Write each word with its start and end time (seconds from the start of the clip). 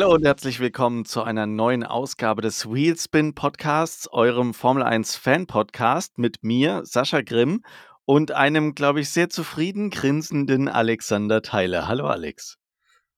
Hallo 0.00 0.14
und 0.14 0.24
herzlich 0.24 0.60
willkommen 0.60 1.04
zu 1.04 1.24
einer 1.24 1.48
neuen 1.48 1.82
Ausgabe 1.82 2.40
des 2.40 2.72
Wheelspin 2.72 3.34
Podcasts, 3.34 4.06
eurem 4.12 4.54
Formel 4.54 4.84
1 4.84 5.16
Fan 5.16 5.48
Podcast 5.48 6.18
mit 6.18 6.44
mir, 6.44 6.82
Sascha 6.84 7.20
Grimm 7.20 7.64
und 8.04 8.30
einem, 8.30 8.76
glaube 8.76 9.00
ich, 9.00 9.10
sehr 9.10 9.28
zufrieden 9.28 9.90
grinsenden 9.90 10.68
Alexander 10.68 11.42
Theiler. 11.42 11.88
Hallo 11.88 12.06
Alex. 12.06 12.58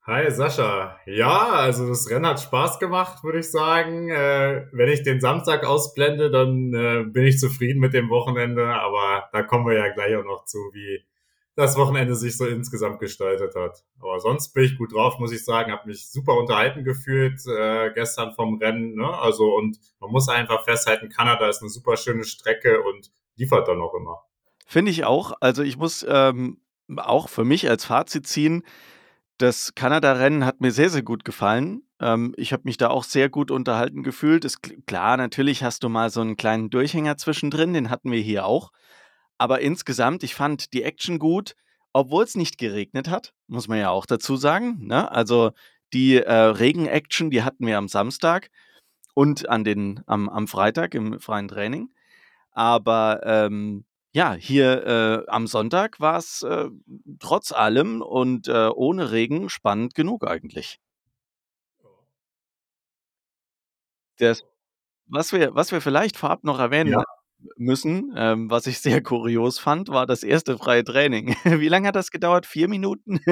Hi 0.07 0.31
Sascha. 0.31 0.97
Ja, 1.05 1.51
also 1.51 1.87
das 1.87 2.09
Rennen 2.09 2.25
hat 2.25 2.41
Spaß 2.41 2.79
gemacht, 2.79 3.23
würde 3.25 3.41
ich 3.41 3.51
sagen. 3.51 4.09
Äh, 4.09 4.65
wenn 4.73 4.89
ich 4.89 5.03
den 5.03 5.21
Samstag 5.21 5.67
ausblende, 5.67 6.31
dann 6.31 6.73
äh, 6.73 7.05
bin 7.05 7.27
ich 7.27 7.39
zufrieden 7.39 7.81
mit 7.81 7.93
dem 7.93 8.09
Wochenende, 8.09 8.67
aber 8.67 9.29
da 9.35 9.43
kommen 9.43 9.67
wir 9.67 9.75
ja 9.75 9.93
gleich 9.93 10.17
auch 10.17 10.25
noch 10.25 10.47
zu, 10.47 10.57
wie 10.73 11.05
das 11.57 11.77
Wochenende 11.77 12.15
sich 12.15 12.37
so 12.37 12.47
insgesamt 12.47 13.01
gestaltet 13.01 13.55
hat. 13.55 13.85
Aber 14.01 14.21
sonst 14.21 14.53
bin 14.53 14.65
ich 14.65 14.79
gut 14.79 14.93
drauf, 14.93 15.19
muss 15.19 15.33
ich 15.33 15.45
sagen. 15.45 15.73
Habe 15.73 15.89
mich 15.89 16.11
super 16.11 16.35
unterhalten 16.35 16.85
gefühlt 16.85 17.41
äh, 17.47 17.91
gestern 17.93 18.33
vom 18.33 18.59
Rennen. 18.59 18.95
Ne? 18.95 19.09
Also 19.19 19.55
und 19.55 19.79
man 20.01 20.11
muss 20.11 20.29
einfach 20.29 20.65
festhalten, 20.65 21.09
Kanada 21.09 21.49
ist 21.49 21.61
eine 21.61 21.71
super 21.71 21.97
schöne 21.97 22.25
Strecke 22.25 22.83
und 22.83 23.11
liefert 23.37 23.69
dann 23.69 23.81
auch 23.81 23.95
immer. 23.95 24.23
Finde 24.67 24.91
ich 24.91 25.05
auch. 25.05 25.33
Also 25.41 25.63
ich 25.63 25.77
muss 25.77 26.07
ähm, 26.09 26.61
auch 26.97 27.29
für 27.29 27.45
mich 27.45 27.69
als 27.69 27.85
Fazit 27.85 28.27
ziehen, 28.27 28.65
das 29.41 29.75
Kanada-Rennen 29.75 30.45
hat 30.45 30.61
mir 30.61 30.71
sehr, 30.71 30.91
sehr 30.91 31.03
gut 31.03 31.25
gefallen. 31.25 31.83
Ähm, 31.99 32.35
ich 32.37 32.53
habe 32.53 32.65
mich 32.67 32.77
da 32.77 32.89
auch 32.89 33.05
sehr 33.05 33.31
gut 33.31 33.51
unterhalten 33.51 34.03
gefühlt. 34.03 34.45
Ist, 34.45 34.61
klar, 34.87 35.17
natürlich 35.17 35.65
hast 35.65 35.83
du 35.83 35.89
mal 35.89 36.11
so 36.11 36.21
einen 36.21 36.37
kleinen 36.37 36.69
Durchhänger 36.69 37.17
zwischendrin, 37.17 37.73
den 37.73 37.89
hatten 37.89 38.13
wir 38.13 38.21
hier 38.21 38.45
auch. 38.45 38.71
Aber 39.41 39.63
insgesamt, 39.63 40.23
ich 40.23 40.35
fand 40.35 40.75
die 40.75 40.83
Action 40.83 41.19
gut, 41.19 41.57
obwohl 41.95 42.25
es 42.25 42.35
nicht 42.35 42.59
geregnet 42.59 43.09
hat, 43.09 43.33
muss 43.47 43.69
man 43.69 43.79
ja 43.79 43.89
auch 43.89 44.05
dazu 44.05 44.37
sagen. 44.37 44.87
Ne? 44.87 45.11
Also 45.11 45.53
die 45.95 46.17
äh, 46.17 46.31
Regen-Action, 46.31 47.31
die 47.31 47.43
hatten 47.43 47.67
wir 47.67 47.79
am 47.79 47.89
Samstag 47.89 48.51
und 49.15 49.49
an 49.49 49.65
den, 49.65 50.03
am, 50.07 50.29
am 50.29 50.47
Freitag 50.47 50.95
im 50.95 51.21
freien 51.21 51.49
Training. 51.49 51.89
Aber 52.53 53.23
ähm, 53.25 53.87
ja, 54.13 54.35
hier 54.35 54.87
äh, 54.87 55.31
am 55.31 55.47
Sonntag 55.47 56.01
war 56.01 56.19
es 56.19 56.43
äh, 56.43 56.69
trotz 57.19 57.51
allem 57.51 58.03
und 58.03 58.47
äh, 58.47 58.69
ohne 58.69 59.11
Regen 59.11 59.49
spannend 59.49 59.95
genug 59.95 60.27
eigentlich. 60.29 60.81
Das, 64.19 64.45
was, 65.07 65.33
wir, 65.33 65.55
was 65.55 65.73
wir 65.73 65.81
vielleicht 65.81 66.19
vorab 66.19 66.45
noch 66.45 66.59
erwähnen 66.59 66.93
ja 66.93 67.05
müssen. 67.57 68.13
Ähm, 68.17 68.51
was 68.51 68.67
ich 68.67 68.81
sehr 68.81 69.03
kurios 69.03 69.59
fand, 69.59 69.89
war 69.89 70.07
das 70.07 70.23
erste 70.23 70.59
freie 70.59 70.85
Training. 70.85 71.35
Wie 71.45 71.69
lange 71.69 71.89
hat 71.89 71.97
das 71.97 72.11
gedauert? 72.11 72.45
Vier 72.47 72.69
Minuten? 72.69 73.21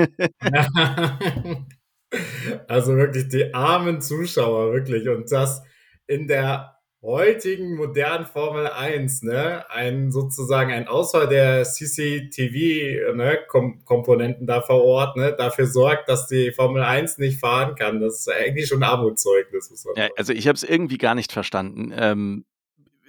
also 2.68 2.96
wirklich 2.96 3.28
die 3.28 3.52
armen 3.54 4.00
Zuschauer, 4.00 4.72
wirklich. 4.72 5.08
Und 5.08 5.30
das 5.30 5.62
in 6.06 6.26
der 6.26 6.78
heutigen 7.00 7.76
modernen 7.76 8.26
Formel 8.26 8.66
1, 8.66 9.22
ne, 9.22 9.64
ein 9.70 10.10
sozusagen 10.10 10.72
ein 10.72 10.88
Ausfall 10.88 11.28
der 11.28 11.62
CCTV-Komponenten 11.62 14.46
ne, 14.46 14.46
da 14.46 14.62
vor 14.62 14.82
Ort, 14.82 15.16
ne, 15.16 15.32
dafür 15.36 15.66
sorgt, 15.66 16.08
dass 16.08 16.26
die 16.26 16.50
Formel 16.50 16.82
1 16.82 17.18
nicht 17.18 17.38
fahren 17.38 17.76
kann. 17.76 18.00
Das 18.00 18.18
ist 18.20 18.28
eigentlich 18.28 18.66
schon 18.66 18.82
Armutszeugnis. 18.82 19.86
Ja, 19.96 20.08
also 20.16 20.32
ich 20.32 20.48
habe 20.48 20.56
es 20.56 20.64
irgendwie 20.64 20.98
gar 20.98 21.14
nicht 21.14 21.30
verstanden. 21.30 21.92
Ähm, 21.94 22.44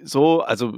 so, 0.03 0.41
also 0.41 0.77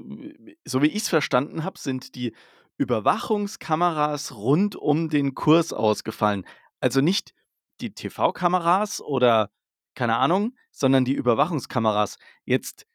so 0.66 0.82
wie 0.82 0.88
ich 0.88 1.04
es 1.04 1.10
verstanden 1.10 1.64
habe, 1.64 1.80
sind 1.80 2.16
die 2.16 2.34
Überwachungskameras 2.78 4.36
rund 4.36 4.76
um 4.76 5.10
den 5.10 5.36
Kurs 5.36 5.74
ausgefallen. 5.74 6.46
Also 6.80 7.02
nicht 7.02 7.34
die 7.80 7.94
TV-Kameras 7.94 9.02
oder 9.02 9.52
keine 9.96 10.18
Ahnung, 10.18 10.56
sondern 10.72 11.06
die 11.06 11.14
Überwachungskameras. 11.14 12.18
Jetzt, 12.46 12.88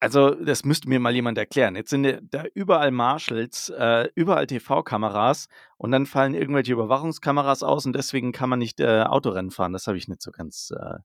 also 0.00 0.30
das 0.34 0.64
müsste 0.64 0.88
mir 0.88 1.00
mal 1.00 1.14
jemand 1.14 1.38
erklären. 1.38 1.76
Jetzt 1.76 1.90
sind 1.90 2.20
da 2.30 2.44
überall 2.54 2.90
Marshalls, 2.90 3.70
äh, 3.70 4.08
überall 4.14 4.46
TV-Kameras 4.46 5.48
und 5.78 5.92
dann 5.92 6.06
fallen 6.06 6.34
irgendwelche 6.34 6.72
Überwachungskameras 6.72 7.62
aus 7.62 7.86
und 7.86 7.94
deswegen 7.94 8.32
kann 8.32 8.50
man 8.50 8.58
nicht 8.58 8.80
äh, 8.80 9.02
Autorennen 9.02 9.50
fahren. 9.50 9.72
Das 9.72 9.86
habe 9.86 9.96
ich 9.96 10.08
nicht 10.08 10.20
so 10.20 10.30
ganz 10.30 10.72
äh, 10.76 10.98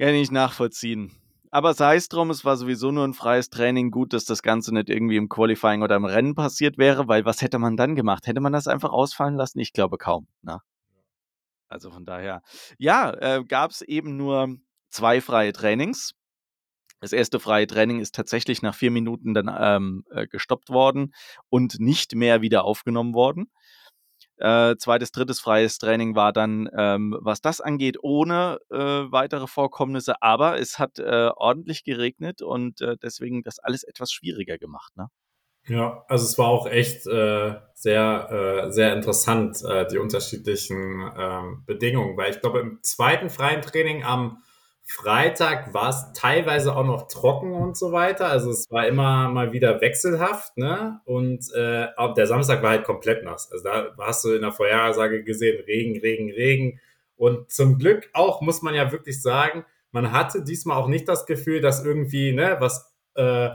ja, 0.00 0.10
nicht 0.10 0.32
nachvollziehen. 0.32 1.12
Aber 1.52 1.74
sei 1.74 1.96
es 1.96 2.08
drum, 2.08 2.30
es 2.30 2.44
war 2.44 2.56
sowieso 2.56 2.92
nur 2.92 3.04
ein 3.04 3.14
freies 3.14 3.50
Training. 3.50 3.90
Gut, 3.90 4.12
dass 4.12 4.24
das 4.24 4.42
Ganze 4.42 4.72
nicht 4.72 4.88
irgendwie 4.88 5.16
im 5.16 5.28
Qualifying 5.28 5.82
oder 5.82 5.96
im 5.96 6.04
Rennen 6.04 6.34
passiert 6.34 6.78
wäre, 6.78 7.08
weil 7.08 7.24
was 7.24 7.42
hätte 7.42 7.58
man 7.58 7.76
dann 7.76 7.96
gemacht? 7.96 8.26
Hätte 8.26 8.40
man 8.40 8.52
das 8.52 8.68
einfach 8.68 8.90
ausfallen 8.90 9.34
lassen? 9.34 9.58
Ich 9.58 9.72
glaube 9.72 9.98
kaum. 9.98 10.28
Ne? 10.42 10.60
Also 11.68 11.90
von 11.90 12.04
daher, 12.04 12.42
ja, 12.78 13.12
äh, 13.14 13.44
gab 13.44 13.72
es 13.72 13.82
eben 13.82 14.16
nur 14.16 14.56
zwei 14.90 15.20
freie 15.20 15.52
Trainings. 15.52 16.14
Das 17.00 17.12
erste 17.12 17.40
freie 17.40 17.66
Training 17.66 17.98
ist 18.00 18.14
tatsächlich 18.14 18.60
nach 18.60 18.74
vier 18.74 18.90
Minuten 18.90 19.34
dann 19.34 19.50
ähm, 19.58 20.04
äh, 20.10 20.26
gestoppt 20.26 20.68
worden 20.68 21.14
und 21.48 21.80
nicht 21.80 22.14
mehr 22.14 22.42
wieder 22.42 22.64
aufgenommen 22.64 23.14
worden. 23.14 23.50
Äh, 24.40 24.76
zweites, 24.78 25.12
drittes 25.12 25.38
freies 25.38 25.78
Training 25.78 26.14
war 26.14 26.32
dann, 26.32 26.68
ähm, 26.76 27.16
was 27.20 27.40
das 27.40 27.60
angeht, 27.60 27.98
ohne 28.02 28.58
äh, 28.70 28.76
weitere 28.76 29.46
Vorkommnisse. 29.46 30.22
Aber 30.22 30.58
es 30.58 30.78
hat 30.78 30.98
äh, 30.98 31.30
ordentlich 31.36 31.84
geregnet 31.84 32.40
und 32.40 32.80
äh, 32.80 32.96
deswegen 33.02 33.42
das 33.42 33.58
alles 33.58 33.84
etwas 33.84 34.10
schwieriger 34.10 34.56
gemacht. 34.56 34.96
Ne? 34.96 35.08
Ja, 35.66 36.04
also 36.08 36.24
es 36.24 36.38
war 36.38 36.48
auch 36.48 36.66
echt 36.66 37.06
äh, 37.06 37.54
sehr, 37.74 38.64
äh, 38.66 38.72
sehr 38.72 38.94
interessant, 38.94 39.58
die 39.92 39.98
unterschiedlichen 39.98 41.12
ähm, 41.16 41.62
Bedingungen, 41.66 42.16
weil 42.16 42.30
ich 42.30 42.40
glaube, 42.40 42.60
im 42.60 42.78
zweiten 42.82 43.28
freien 43.28 43.62
Training 43.62 44.04
am 44.04 44.42
Freitag 44.92 45.72
war 45.72 45.90
es 45.90 46.12
teilweise 46.14 46.74
auch 46.74 46.84
noch 46.84 47.06
trocken 47.06 47.52
und 47.52 47.76
so 47.76 47.92
weiter. 47.92 48.26
Also 48.26 48.50
es 48.50 48.68
war 48.70 48.88
immer 48.88 49.28
mal 49.28 49.52
wieder 49.52 49.80
wechselhaft, 49.80 50.56
ne? 50.56 51.00
Und 51.04 51.44
äh, 51.54 51.86
der 52.16 52.26
Samstag 52.26 52.60
war 52.64 52.70
halt 52.70 52.82
komplett 52.82 53.22
nass. 53.22 53.52
Also 53.52 53.62
da 53.62 53.94
hast 54.00 54.24
du 54.24 54.32
in 54.32 54.42
der 54.42 54.50
Vorhersage 54.50 55.22
gesehen, 55.22 55.62
Regen, 55.64 56.00
Regen, 56.00 56.32
Regen. 56.32 56.80
Und 57.14 57.52
zum 57.52 57.78
Glück 57.78 58.10
auch, 58.14 58.40
muss 58.40 58.62
man 58.62 58.74
ja 58.74 58.90
wirklich 58.90 59.22
sagen, 59.22 59.64
man 59.92 60.10
hatte 60.10 60.42
diesmal 60.42 60.76
auch 60.76 60.88
nicht 60.88 61.08
das 61.08 61.24
Gefühl, 61.24 61.60
dass 61.60 61.84
irgendwie, 61.84 62.32
ne, 62.32 62.56
was 62.58 62.92
äh, 63.14 63.50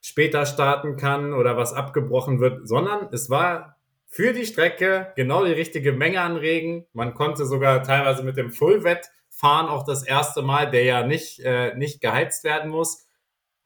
später 0.00 0.46
starten 0.46 0.96
kann 0.96 1.32
oder 1.32 1.56
was 1.56 1.72
abgebrochen 1.72 2.40
wird, 2.40 2.66
sondern 2.66 3.08
es 3.12 3.30
war 3.30 3.76
für 4.08 4.32
die 4.32 4.46
Strecke 4.46 5.12
genau 5.14 5.44
die 5.44 5.52
richtige 5.52 5.92
Menge 5.92 6.22
an 6.22 6.36
Regen. 6.36 6.86
Man 6.92 7.14
konnte 7.14 7.46
sogar 7.46 7.84
teilweise 7.84 8.24
mit 8.24 8.36
dem 8.36 8.50
Fullwett 8.50 9.10
fahren 9.42 9.68
auch 9.68 9.84
das 9.84 10.04
erste 10.04 10.40
Mal, 10.42 10.70
der 10.70 10.84
ja 10.84 11.06
nicht, 11.06 11.40
äh, 11.40 11.74
nicht 11.74 12.00
geheizt 12.00 12.44
werden 12.44 12.70
muss. 12.70 13.06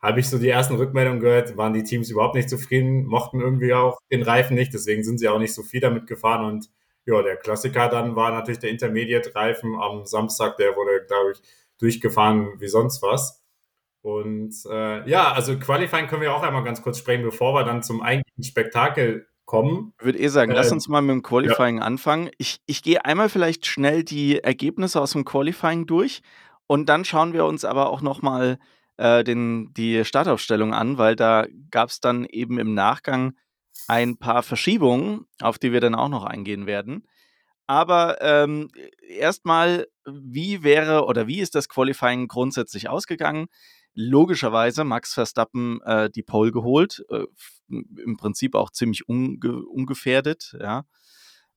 Habe 0.00 0.20
ich 0.20 0.28
so 0.28 0.38
die 0.38 0.48
ersten 0.48 0.76
Rückmeldungen 0.76 1.20
gehört, 1.20 1.56
waren 1.56 1.74
die 1.74 1.84
Teams 1.84 2.10
überhaupt 2.10 2.34
nicht 2.34 2.48
zufrieden, 2.48 3.04
mochten 3.06 3.40
irgendwie 3.40 3.74
auch 3.74 3.98
den 4.10 4.22
Reifen 4.22 4.54
nicht, 4.54 4.72
deswegen 4.72 5.04
sind 5.04 5.18
sie 5.18 5.28
auch 5.28 5.38
nicht 5.38 5.54
so 5.54 5.62
viel 5.62 5.80
damit 5.80 6.06
gefahren. 6.06 6.46
Und 6.46 6.70
ja, 7.04 7.20
der 7.22 7.36
Klassiker 7.36 7.88
dann 7.88 8.16
war 8.16 8.30
natürlich 8.30 8.58
der 8.58 8.70
Intermediate-Reifen 8.70 9.76
am 9.76 10.06
Samstag, 10.06 10.56
der 10.56 10.76
wurde, 10.76 11.04
glaube 11.06 11.32
ich, 11.32 11.42
durchgefahren 11.78 12.58
wie 12.58 12.68
sonst 12.68 13.02
was. 13.02 13.42
Und 14.00 14.54
äh, 14.70 15.08
ja, 15.08 15.32
also 15.32 15.58
Qualifying 15.58 16.06
können 16.06 16.22
wir 16.22 16.34
auch 16.34 16.42
einmal 16.42 16.64
ganz 16.64 16.80
kurz 16.80 16.98
sprechen, 16.98 17.24
bevor 17.24 17.54
wir 17.54 17.64
dann 17.64 17.82
zum 17.82 18.00
eigentlichen 18.00 18.44
Spektakel 18.44 19.26
kommen. 19.46 19.94
Ich 19.98 20.04
würde 20.04 20.18
eh 20.18 20.28
sagen, 20.28 20.52
lass 20.52 20.68
ähm, 20.68 20.74
uns 20.74 20.88
mal 20.88 21.00
mit 21.00 21.14
dem 21.14 21.22
Qualifying 21.22 21.78
ja. 21.78 21.84
anfangen. 21.84 22.30
Ich, 22.38 22.60
ich 22.66 22.82
gehe 22.82 23.04
einmal 23.04 23.28
vielleicht 23.28 23.66
schnell 23.66 24.04
die 24.04 24.40
Ergebnisse 24.40 25.00
aus 25.00 25.12
dem 25.12 25.24
Qualifying 25.24 25.86
durch 25.86 26.22
und 26.66 26.88
dann 26.88 27.04
schauen 27.04 27.32
wir 27.32 27.46
uns 27.46 27.64
aber 27.64 27.90
auch 27.90 28.02
nochmal 28.02 28.58
äh, 28.98 29.24
die 29.24 30.04
Startaufstellung 30.04 30.74
an, 30.74 30.98
weil 30.98 31.16
da 31.16 31.46
gab 31.70 31.88
es 31.88 32.00
dann 32.00 32.24
eben 32.26 32.58
im 32.58 32.74
Nachgang 32.74 33.34
ein 33.88 34.18
paar 34.18 34.42
Verschiebungen, 34.42 35.26
auf 35.40 35.58
die 35.58 35.72
wir 35.72 35.80
dann 35.80 35.94
auch 35.94 36.08
noch 36.08 36.24
eingehen 36.24 36.66
werden. 36.66 37.06
Aber 37.68 38.20
ähm, 38.20 38.68
erstmal, 39.08 39.86
wie 40.04 40.62
wäre 40.62 41.04
oder 41.06 41.26
wie 41.26 41.40
ist 41.40 41.54
das 41.54 41.68
Qualifying 41.68 42.28
grundsätzlich 42.28 42.88
ausgegangen? 42.88 43.48
logischerweise 43.96 44.84
Max 44.84 45.14
Verstappen 45.14 45.80
äh, 45.82 46.08
die 46.10 46.22
Pole 46.22 46.52
geholt, 46.52 47.04
äh, 47.08 47.24
im 47.68 48.16
Prinzip 48.16 48.54
auch 48.54 48.70
ziemlich 48.70 49.08
unge 49.08 49.64
ungefährdet, 49.66 50.56
ja. 50.60 50.84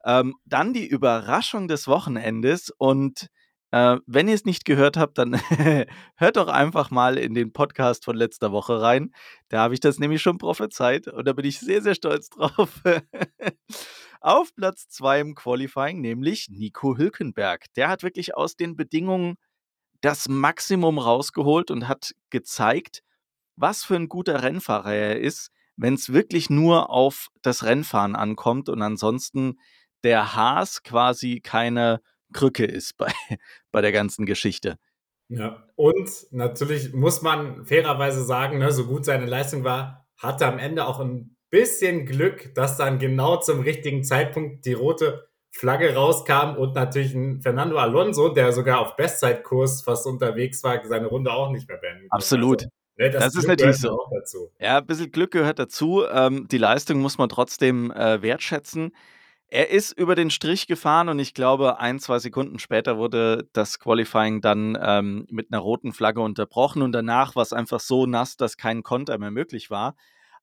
Ähm, 0.06 0.36
dann 0.46 0.74
die 0.74 0.88
Überraschung 0.88 1.68
des 1.68 1.88
Wochenendes 1.88 2.72
und 2.78 3.28
äh, 3.72 3.98
wenn 4.08 4.28
ihr 4.28 4.34
es 4.34 4.46
nicht 4.46 4.66
gehört 4.66 4.98
habt, 4.98 5.18
dann 5.18 5.34
hört 6.16 6.38
doch 6.38 6.48
einfach 6.48 6.90
mal 6.90 7.18
in 7.18 7.34
den 7.34 7.54
Podcast 7.54 8.06
von 8.06 8.16
letzter 8.16 8.52
Woche 8.52 8.82
rein. 8.82 9.14
Da 9.50 9.60
habe 9.60 9.74
ich 9.74 9.80
das 9.80 10.00
nämlich 10.00 10.22
schon 10.22 10.38
prophezeit 10.38 11.08
und 11.08 11.28
da 11.28 11.34
bin 11.34 11.46
ich 11.46 11.60
sehr, 11.60 11.82
sehr 11.82 11.96
stolz 11.96 12.30
drauf. 12.30 12.82
Auf 14.22 14.54
Platz 14.56 14.90
2 14.90 15.20
im 15.22 15.36
Qualifying, 15.36 16.02
nämlich 16.02 16.48
Nico 16.50 16.98
Hülkenberg. 16.98 17.66
Der 17.76 17.90
hat 17.90 18.04
wirklich 18.04 18.36
aus 18.36 18.56
den 18.56 18.76
Bedingungen 18.76 19.36
das 20.02 20.28
Maximum 20.28 20.98
rausgeholt 20.98 21.72
und 21.72 21.88
hat 21.88 22.14
gezeigt, 22.30 23.02
was 23.56 23.84
für 23.84 23.96
ein 23.96 24.08
guter 24.08 24.42
Rennfahrer 24.42 24.94
er 24.94 25.20
ist, 25.20 25.52
wenn 25.80 25.94
es 25.94 26.12
wirklich 26.12 26.50
nur 26.50 26.90
auf 26.90 27.30
das 27.42 27.64
Rennfahren 27.64 28.16
ankommt 28.16 28.70
und 28.70 28.82
ansonsten 28.82 29.60
der 30.04 30.36
Haas 30.36 30.84
quasi 30.84 31.40
keine 31.42 32.02
Krücke 32.34 32.66
ist 32.66 32.98
bei, 32.98 33.12
bei 33.72 33.82
der 33.82 33.92
ganzen 33.92 34.26
Geschichte. 34.26 34.78
Ja, 35.30 35.64
und 35.76 36.10
natürlich 36.32 36.94
muss 36.94 37.22
man 37.22 37.66
fairerweise 37.66 38.24
sagen, 38.24 38.58
ne, 38.58 38.72
so 38.72 38.86
gut 38.86 39.06
seine 39.06 39.26
Leistung 39.26 39.64
war, 39.64 40.08
hatte 40.18 40.48
am 40.48 40.58
Ende 40.58 40.86
auch 40.86 41.00
ein 41.00 41.38
bisschen 41.50 42.06
Glück, 42.06 42.54
dass 42.56 42.78
dann 42.78 43.00
genau 43.00 43.38
zum 43.38 43.62
richtigen 43.62 44.04
Zeitpunkt 44.04 44.66
die 44.66 44.74
rote 44.74 45.30
Flagge 45.52 45.96
rauskam 45.96 46.58
und 46.58 46.76
natürlich 46.76 47.14
ein 47.14 47.42
Fernando 47.42 47.78
Alonso, 47.78 48.30
der 48.30 48.52
sogar 48.52 48.80
auf 48.80 48.96
Bestzeitkurs 48.96 49.82
fast 49.82 50.06
unterwegs 50.06 50.64
war, 50.64 50.84
seine 50.86 51.08
Runde 51.08 51.32
auch 51.32 51.52
nicht 51.52 51.68
mehr 51.68 51.78
beenden 51.78 52.10
konnte. 52.10 52.14
Absolut. 52.14 52.62
Also, 52.64 52.79
ne, 53.00 53.10
das, 53.10 53.24
das 53.24 53.36
ist 53.36 53.48
natürlich 53.48 53.78
so. 53.78 53.98
Ja, 54.60 54.78
ein 54.78 54.86
bisschen 54.86 55.12
Glück 55.12 55.32
gehört 55.32 55.60
dazu. 55.60 56.04
Ähm, 56.12 56.48
die 56.50 56.58
Leistung 56.58 57.00
muss 57.00 57.18
man 57.18 57.30
trotzdem 57.30 57.92
äh, 57.92 58.22
wertschätzen. 58.22 58.92
Er 59.52 59.72
ist 59.72 59.98
über 59.98 60.14
den 60.14 60.30
Strich 60.30 60.68
gefahren 60.68 61.10
und 61.10 61.18
ich 61.18 61.34
glaube, 61.34 61.80
ein, 61.80 62.00
zwei 62.00 62.20
Sekunden 62.20 62.60
später 62.60 62.98
wurde 62.98 63.48
das 63.54 63.80
Qualifying 63.80 64.42
dann 64.42 64.78
ähm, 64.80 65.26
mit 65.32 65.52
einer 65.52 65.60
roten 65.60 65.92
Flagge 65.92 66.22
unterbrochen 66.22 66.84
und 66.84 66.92
danach 66.92 67.36
war 67.36 67.42
es 67.42 67.52
einfach 67.52 67.80
so 67.80 68.06
nass, 68.06 68.38
dass 68.38 68.58
kein 68.58 68.84
Konter 68.84 69.18
mehr 69.18 69.32
möglich 69.32 69.72
war. 69.72 69.96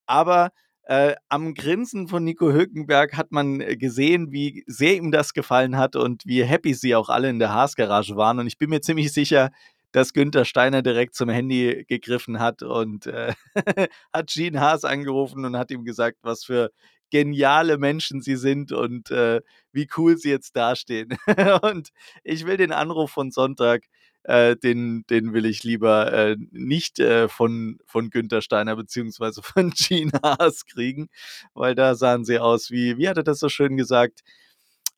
Aber 0.06 0.50
äh, 0.88 1.14
am 1.28 1.54
Grinsen 1.54 2.08
von 2.08 2.24
Nico 2.24 2.52
Hülkenberg 2.52 3.16
hat 3.16 3.32
man 3.32 3.60
äh, 3.60 3.76
gesehen, 3.76 4.32
wie 4.32 4.64
sehr 4.66 4.94
ihm 4.94 5.10
das 5.10 5.34
gefallen 5.34 5.76
hat 5.76 5.94
und 5.94 6.24
wie 6.26 6.44
happy 6.44 6.74
sie 6.74 6.94
auch 6.94 7.08
alle 7.08 7.28
in 7.28 7.38
der 7.38 7.52
Haas-Garage 7.52 8.16
waren. 8.16 8.38
Und 8.38 8.46
ich 8.46 8.58
bin 8.58 8.70
mir 8.70 8.80
ziemlich 8.80 9.12
sicher, 9.12 9.50
dass 9.92 10.12
Günther 10.12 10.44
Steiner 10.44 10.82
direkt 10.82 11.14
zum 11.14 11.28
Handy 11.28 11.84
gegriffen 11.88 12.38
hat 12.40 12.62
und 12.62 13.06
äh, 13.06 13.34
hat 14.12 14.30
Gene 14.30 14.60
Haas 14.60 14.84
angerufen 14.84 15.44
und 15.44 15.56
hat 15.56 15.70
ihm 15.70 15.84
gesagt, 15.84 16.18
was 16.22 16.44
für 16.44 16.70
geniale 17.10 17.78
Menschen 17.78 18.20
sie 18.20 18.36
sind 18.36 18.72
und 18.72 19.10
äh, 19.10 19.40
wie 19.72 19.88
cool 19.96 20.16
sie 20.16 20.30
jetzt 20.30 20.56
dastehen. 20.56 21.16
und 21.62 21.90
ich 22.24 22.46
will 22.46 22.56
den 22.56 22.72
Anruf 22.72 23.10
von 23.10 23.30
Sonntag, 23.30 23.84
äh, 24.24 24.56
den, 24.56 25.04
den 25.08 25.32
will 25.32 25.46
ich 25.46 25.62
lieber 25.62 26.12
äh, 26.12 26.36
nicht 26.50 26.98
äh, 26.98 27.28
von, 27.28 27.78
von 27.86 28.10
Günther 28.10 28.42
Steiner 28.42 28.74
beziehungsweise 28.76 29.40
von 29.42 29.70
Gene 29.70 30.12
Haas 30.22 30.66
kriegen, 30.66 31.08
weil 31.54 31.74
da 31.74 31.94
sahen 31.94 32.24
sie 32.24 32.38
aus 32.38 32.70
wie, 32.70 32.98
wie 32.98 33.08
hat 33.08 33.16
er 33.16 33.22
das 33.22 33.38
so 33.38 33.48
schön 33.48 33.76
gesagt? 33.76 34.22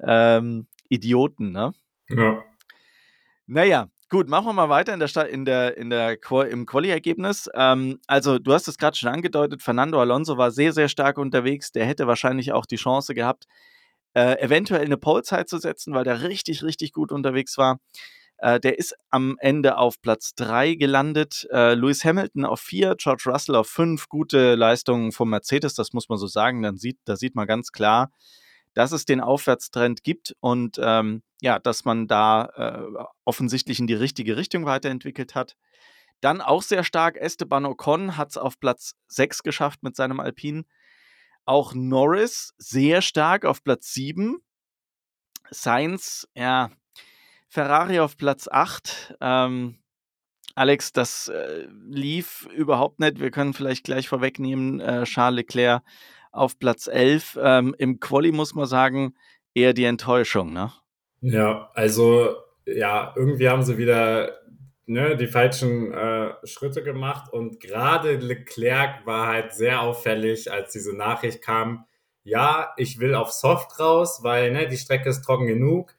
Ähm, 0.00 0.67
Idioten, 0.88 1.52
ne? 1.52 1.73
Ja. 2.08 2.43
Naja, 3.46 3.91
Gut, 4.10 4.26
machen 4.31 4.46
wir 4.46 4.55
mal 4.55 4.70
weiter 4.70 4.94
in 4.94 5.00
der, 5.00 5.28
in 5.28 5.44
der, 5.44 5.76
in 5.76 5.90
der 5.90 6.19
im 6.50 6.64
Quali-Ergebnis. 6.64 7.50
Ähm, 7.52 8.00
also, 8.06 8.38
du 8.38 8.55
hast 8.55 8.66
es 8.66 8.78
gerade 8.78 8.96
schon 8.96 9.10
angedeutet, 9.10 9.60
Fernando 9.60 10.00
Alonso 10.00 10.38
war 10.38 10.50
sehr, 10.50 10.72
sehr 10.72 10.88
stark 10.88 11.19
unterwegs. 11.19 11.72
Der 11.72 11.84
hätte 11.84 12.06
wahrscheinlich 12.06 12.52
auch 12.52 12.64
die 12.64 12.76
Chance 12.76 13.14
gehabt, 13.14 13.44
äh, 14.14 14.40
eventuell 14.40 14.84
eine 14.84 14.96
Polezeit 14.96 15.50
zu 15.50 15.58
setzen, 15.58 15.93
weil 15.93 16.05
der 16.05 16.22
richtig, 16.22 16.62
richtig 16.62 16.93
gut 16.94 17.12
unterwegs 17.12 17.58
war. 17.58 17.81
Äh, 18.38 18.60
der 18.60 18.78
ist 18.78 18.94
am 19.10 19.37
Ende 19.40 19.76
auf 19.76 20.00
Platz 20.00 20.34
3 20.37 20.76
gelandet. 20.76 21.46
Äh, 21.52 21.75
Lewis 21.75 22.02
Hamilton 22.02 22.46
auf 22.46 22.60
4, 22.60 22.94
George 22.96 23.25
Russell 23.26 23.56
auf 23.56 23.69
5. 23.69 24.08
Gute 24.08 24.55
Leistungen 24.55 25.12
vom 25.12 25.28
Mercedes, 25.28 25.75
das 25.75 25.93
muss 25.93 26.08
man 26.08 26.16
so 26.16 26.28
sagen. 26.28 26.62
Dann 26.62 26.78
sieht, 26.78 26.99
da 27.05 27.16
sieht 27.16 27.34
man 27.34 27.46
ganz 27.46 27.72
klar, 27.72 28.10
dass 28.75 28.93
es 28.93 29.05
den 29.05 29.20
Aufwärtstrend 29.20 30.03
gibt 30.03 30.35
und 30.41 30.79
ähm, 30.82 31.23
ja, 31.41 31.59
dass 31.59 31.85
man 31.85 32.06
da 32.06 32.47
äh, 32.56 33.05
offensichtlich 33.25 33.79
in 33.79 33.87
die 33.87 33.94
richtige 33.94 34.37
Richtung 34.37 34.67
weiterentwickelt 34.67 35.35
hat. 35.35 35.56
Dann 36.20 36.41
auch 36.41 36.62
sehr 36.62 36.82
stark, 36.82 37.17
Esteban 37.17 37.65
Ocon 37.65 38.17
hat 38.17 38.31
es 38.31 38.37
auf 38.37 38.59
Platz 38.59 38.94
6 39.09 39.43
geschafft 39.43 39.82
mit 39.82 39.94
seinem 39.94 40.19
Alpin. 40.20 40.67
Auch 41.44 41.75
Norris 41.75 42.55
sehr 42.59 43.03
stark 43.03 43.44
auf 43.44 43.62
Platz 43.62 43.93
7. 43.94 44.38
Sainz, 45.50 46.29
ja, 46.35 46.70
Ferrari 47.49 48.00
auf 48.00 48.17
Platz 48.17 48.49
8. 48.49 49.17
Ähm, 49.20 49.79
Alex, 50.58 50.93
das 50.93 51.28
äh, 51.28 51.69
lief 51.88 52.49
überhaupt 52.52 52.99
nicht. 52.99 53.20
Wir 53.20 53.31
können 53.31 53.55
vielleicht 53.55 53.84
gleich 53.84 54.08
vorwegnehmen, 54.08 54.81
äh, 54.81 55.05
Charles 55.05 55.37
Leclerc 55.37 55.82
auf 56.32 56.58
Platz 56.58 56.88
11. 56.88 57.38
Ähm, 57.40 57.75
Im 57.78 58.00
Quali 58.00 58.32
muss 58.32 58.55
man 58.55 58.66
sagen, 58.66 59.14
eher 59.55 59.72
die 59.72 59.84
Enttäuschung, 59.84 60.52
ne? 60.52 60.72
Ja, 61.20 61.70
also 61.75 62.34
ja, 62.66 63.12
irgendwie 63.16 63.49
haben 63.49 63.62
sie 63.62 63.78
wieder 63.78 64.32
ne, 64.87 65.16
die 65.16 65.26
falschen 65.28 65.93
äh, 65.93 66.34
Schritte 66.44 66.82
gemacht 66.82 67.32
und 67.32 67.60
gerade 67.60 68.16
Leclerc 68.16 69.06
war 69.06 69.28
halt 69.28 69.52
sehr 69.52 69.81
auffällig, 69.82 70.50
als 70.50 70.72
diese 70.72 70.96
Nachricht 70.96 71.40
kam. 71.40 71.84
Ja, 72.25 72.72
ich 72.76 72.99
will 72.99 73.14
auf 73.14 73.31
Soft 73.31 73.78
raus, 73.78 74.20
weil 74.22 74.50
ne, 74.50 74.66
die 74.66 74.76
Strecke 74.76 75.08
ist 75.08 75.22
trocken 75.22 75.46
genug. 75.46 75.94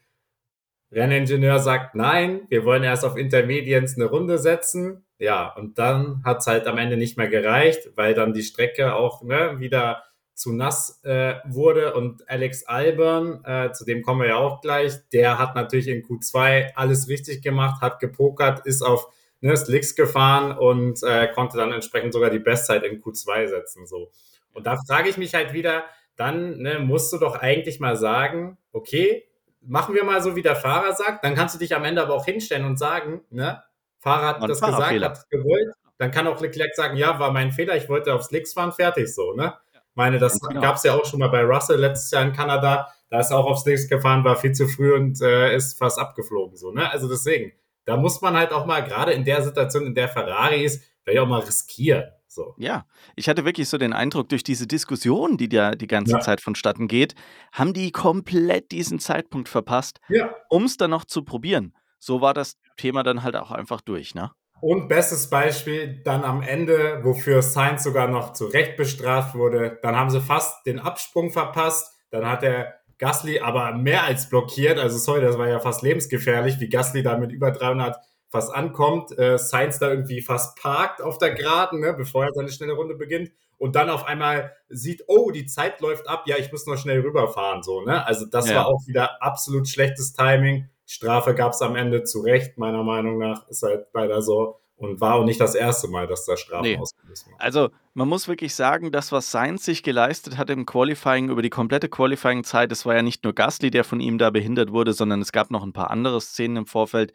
Renningenieur 0.91 1.59
sagt 1.59 1.95
nein, 1.95 2.41
wir 2.49 2.65
wollen 2.65 2.83
erst 2.83 3.05
auf 3.05 3.15
Intermediens 3.15 3.95
eine 3.95 4.05
Runde 4.05 4.37
setzen. 4.37 5.05
Ja, 5.19 5.53
und 5.53 5.77
dann 5.77 6.23
hat 6.23 6.39
es 6.39 6.47
halt 6.47 6.65
am 6.65 6.77
Ende 6.77 6.97
nicht 6.97 7.17
mehr 7.17 7.27
gereicht, 7.27 7.91
weil 7.95 8.13
dann 8.13 8.33
die 8.33 8.43
Strecke 8.43 8.95
auch 8.95 9.21
ne, 9.21 9.59
wieder 9.59 10.03
zu 10.33 10.53
nass 10.53 11.01
äh, 11.03 11.35
wurde 11.45 11.93
und 11.93 12.27
Alex 12.29 12.63
Albern, 12.63 13.43
äh, 13.43 13.73
zu 13.73 13.83
dem 13.83 14.01
kommen 14.01 14.21
wir 14.21 14.29
ja 14.29 14.37
auch 14.37 14.61
gleich, 14.61 14.93
der 15.11 15.37
hat 15.37 15.53
natürlich 15.53 15.89
in 15.89 16.01
Q2 16.01 16.71
alles 16.75 17.09
richtig 17.09 17.41
gemacht, 17.41 17.81
hat 17.81 17.99
gepokert, 17.99 18.65
ist 18.65 18.81
auf 18.81 19.09
ne, 19.41 19.57
Slicks 19.57 19.95
gefahren 19.95 20.57
und 20.57 21.03
äh, 21.03 21.27
konnte 21.33 21.57
dann 21.57 21.73
entsprechend 21.73 22.13
sogar 22.13 22.29
die 22.29 22.39
Bestzeit 22.39 22.83
in 22.83 23.01
Q2 23.01 23.47
setzen. 23.47 23.85
So. 23.85 24.11
Und 24.53 24.65
da 24.65 24.77
frage 24.87 25.09
ich 25.09 25.17
mich 25.17 25.33
halt 25.33 25.51
wieder, 25.51 25.83
dann 26.15 26.59
ne, 26.59 26.79
musst 26.79 27.11
du 27.11 27.17
doch 27.17 27.35
eigentlich 27.35 27.81
mal 27.81 27.97
sagen, 27.97 28.57
okay, 28.71 29.25
machen 29.61 29.95
wir 29.95 30.03
mal 30.03 30.21
so, 30.21 30.35
wie 30.35 30.41
der 30.41 30.55
Fahrer 30.55 30.93
sagt, 30.93 31.23
dann 31.23 31.35
kannst 31.35 31.55
du 31.55 31.59
dich 31.59 31.75
am 31.75 31.83
Ende 31.83 32.01
aber 32.01 32.15
auch 32.15 32.25
hinstellen 32.25 32.65
und 32.65 32.77
sagen, 32.77 33.21
ne, 33.29 33.63
Fahrer 33.99 34.27
hat 34.27 34.49
das 34.49 34.61
gesagt, 34.61 35.01
hat 35.01 35.17
es 35.17 35.29
gewollt, 35.29 35.73
dann 35.97 36.11
kann 36.11 36.27
auch 36.27 36.39
Leclerc 36.39 36.73
sagen, 36.75 36.97
ja, 36.97 37.19
war 37.19 37.31
mein 37.31 37.51
Fehler, 37.51 37.75
ich 37.75 37.89
wollte 37.89 38.13
auf 38.13 38.23
Slicks 38.23 38.53
fahren, 38.53 38.71
fertig 38.71 39.13
so, 39.13 39.33
ne? 39.33 39.53
meine, 39.99 40.17
das 40.17 40.39
genau. 40.39 40.61
gab 40.61 40.77
es 40.77 40.83
ja 40.83 40.95
auch 40.95 41.05
schon 41.05 41.19
mal 41.19 41.27
bei 41.27 41.43
Russell 41.43 41.77
letztes 41.77 42.09
Jahr 42.11 42.23
in 42.23 42.31
Kanada. 42.33 42.87
Da 43.09 43.19
ist 43.19 43.31
er 43.31 43.37
auch 43.37 43.45
aufs 43.45 43.63
Slicks 43.63 43.87
gefahren, 43.87 44.23
war 44.23 44.37
viel 44.37 44.53
zu 44.53 44.67
früh 44.67 44.95
und 44.95 45.21
äh, 45.21 45.53
ist 45.55 45.77
fast 45.77 45.99
abgeflogen. 45.99 46.55
So, 46.55 46.71
ne? 46.71 46.89
Also 46.89 47.09
deswegen, 47.09 47.51
da 47.85 47.97
muss 47.97 48.21
man 48.21 48.37
halt 48.37 48.53
auch 48.53 48.65
mal, 48.65 48.81
gerade 48.81 49.11
in 49.11 49.25
der 49.25 49.41
Situation, 49.41 49.85
in 49.85 49.95
der 49.95 50.07
Ferrari 50.07 50.63
ist, 50.63 50.83
vielleicht 51.03 51.19
auch 51.19 51.27
mal 51.27 51.39
riskieren. 51.41 52.05
So. 52.27 52.53
Ja, 52.57 52.85
ich 53.15 53.27
hatte 53.27 53.43
wirklich 53.43 53.69
so 53.69 53.79
den 53.79 53.91
Eindruck, 53.91 54.29
durch 54.29 54.43
diese 54.43 54.67
Diskussion, 54.67 55.37
die 55.37 55.49
da 55.49 55.71
die 55.71 55.87
ganze 55.87 56.13
ja. 56.13 56.19
Zeit 56.19 56.41
vonstatten 56.41 56.87
geht, 56.87 57.15
haben 57.51 57.73
die 57.73 57.91
komplett 57.91 58.71
diesen 58.71 58.99
Zeitpunkt 58.99 59.49
verpasst, 59.49 59.99
ja. 60.09 60.33
um 60.49 60.65
es 60.65 60.77
dann 60.77 60.91
noch 60.91 61.05
zu 61.05 61.23
probieren. 61.23 61.73
So 61.97 62.21
war 62.21 62.35
das 62.35 62.57
Thema 62.77 63.01
dann 63.01 63.23
halt 63.23 63.35
auch 63.35 63.51
einfach 63.51 63.81
durch, 63.81 64.13
ne? 64.13 64.31
Und 64.61 64.89
bestes 64.89 65.29
Beispiel 65.29 66.01
dann 66.03 66.23
am 66.23 66.41
Ende, 66.41 66.99
wofür 67.03 67.41
Sainz 67.41 67.83
sogar 67.83 68.07
noch 68.07 68.33
zu 68.33 68.45
Recht 68.45 68.75
bestraft 68.75 69.33
wurde. 69.33 69.79
Dann 69.81 69.95
haben 69.95 70.09
sie 70.09 70.21
fast 70.21 70.65
den 70.65 70.79
Absprung 70.79 71.31
verpasst. 71.31 71.93
Dann 72.11 72.27
hat 72.27 72.41
der 72.41 72.75
Gasly 72.97 73.39
aber 73.39 73.73
mehr 73.73 74.03
als 74.03 74.29
blockiert. 74.29 74.77
Also 74.77 74.97
sorry, 74.97 75.21
das 75.21 75.37
war 75.37 75.47
ja 75.47 75.59
fast 75.59 75.81
lebensgefährlich, 75.81 76.59
wie 76.59 76.67
Gasly 76.67 77.03
da 77.03 77.17
mit 77.17 77.31
über 77.31 77.51
300 77.51 77.95
fast 78.29 78.53
ankommt. 78.53 79.17
Äh, 79.17 79.37
Sainz 79.37 79.79
da 79.79 79.89
irgendwie 79.89 80.21
fast 80.21 80.57
parkt 80.59 81.01
auf 81.01 81.17
der 81.17 81.33
Geraden, 81.33 81.79
ne, 81.79 81.93
bevor 81.93 82.25
er 82.25 82.33
seine 82.33 82.51
schnelle 82.51 82.73
Runde 82.73 82.95
beginnt. 82.95 83.31
Und 83.57 83.75
dann 83.75 83.89
auf 83.89 84.05
einmal 84.05 84.53
sieht, 84.69 85.03
oh, 85.07 85.31
die 85.31 85.45
Zeit 85.45 85.81
läuft 85.81 86.07
ab, 86.07 86.23
ja, 86.27 86.37
ich 86.37 86.51
muss 86.51 86.65
noch 86.65 86.77
schnell 86.77 87.01
rüberfahren. 87.01 87.61
So, 87.61 87.81
ne? 87.81 88.05
Also 88.05 88.25
das 88.25 88.49
ja. 88.49 88.55
war 88.55 88.67
auch 88.67 88.87
wieder 88.87 89.21
absolut 89.21 89.67
schlechtes 89.67 90.13
Timing. 90.13 90.69
Strafe 90.85 91.35
gab 91.35 91.51
es 91.51 91.61
am 91.61 91.75
Ende 91.75 92.03
zu 92.03 92.21
Recht, 92.21 92.57
meiner 92.57 92.83
Meinung 92.83 93.17
nach, 93.17 93.47
ist 93.49 93.61
halt 93.61 93.87
leider 93.93 94.21
so. 94.21 94.59
Und 94.77 95.01
war 95.01 95.15
auch 95.15 95.25
nicht 95.25 95.41
das 95.41 95.55
erste 95.55 95.89
Mal, 95.89 96.07
dass 96.07 96.25
da 96.25 96.37
Strafen 96.37 96.63
nee. 96.63 96.77
ausgelöst 96.77 97.27
wurden. 97.27 97.35
Also, 97.37 97.69
man 97.93 98.07
muss 98.07 98.29
wirklich 98.29 98.55
sagen, 98.55 98.93
das, 98.93 99.11
was 99.11 99.29
Sainz 99.29 99.65
sich 99.65 99.83
geleistet 99.83 100.37
hat 100.37 100.49
im 100.49 100.65
Qualifying, 100.65 101.27
über 101.27 101.41
die 101.41 101.49
komplette 101.49 101.89
Qualifying-Zeit, 101.89 102.71
es 102.71 102.85
war 102.85 102.95
ja 102.95 103.01
nicht 103.01 103.25
nur 103.25 103.33
Gasly, 103.33 103.71
der 103.71 103.83
von 103.83 103.99
ihm 103.99 104.17
da 104.17 104.29
behindert 104.29 104.71
wurde, 104.71 104.93
sondern 104.93 105.19
es 105.19 105.33
gab 105.33 105.51
noch 105.51 105.63
ein 105.63 105.73
paar 105.73 105.91
andere 105.91 106.21
Szenen 106.21 106.55
im 106.55 106.65
Vorfeld. 106.65 107.11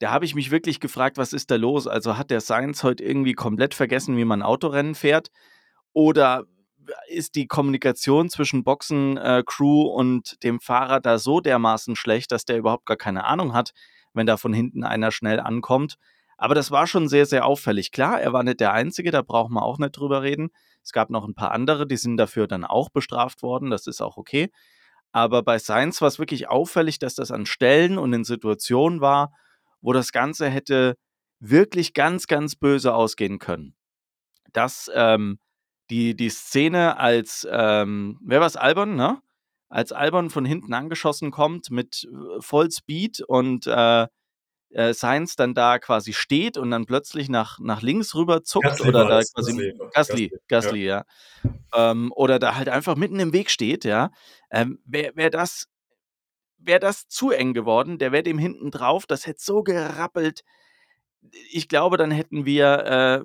Da 0.00 0.10
habe 0.10 0.24
ich 0.24 0.34
mich 0.34 0.50
wirklich 0.50 0.80
gefragt, 0.80 1.18
was 1.18 1.32
ist 1.32 1.50
da 1.50 1.56
los? 1.56 1.86
Also, 1.86 2.16
hat 2.16 2.30
der 2.30 2.40
Sainz 2.40 2.82
heute 2.82 3.04
irgendwie 3.04 3.34
komplett 3.34 3.74
vergessen, 3.74 4.16
wie 4.16 4.24
man 4.24 4.42
Autorennen 4.42 4.94
fährt? 4.94 5.30
Oder 5.92 6.44
ist 7.08 7.34
die 7.34 7.46
Kommunikation 7.46 8.30
zwischen 8.30 8.64
Boxen-Crew 8.64 9.82
äh, 9.82 9.92
und 9.92 10.42
dem 10.42 10.58
Fahrer 10.58 11.00
da 11.00 11.18
so 11.18 11.40
dermaßen 11.40 11.96
schlecht, 11.96 12.32
dass 12.32 12.46
der 12.46 12.58
überhaupt 12.58 12.86
gar 12.86 12.96
keine 12.96 13.24
Ahnung 13.24 13.52
hat, 13.52 13.72
wenn 14.14 14.26
da 14.26 14.36
von 14.36 14.52
hinten 14.52 14.84
einer 14.84 15.12
schnell 15.12 15.38
ankommt. 15.38 15.96
Aber 16.38 16.54
das 16.54 16.70
war 16.70 16.86
schon 16.86 17.08
sehr, 17.08 17.26
sehr 17.26 17.44
auffällig. 17.44 17.92
Klar, 17.92 18.20
er 18.20 18.32
war 18.32 18.42
nicht 18.42 18.60
der 18.60 18.72
Einzige, 18.72 19.10
da 19.10 19.20
braucht 19.20 19.50
man 19.50 19.62
auch 19.62 19.78
nicht 19.78 19.92
drüber 19.92 20.22
reden. 20.22 20.48
Es 20.82 20.92
gab 20.92 21.10
noch 21.10 21.28
ein 21.28 21.34
paar 21.34 21.52
andere, 21.52 21.86
die 21.86 21.98
sind 21.98 22.16
dafür 22.16 22.46
dann 22.46 22.64
auch 22.64 22.88
bestraft 22.88 23.42
worden, 23.42 23.70
das 23.70 23.86
ist 23.86 24.00
auch 24.00 24.16
okay. 24.16 24.50
Aber 25.12 25.42
bei 25.42 25.58
Science 25.58 26.00
war 26.00 26.08
es 26.08 26.18
wirklich 26.18 26.48
auffällig, 26.48 26.98
dass 26.98 27.14
das 27.14 27.30
an 27.30 27.44
Stellen 27.44 27.98
und 27.98 28.12
in 28.14 28.24
Situationen 28.24 29.02
war, 29.02 29.34
wo 29.80 29.92
das 29.92 30.12
Ganze 30.12 30.48
hätte 30.48 30.96
wirklich 31.40 31.94
ganz, 31.94 32.26
ganz 32.26 32.56
böse 32.56 32.94
ausgehen 32.94 33.38
können. 33.38 33.74
Das 34.52 34.90
ähm, 34.94 35.38
die, 35.90 36.14
die 36.14 36.30
Szene 36.30 36.98
als, 36.98 37.46
ähm, 37.50 38.18
wer 38.22 38.40
war 38.40 38.46
es, 38.46 38.56
Albon, 38.56 38.94
ne? 38.94 39.20
als 39.68 39.92
Albon 39.92 40.30
von 40.30 40.44
hinten 40.44 40.74
angeschossen 40.74 41.30
kommt 41.30 41.70
mit 41.70 42.04
äh, 42.04 42.40
Vollspeed 42.40 43.22
und 43.26 43.66
äh, 43.66 44.06
äh, 44.70 44.94
Sainz 44.94 45.36
dann 45.36 45.54
da 45.54 45.78
quasi 45.78 46.12
steht 46.12 46.56
und 46.56 46.70
dann 46.70 46.86
plötzlich 46.86 47.28
nach, 47.28 47.58
nach 47.60 47.82
links 47.82 48.14
rüber 48.14 48.42
zuckt 48.42 48.66
Gasly 48.66 48.88
oder 48.88 49.04
da 49.06 49.20
quasi 49.22 49.52
Gasly, 49.52 49.78
Gasly, 49.92 50.28
Gasly, 50.28 50.32
Gasly, 50.48 50.84
ja. 50.84 51.04
Ähm, 51.74 52.12
oder 52.14 52.38
da 52.38 52.56
halt 52.56 52.68
einfach 52.68 52.96
mitten 52.96 53.18
im 53.20 53.32
Weg 53.32 53.50
steht, 53.50 53.84
ja. 53.84 54.10
Ähm, 54.50 54.80
Wäre 54.84 55.16
wär 55.16 55.30
das, 55.30 55.66
wär 56.60 56.78
das 56.78 57.08
zu 57.08 57.30
eng 57.30 57.54
geworden, 57.54 57.98
der 57.98 58.12
wäre 58.12 58.22
dem 58.22 58.38
hinten 58.38 58.70
drauf, 58.70 59.06
das 59.06 59.26
hätte 59.26 59.40
so 59.42 59.62
gerappelt. 59.62 60.42
Ich 61.50 61.68
glaube, 61.68 61.96
dann 61.96 62.10
hätten 62.10 62.44
wir, 62.46 63.24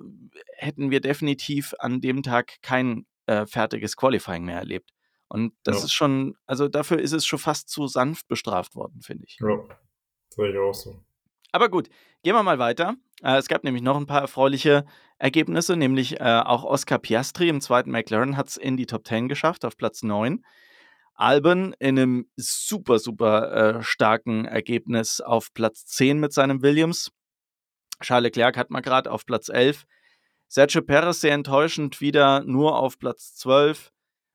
hätten 0.56 0.90
wir 0.90 1.00
definitiv 1.00 1.74
an 1.78 2.00
dem 2.00 2.22
Tag 2.22 2.60
kein 2.62 3.06
äh, 3.26 3.46
fertiges 3.46 3.96
Qualifying 3.96 4.44
mehr 4.44 4.58
erlebt. 4.58 4.90
Und 5.28 5.54
das 5.64 5.78
Ja. 5.78 5.84
ist 5.86 5.92
schon, 5.92 6.36
also 6.46 6.68
dafür 6.68 6.98
ist 7.00 7.12
es 7.12 7.26
schon 7.26 7.38
fast 7.38 7.68
zu 7.68 7.86
sanft 7.88 8.28
bestraft 8.28 8.74
worden, 8.76 9.00
finde 9.02 9.24
ich. 9.26 9.38
Ja, 9.40 9.58
sehe 10.30 10.50
ich 10.52 10.58
auch 10.58 10.74
so. 10.74 11.00
Aber 11.52 11.68
gut, 11.68 11.88
gehen 12.22 12.34
wir 12.34 12.42
mal 12.42 12.58
weiter. 12.58 12.94
Äh, 13.22 13.36
es 13.38 13.48
gab 13.48 13.64
nämlich 13.64 13.82
noch 13.82 13.96
ein 13.96 14.06
paar 14.06 14.20
erfreuliche 14.20 14.84
Ergebnisse, 15.18 15.76
nämlich 15.76 16.20
äh, 16.20 16.42
auch 16.44 16.64
Oscar 16.64 16.98
Piastri 16.98 17.48
im 17.48 17.60
zweiten 17.60 17.90
McLaren 17.90 18.36
hat 18.36 18.48
es 18.48 18.56
in 18.56 18.76
die 18.76 18.86
Top 18.86 19.06
10 19.06 19.28
geschafft, 19.28 19.64
auf 19.64 19.76
Platz 19.76 20.02
9. 20.02 20.44
Albon 21.16 21.74
in 21.78 21.98
einem 21.98 22.30
super, 22.36 22.98
super 22.98 23.52
äh, 23.78 23.82
starken 23.82 24.44
Ergebnis 24.44 25.20
auf 25.20 25.52
Platz 25.54 25.86
10 25.86 26.20
mit 26.20 26.32
seinem 26.32 26.62
Williams. 26.62 27.10
Charles 28.02 28.24
Leclerc 28.24 28.56
hat 28.56 28.70
man 28.70 28.82
gerade 28.82 29.10
auf 29.10 29.26
Platz 29.26 29.48
11. 29.48 29.84
Sergio 30.48 30.82
Perez 30.82 31.20
sehr 31.20 31.32
enttäuschend 31.32 32.00
wieder 32.00 32.44
nur 32.44 32.78
auf 32.78 32.98
Platz 32.98 33.34
12. 33.34 33.90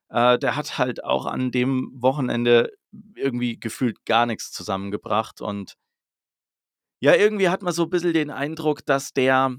Äh, 0.10 0.40
der 0.40 0.56
hat 0.56 0.78
halt 0.78 1.04
auch 1.04 1.26
an 1.26 1.52
dem 1.52 1.92
Wochenende 1.94 2.72
irgendwie 3.16 3.60
gefühlt 3.60 4.06
gar 4.06 4.26
nichts 4.26 4.52
zusammengebracht 4.52 5.40
und 5.40 5.76
ja, 7.04 7.16
irgendwie 7.16 7.50
hat 7.50 7.64
man 7.64 7.74
so 7.74 7.84
ein 7.84 7.90
bisschen 7.90 8.14
den 8.14 8.30
Eindruck, 8.30 8.86
dass 8.86 9.12
der, 9.12 9.56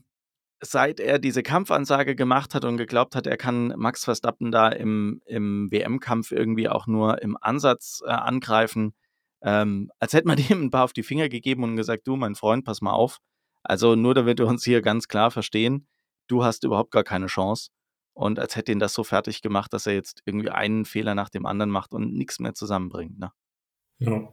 seit 0.62 1.00
er 1.00 1.18
diese 1.18 1.42
Kampfansage 1.42 2.14
gemacht 2.14 2.54
hat 2.54 2.64
und 2.64 2.76
geglaubt 2.76 3.16
hat, 3.16 3.26
er 3.26 3.36
kann 3.36 3.74
Max 3.76 4.04
Verstappen 4.04 4.52
da 4.52 4.68
im, 4.68 5.20
im 5.26 5.70
WM-Kampf 5.70 6.30
irgendwie 6.30 6.68
auch 6.68 6.86
nur 6.86 7.20
im 7.20 7.36
Ansatz 7.40 8.00
äh, 8.06 8.10
angreifen, 8.10 8.94
ähm, 9.42 9.90
als 9.98 10.12
hätte 10.12 10.28
man 10.28 10.36
dem 10.48 10.62
ein 10.64 10.70
paar 10.70 10.84
auf 10.84 10.92
die 10.92 11.02
Finger 11.02 11.28
gegeben 11.28 11.64
und 11.64 11.76
gesagt, 11.76 12.06
du, 12.06 12.16
mein 12.16 12.36
Freund, 12.36 12.64
pass 12.64 12.80
mal 12.80 12.92
auf. 12.92 13.18
Also 13.64 13.96
nur 13.96 14.14
damit 14.14 14.38
wir 14.38 14.46
uns 14.46 14.64
hier 14.64 14.82
ganz 14.82 15.08
klar 15.08 15.30
verstehen, 15.30 15.88
du 16.28 16.44
hast 16.44 16.64
überhaupt 16.64 16.92
gar 16.92 17.04
keine 17.04 17.26
Chance. 17.26 17.70
Und 18.14 18.38
als 18.38 18.56
hätte 18.56 18.72
ihn 18.72 18.78
das 18.78 18.94
so 18.94 19.04
fertig 19.04 19.42
gemacht, 19.42 19.72
dass 19.72 19.86
er 19.86 19.94
jetzt 19.94 20.22
irgendwie 20.26 20.50
einen 20.50 20.84
Fehler 20.84 21.14
nach 21.14 21.30
dem 21.30 21.46
anderen 21.46 21.70
macht 21.70 21.92
und 21.92 22.14
nichts 22.14 22.40
mehr 22.40 22.54
zusammenbringt. 22.54 23.18
Ne? 23.18 23.32
Ja. 23.98 24.32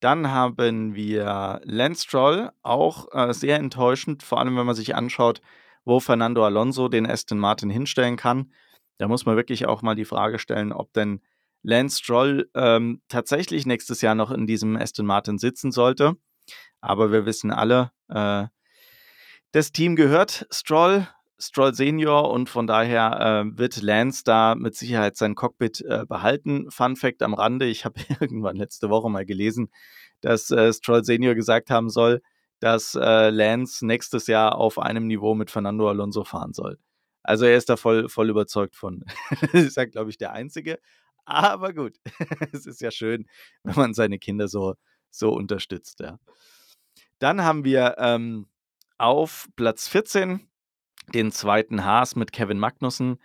Dann 0.00 0.30
haben 0.30 0.94
wir 0.94 1.60
Lance 1.64 2.04
Stroll, 2.04 2.50
auch 2.62 3.08
äh, 3.12 3.32
sehr 3.32 3.56
enttäuschend, 3.56 4.22
vor 4.22 4.38
allem 4.38 4.56
wenn 4.56 4.66
man 4.66 4.74
sich 4.74 4.94
anschaut, 4.94 5.40
wo 5.84 6.00
Fernando 6.00 6.44
Alonso 6.44 6.88
den 6.88 7.08
Aston 7.08 7.38
Martin 7.38 7.70
hinstellen 7.70 8.16
kann. 8.16 8.52
Da 8.98 9.08
muss 9.08 9.24
man 9.24 9.36
wirklich 9.36 9.66
auch 9.66 9.82
mal 9.82 9.94
die 9.94 10.04
Frage 10.04 10.38
stellen, 10.38 10.72
ob 10.72 10.92
denn 10.92 11.20
Lance 11.62 11.98
Stroll 11.98 12.50
ähm, 12.54 13.02
tatsächlich 13.08 13.66
nächstes 13.66 14.00
Jahr 14.00 14.14
noch 14.14 14.30
in 14.30 14.46
diesem 14.46 14.76
Aston 14.76 15.06
Martin 15.06 15.38
sitzen 15.38 15.72
sollte. 15.72 16.16
Aber 16.80 17.10
wir 17.10 17.26
wissen 17.26 17.50
alle, 17.50 17.90
äh, 18.08 18.46
das 19.52 19.72
Team 19.72 19.96
gehört 19.96 20.46
Stroll, 20.50 21.08
Stroll 21.38 21.74
Senior 21.74 22.30
und 22.30 22.48
von 22.48 22.66
daher 22.66 23.44
äh, 23.46 23.58
wird 23.58 23.82
Lance 23.82 24.22
da 24.24 24.54
mit 24.54 24.74
Sicherheit 24.74 25.16
sein 25.16 25.34
Cockpit 25.34 25.82
äh, 25.82 26.04
behalten. 26.06 26.70
Fun 26.70 26.96
Fact 26.96 27.22
am 27.22 27.34
Rande, 27.34 27.66
ich 27.66 27.84
habe 27.84 28.00
irgendwann 28.20 28.56
letzte 28.56 28.88
Woche 28.88 29.10
mal 29.10 29.26
gelesen, 29.26 29.70
dass 30.20 30.50
äh, 30.50 30.72
Stroll 30.72 31.04
Senior 31.04 31.34
gesagt 31.34 31.70
haben 31.70 31.90
soll, 31.90 32.22
dass 32.60 32.94
äh, 32.94 33.30
Lance 33.30 33.86
nächstes 33.86 34.26
Jahr 34.26 34.56
auf 34.56 34.78
einem 34.78 35.06
Niveau 35.06 35.34
mit 35.34 35.50
Fernando 35.50 35.88
Alonso 35.88 36.24
fahren 36.24 36.54
soll. 36.54 36.78
Also 37.22 37.44
er 37.44 37.56
ist 37.56 37.68
da 37.68 37.76
voll, 37.76 38.08
voll 38.08 38.30
überzeugt 38.30 38.76
von. 38.76 39.04
das 39.40 39.52
ist 39.52 39.76
ja, 39.76 39.84
glaube 39.84 40.10
ich, 40.10 40.16
der 40.16 40.32
Einzige. 40.32 40.78
Aber 41.24 41.74
gut, 41.74 41.98
es 42.52 42.66
ist 42.66 42.80
ja 42.80 42.90
schön, 42.90 43.26
wenn 43.64 43.74
man 43.74 43.94
seine 43.94 44.18
Kinder 44.18 44.48
so, 44.48 44.74
so 45.10 45.32
unterstützt. 45.32 46.00
Ja. 46.00 46.18
Dann 47.18 47.42
haben 47.42 47.64
wir 47.64 47.96
ähm, 47.98 48.46
auf 48.96 49.48
Platz 49.56 49.88
14 49.88 50.48
den 51.14 51.32
zweiten 51.32 51.84
Haas 51.84 52.16
mit 52.16 52.32
Kevin 52.32 52.58
Magnussen. 52.58 53.18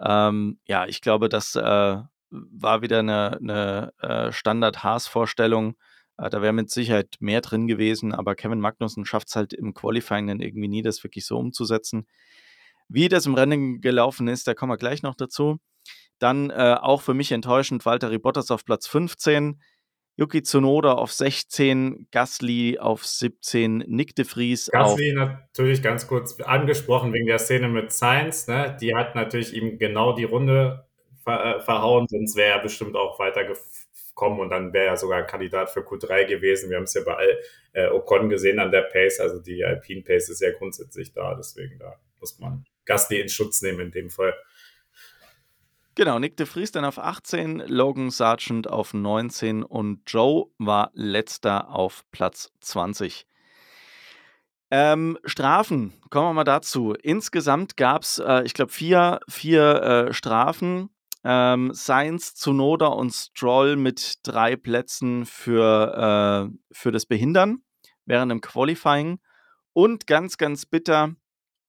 Ähm, 0.00 0.58
ja, 0.66 0.86
ich 0.86 1.00
glaube, 1.00 1.28
das 1.28 1.54
äh, 1.56 1.98
war 2.30 2.82
wieder 2.82 3.00
eine, 3.00 3.38
eine 3.38 3.92
äh, 4.00 4.32
Standard-Haas-Vorstellung. 4.32 5.76
Äh, 6.18 6.30
da 6.30 6.42
wäre 6.42 6.52
mit 6.52 6.70
Sicherheit 6.70 7.16
mehr 7.20 7.40
drin 7.40 7.66
gewesen, 7.66 8.14
aber 8.14 8.34
Kevin 8.34 8.60
Magnussen 8.60 9.04
schafft 9.04 9.28
es 9.28 9.36
halt 9.36 9.52
im 9.52 9.74
Qualifying 9.74 10.26
dann 10.26 10.40
irgendwie 10.40 10.68
nie, 10.68 10.82
das 10.82 11.02
wirklich 11.02 11.26
so 11.26 11.38
umzusetzen. 11.38 12.06
Wie 12.88 13.08
das 13.08 13.26
im 13.26 13.34
Rennen 13.34 13.80
gelaufen 13.80 14.28
ist, 14.28 14.46
da 14.46 14.54
kommen 14.54 14.72
wir 14.72 14.78
gleich 14.78 15.02
noch 15.02 15.14
dazu. 15.14 15.58
Dann 16.18 16.50
äh, 16.50 16.76
auch 16.80 17.02
für 17.02 17.14
mich 17.14 17.32
enttäuschend 17.32 17.86
Walter 17.86 18.16
Bottas 18.18 18.50
auf 18.50 18.64
Platz 18.64 18.86
15. 18.86 19.60
Yuki 20.18 20.42
Tsunoda 20.42 20.94
auf 20.94 21.12
16, 21.12 22.08
Gasly 22.10 22.76
auf 22.80 23.06
17, 23.06 23.84
Nick 23.86 24.16
de 24.16 24.24
Vries 24.24 24.68
Gasly 24.72 25.12
natürlich 25.12 25.80
ganz 25.80 26.08
kurz 26.08 26.40
angesprochen 26.40 27.12
wegen 27.12 27.26
der 27.26 27.38
Szene 27.38 27.68
mit 27.68 27.92
Sainz, 27.92 28.48
ne? 28.48 28.76
Die 28.80 28.96
hat 28.96 29.14
natürlich 29.14 29.54
ihm 29.54 29.78
genau 29.78 30.14
die 30.14 30.24
Runde 30.24 30.86
ver 31.22 31.58
äh, 31.58 31.60
verhauen, 31.60 32.08
sonst 32.08 32.34
wäre 32.34 32.54
er 32.54 32.58
bestimmt 32.58 32.96
auch 32.96 33.20
weitergekommen 33.20 34.40
und 34.40 34.50
dann 34.50 34.72
wäre 34.72 34.86
er 34.86 34.96
sogar 34.96 35.22
Kandidat 35.22 35.70
für 35.70 35.82
Q3 35.82 36.24
gewesen. 36.24 36.68
Wir 36.68 36.78
haben 36.78 36.84
es 36.84 36.94
ja 36.94 37.02
bei 37.04 37.38
äh, 37.72 37.86
Ocon 37.86 38.28
gesehen 38.28 38.58
an 38.58 38.72
der 38.72 38.82
Pace, 38.82 39.20
also 39.20 39.38
die 39.38 39.64
Alpine 39.64 40.02
Pace 40.02 40.30
ist 40.30 40.40
ja 40.40 40.50
grundsätzlich 40.50 41.12
da, 41.12 41.36
deswegen 41.36 41.78
da 41.78 41.94
muss 42.18 42.40
man 42.40 42.64
Gasly 42.86 43.20
in 43.20 43.28
Schutz 43.28 43.62
nehmen 43.62 43.78
in 43.78 43.90
dem 43.92 44.10
Fall. 44.10 44.34
Genau, 45.98 46.20
Nick 46.20 46.36
de 46.36 46.46
Vries 46.46 46.70
dann 46.70 46.84
auf 46.84 47.00
18, 47.00 47.58
Logan 47.66 48.10
Sargent 48.10 48.70
auf 48.70 48.94
19 48.94 49.64
und 49.64 50.02
Joe 50.06 50.46
war 50.56 50.92
letzter 50.94 51.70
auf 51.70 52.04
Platz 52.12 52.52
20. 52.60 53.26
Ähm, 54.70 55.18
Strafen, 55.24 56.00
kommen 56.08 56.28
wir 56.28 56.34
mal 56.34 56.44
dazu. 56.44 56.94
Insgesamt 57.02 57.76
gab 57.76 58.02
es, 58.02 58.20
äh, 58.20 58.44
ich 58.44 58.54
glaube, 58.54 58.70
vier, 58.70 59.18
vier 59.28 59.82
äh, 59.82 60.12
Strafen. 60.12 60.90
Ähm, 61.24 61.74
Sainz, 61.74 62.36
Zunoda 62.36 62.86
und 62.86 63.12
Stroll 63.12 63.74
mit 63.74 64.20
drei 64.22 64.54
Plätzen 64.54 65.26
für, 65.26 66.48
äh, 66.48 66.58
für 66.70 66.92
das 66.92 67.06
Behindern 67.06 67.64
während 68.04 68.30
dem 68.30 68.40
Qualifying. 68.40 69.18
Und 69.72 70.06
ganz, 70.06 70.38
ganz 70.38 70.64
bitter, 70.64 71.16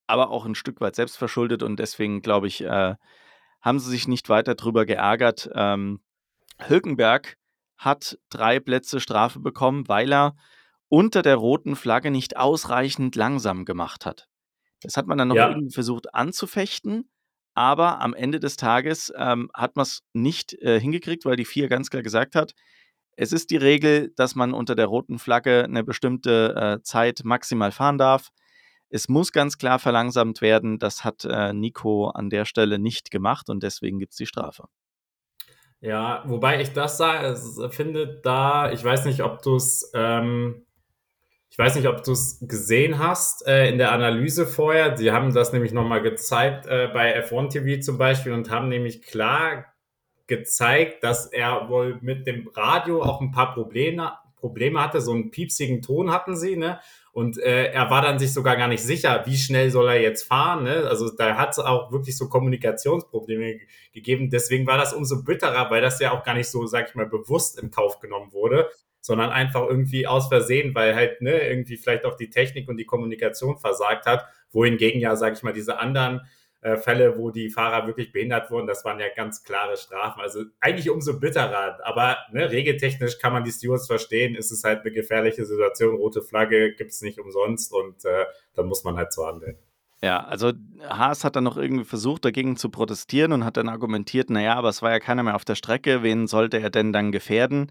aber 0.06 0.30
auch 0.30 0.46
ein 0.46 0.54
Stück 0.54 0.82
weit 0.82 0.96
selbstverschuldet 0.96 1.64
und 1.64 1.80
deswegen, 1.80 2.22
glaube 2.22 2.46
ich, 2.46 2.62
äh, 2.62 2.94
haben 3.62 3.80
sie 3.80 3.90
sich 3.90 4.08
nicht 4.08 4.30
weiter 4.30 4.56
drüber 4.56 4.86
geärgert. 4.86 5.50
Ähm, 5.54 6.02
Hülkenberg 6.60 7.38
hat 7.78 8.18
drei 8.30 8.60
Plätze 8.60 9.00
Strafe 9.00 9.40
bekommen, 9.40 9.88
weil 9.88 10.12
er 10.12 10.36
unter 10.90 11.22
der 11.22 11.36
roten 11.36 11.76
Flagge 11.76 12.12
nicht 12.12 12.38
ausreichend 12.38 13.16
langsam 13.16 13.66
gemacht 13.66 14.06
hat. 14.06 14.28
Das 14.82 14.98
hat 14.98 15.08
man 15.08 15.18
dann 15.18 15.28
noch 15.28 15.36
Ja. 15.36 15.50
irgendwie 15.50 15.74
versucht 15.74 16.14
anzufechten, 16.14 17.10
aber 17.54 18.02
am 18.02 18.14
Ende 18.14 18.40
des 18.40 18.58
Tages 18.58 19.12
ähm, 19.16 19.50
hat 19.54 19.76
man 19.76 19.84
es 19.84 20.02
nicht 20.14 20.54
äh, 20.62 20.80
hingekriegt, 20.80 21.26
weil 21.26 21.36
die 21.36 21.46
vier 21.46 21.68
ganz 21.68 21.90
klar 21.90 22.04
gesagt 22.04 22.36
hat, 22.36 22.54
es 23.18 23.34
ist 23.34 23.50
die 23.52 23.58
Regel, 23.58 24.14
dass 24.16 24.36
man 24.36 24.54
unter 24.54 24.76
der 24.76 24.86
roten 24.86 25.20
Flagge 25.20 25.66
eine 25.66 25.84
bestimmte 25.84 26.56
äh, 26.80 26.84
Zeit 26.84 27.22
maximal 27.26 27.72
fahren 27.74 27.98
darf. 27.98 28.30
Es 28.90 29.08
muss 29.08 29.32
ganz 29.32 29.58
klar 29.58 29.80
verlangsamt 29.80 30.42
werden. 30.42 30.80
Das 30.80 31.04
hat 31.04 31.26
äh, 31.26 31.54
Nico 31.54 32.08
an 32.10 32.30
der 32.30 32.46
Stelle 32.46 32.80
nicht 32.80 33.12
gemacht 33.12 33.50
und 33.50 33.62
deswegen 33.64 34.00
gibt 34.00 34.14
es 34.14 34.18
die 34.18 34.26
Strafe. 34.26 34.66
Ja, 35.82 36.24
wobei 36.26 36.62
ich 36.62 36.74
das 36.74 36.98
sah, 36.98 37.22
es- 37.24 37.60
finde 37.72 38.20
da, 38.24 38.72
ich 38.72 38.84
weiß 38.84 39.06
nicht, 39.06 39.22
ob 39.24 39.42
du 39.42 39.56
es, 39.56 39.92
ähm, 39.94 40.66
ich 41.50 41.58
weiß 41.58 41.76
nicht, 41.76 41.88
ob 41.88 42.04
du 42.04 42.12
es 42.12 42.40
gesehen 42.42 43.00
hast 43.00 43.48
äh, 43.48 43.70
in 43.70 43.78
der 43.78 43.92
Analyse 43.92 44.46
vorher. 44.46 44.98
Sie 44.98 45.12
haben 45.12 45.34
das 45.34 45.54
nämlich 45.54 45.72
nochmal 45.72 46.02
gezeigt 46.02 46.66
äh, 46.68 46.90
bei 46.94 47.16
F1 47.26 47.50
TV 47.50 47.82
zum 47.82 47.98
Beispiel 47.98 48.34
und 48.34 48.50
haben 48.50 48.70
nämlich 48.70 49.02
klar 49.04 49.66
gezeigt, 50.28 51.04
dass 51.04 51.26
er 51.28 51.70
wohl 51.70 51.98
mit 52.02 52.28
dem 52.28 52.48
Radio 52.50 53.02
auch 53.02 53.22
ein 53.22 53.32
paar 53.32 53.54
Probleme, 53.54 54.14
Probleme 54.40 54.82
hatte. 54.82 55.02
So 55.02 55.12
einen 55.12 55.32
piepsigen 55.32 55.82
Ton 55.82 56.12
hatten 56.12 56.36
sie, 56.36 56.56
ne? 56.56 56.80
Und 57.12 57.38
äh, 57.40 57.72
er 57.72 57.90
war 57.90 58.02
dann 58.02 58.20
sich 58.20 58.34
sogar 58.34 58.56
gar 58.56 58.68
nicht 58.68 58.84
sicher, 58.84 59.24
wie 59.26 59.36
schnell 59.36 59.72
soll 59.72 59.90
er 59.90 60.00
jetzt 60.00 60.24
fahren. 60.24 60.64
Ne? 60.64 60.86
Also 60.88 61.10
da 61.10 61.38
hat 61.38 61.52
es 61.52 61.60
auch 61.60 61.92
wirklich 61.92 62.16
so 62.16 62.30
Kommunikationsprobleme 62.30 63.58
ge- 63.58 63.68
gegeben. 63.94 64.30
Deswegen 64.30 64.68
war 64.68 64.78
das 64.78 64.94
umso 64.94 65.24
bitterer, 65.24 65.72
weil 65.72 65.82
das 65.82 66.00
ja 66.00 66.12
auch 66.12 66.24
gar 66.24 66.36
nicht 66.36 66.50
so, 66.50 66.68
sag 66.68 66.88
ich 66.88 66.96
mal, 66.96 67.08
bewusst 67.08 67.60
in 67.60 67.72
Kauf 67.72 68.00
genommen 68.00 68.32
wurde, 68.32 68.70
sondern 69.02 69.32
einfach 69.32 69.68
irgendwie 69.68 70.06
aus 70.06 70.28
Versehen, 70.28 70.76
weil 70.76 70.96
halt 70.96 71.22
ne, 71.22 71.42
irgendwie 71.42 71.78
vielleicht 71.78 72.06
auch 72.06 72.16
die 72.16 72.30
Technik 72.30 72.70
und 72.70 72.78
die 72.78 72.86
Kommunikation 72.86 73.58
versagt 73.58 74.06
hat. 74.06 74.26
Wohingegen 74.52 75.02
ja, 75.02 75.16
sag 75.16 75.34
ich 75.34 75.44
mal, 75.44 75.52
diese 75.54 75.80
anderen 75.80 76.22
äh, 76.62 76.78
Fälle, 76.78 77.18
wo 77.18 77.32
die 77.32 77.50
Fahrer 77.50 77.88
wirklich 77.88 78.12
behindert 78.12 78.52
wurden, 78.52 78.68
das 78.68 78.84
waren 78.84 79.00
ja 79.00 79.08
ganz 79.16 79.44
klare 79.44 79.78
Strafen. 79.78 80.22
Also 80.22 80.44
eigentlich 80.60 80.90
umso 80.90 81.20
bitterer. 81.20 81.80
Aber 81.84 82.18
ne, 82.32 82.52
regeltechnisch 82.52 83.20
kann 83.20 83.34
man 83.34 83.44
die 83.44 83.52
Stewards 83.52 83.88
verstehen. 83.88 84.36
Ist 84.36 84.52
es 84.52 84.64
halt 84.64 84.82
eine 84.82 84.92
gefährliche 84.92 85.46
Situation. 85.46 85.96
Rote 85.96 86.22
Flagge 86.22 86.74
gibt 86.74 86.92
es 86.92 87.02
nicht 87.02 87.20
umsonst 87.20 87.74
und 87.74 88.04
äh, 88.06 88.26
dann 88.56 88.68
muss 88.68 88.84
man 88.84 88.98
halt 88.98 89.14
so 89.14 89.26
handeln. 89.26 89.58
Ja, 90.02 90.24
also 90.24 90.54
Haas 90.88 91.26
hat 91.26 91.36
dann 91.36 91.44
noch 91.44 91.58
irgendwie 91.58 91.84
versucht, 91.84 92.24
dagegen 92.24 92.56
zu 92.56 92.70
protestieren 92.70 93.34
und 93.34 93.44
hat 93.44 93.58
dann 93.58 93.68
argumentiert, 93.68 94.30
naja, 94.30 94.56
aber 94.56 94.70
es 94.70 94.82
war 94.82 94.92
ja 94.92 95.00
keiner 95.00 95.24
mehr 95.24 95.36
auf 95.36 95.44
der 95.44 95.56
Strecke, 95.56 96.04
wen 96.04 96.28
sollte 96.28 96.58
er 96.60 96.70
denn 96.70 96.94
dann 96.94 97.12
gefährden? 97.12 97.70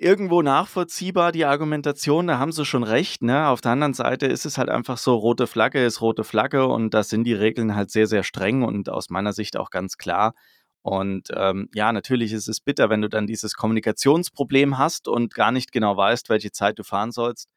Irgendwo 0.00 0.42
nachvollziehbar 0.42 1.32
die 1.32 1.44
Argumentation, 1.44 2.28
da 2.28 2.38
haben 2.38 2.52
sie 2.52 2.64
schon 2.64 2.84
recht. 2.84 3.20
Ne? 3.22 3.48
Auf 3.48 3.60
der 3.60 3.72
anderen 3.72 3.94
Seite 3.94 4.26
ist 4.26 4.46
es 4.46 4.56
halt 4.56 4.68
einfach 4.68 4.96
so, 4.96 5.16
rote 5.16 5.48
Flagge 5.48 5.84
ist 5.84 6.00
rote 6.00 6.22
Flagge 6.22 6.68
und 6.68 6.94
da 6.94 7.02
sind 7.02 7.24
die 7.24 7.34
Regeln 7.34 7.74
halt 7.74 7.90
sehr, 7.90 8.06
sehr 8.06 8.22
streng 8.22 8.62
und 8.62 8.88
aus 8.90 9.10
meiner 9.10 9.32
Sicht 9.32 9.56
auch 9.56 9.70
ganz 9.70 9.96
klar. 9.96 10.34
Und 10.82 11.30
ähm, 11.34 11.68
ja, 11.74 11.92
natürlich 11.92 12.32
ist 12.32 12.46
es 12.48 12.60
bitter, 12.60 12.90
wenn 12.90 13.02
du 13.02 13.08
dann 13.08 13.26
dieses 13.26 13.54
Kommunikationsproblem 13.54 14.78
hast 14.78 15.08
und 15.08 15.34
gar 15.34 15.50
nicht 15.50 15.72
genau 15.72 15.96
weißt, 15.96 16.28
welche 16.28 16.52
Zeit 16.52 16.78
du 16.78 16.84
fahren 16.84 17.10
sollst. 17.10 17.48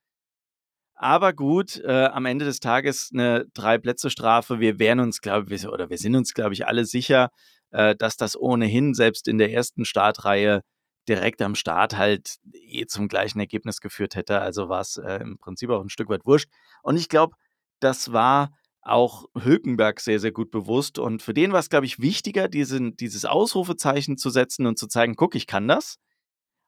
Aber 0.95 1.33
gut, 1.33 1.79
äh, 1.85 2.05
am 2.05 2.25
Ende 2.25 2.45
des 2.45 2.59
Tages 2.59 3.11
eine 3.13 3.45
Drei-Plätze-Strafe. 3.53 4.59
Wir 4.59 4.79
wären 4.79 4.99
uns, 4.99 5.21
glaube 5.21 5.53
ich, 5.53 5.67
oder 5.67 5.91
wir 5.91 5.97
sind 5.99 6.15
uns, 6.15 6.33
glaube 6.33 6.53
ich, 6.53 6.65
alle 6.65 6.85
sicher, 6.85 7.29
äh, 7.69 7.95
dass 7.95 8.17
das 8.17 8.35
ohnehin 8.35 8.95
selbst 8.95 9.27
in 9.27 9.37
der 9.37 9.51
ersten 9.53 9.85
Startreihe 9.85 10.61
direkt 11.07 11.41
am 11.41 11.55
Start 11.55 11.97
halt 11.97 12.37
eh 12.53 12.85
zum 12.85 13.07
gleichen 13.07 13.39
Ergebnis 13.39 13.81
geführt 13.81 14.15
hätte. 14.15 14.39
Also 14.39 14.69
war 14.69 14.81
es 14.81 14.97
äh, 14.97 15.17
im 15.21 15.37
Prinzip 15.37 15.69
auch 15.69 15.81
ein 15.81 15.89
Stück 15.89 16.09
weit 16.09 16.25
wurscht. 16.25 16.49
Und 16.83 16.97
ich 16.97 17.09
glaube, 17.09 17.35
das 17.79 18.13
war 18.13 18.51
auch 18.81 19.25
Hülkenberg 19.35 19.99
sehr, 19.99 20.19
sehr 20.19 20.31
gut 20.31 20.51
bewusst. 20.51 20.99
Und 20.99 21.21
für 21.21 21.33
den 21.33 21.51
war 21.51 21.59
es, 21.59 21.69
glaube 21.69 21.85
ich, 21.85 21.99
wichtiger, 21.99 22.47
diesen, 22.47 22.95
dieses 22.97 23.25
Ausrufezeichen 23.25 24.17
zu 24.17 24.29
setzen 24.29 24.65
und 24.65 24.77
zu 24.79 24.87
zeigen, 24.87 25.15
guck, 25.15 25.35
ich 25.35 25.47
kann 25.47 25.67
das 25.67 25.97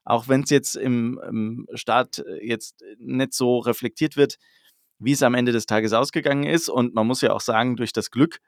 auch 0.04 0.28
wenn 0.28 0.42
es 0.42 0.50
jetzt 0.50 0.76
im, 0.76 1.20
im 1.26 1.66
Start 1.74 2.18
äh, 2.18 2.46
jetzt 2.46 2.84
nicht 2.98 3.32
so 3.32 3.58
reflektiert 3.58 4.16
wird, 4.16 4.36
wie 4.98 5.12
es 5.12 5.22
am 5.22 5.34
Ende 5.34 5.52
des 5.52 5.66
Tages 5.66 5.92
ausgegangen 5.92 6.44
ist. 6.44 6.68
Und 6.68 6.94
man 6.94 7.06
muss 7.06 7.22
ja 7.22 7.32
auch 7.32 7.40
sagen, 7.40 7.76
durch 7.76 7.92
das 7.92 8.10
Glück 8.10 8.38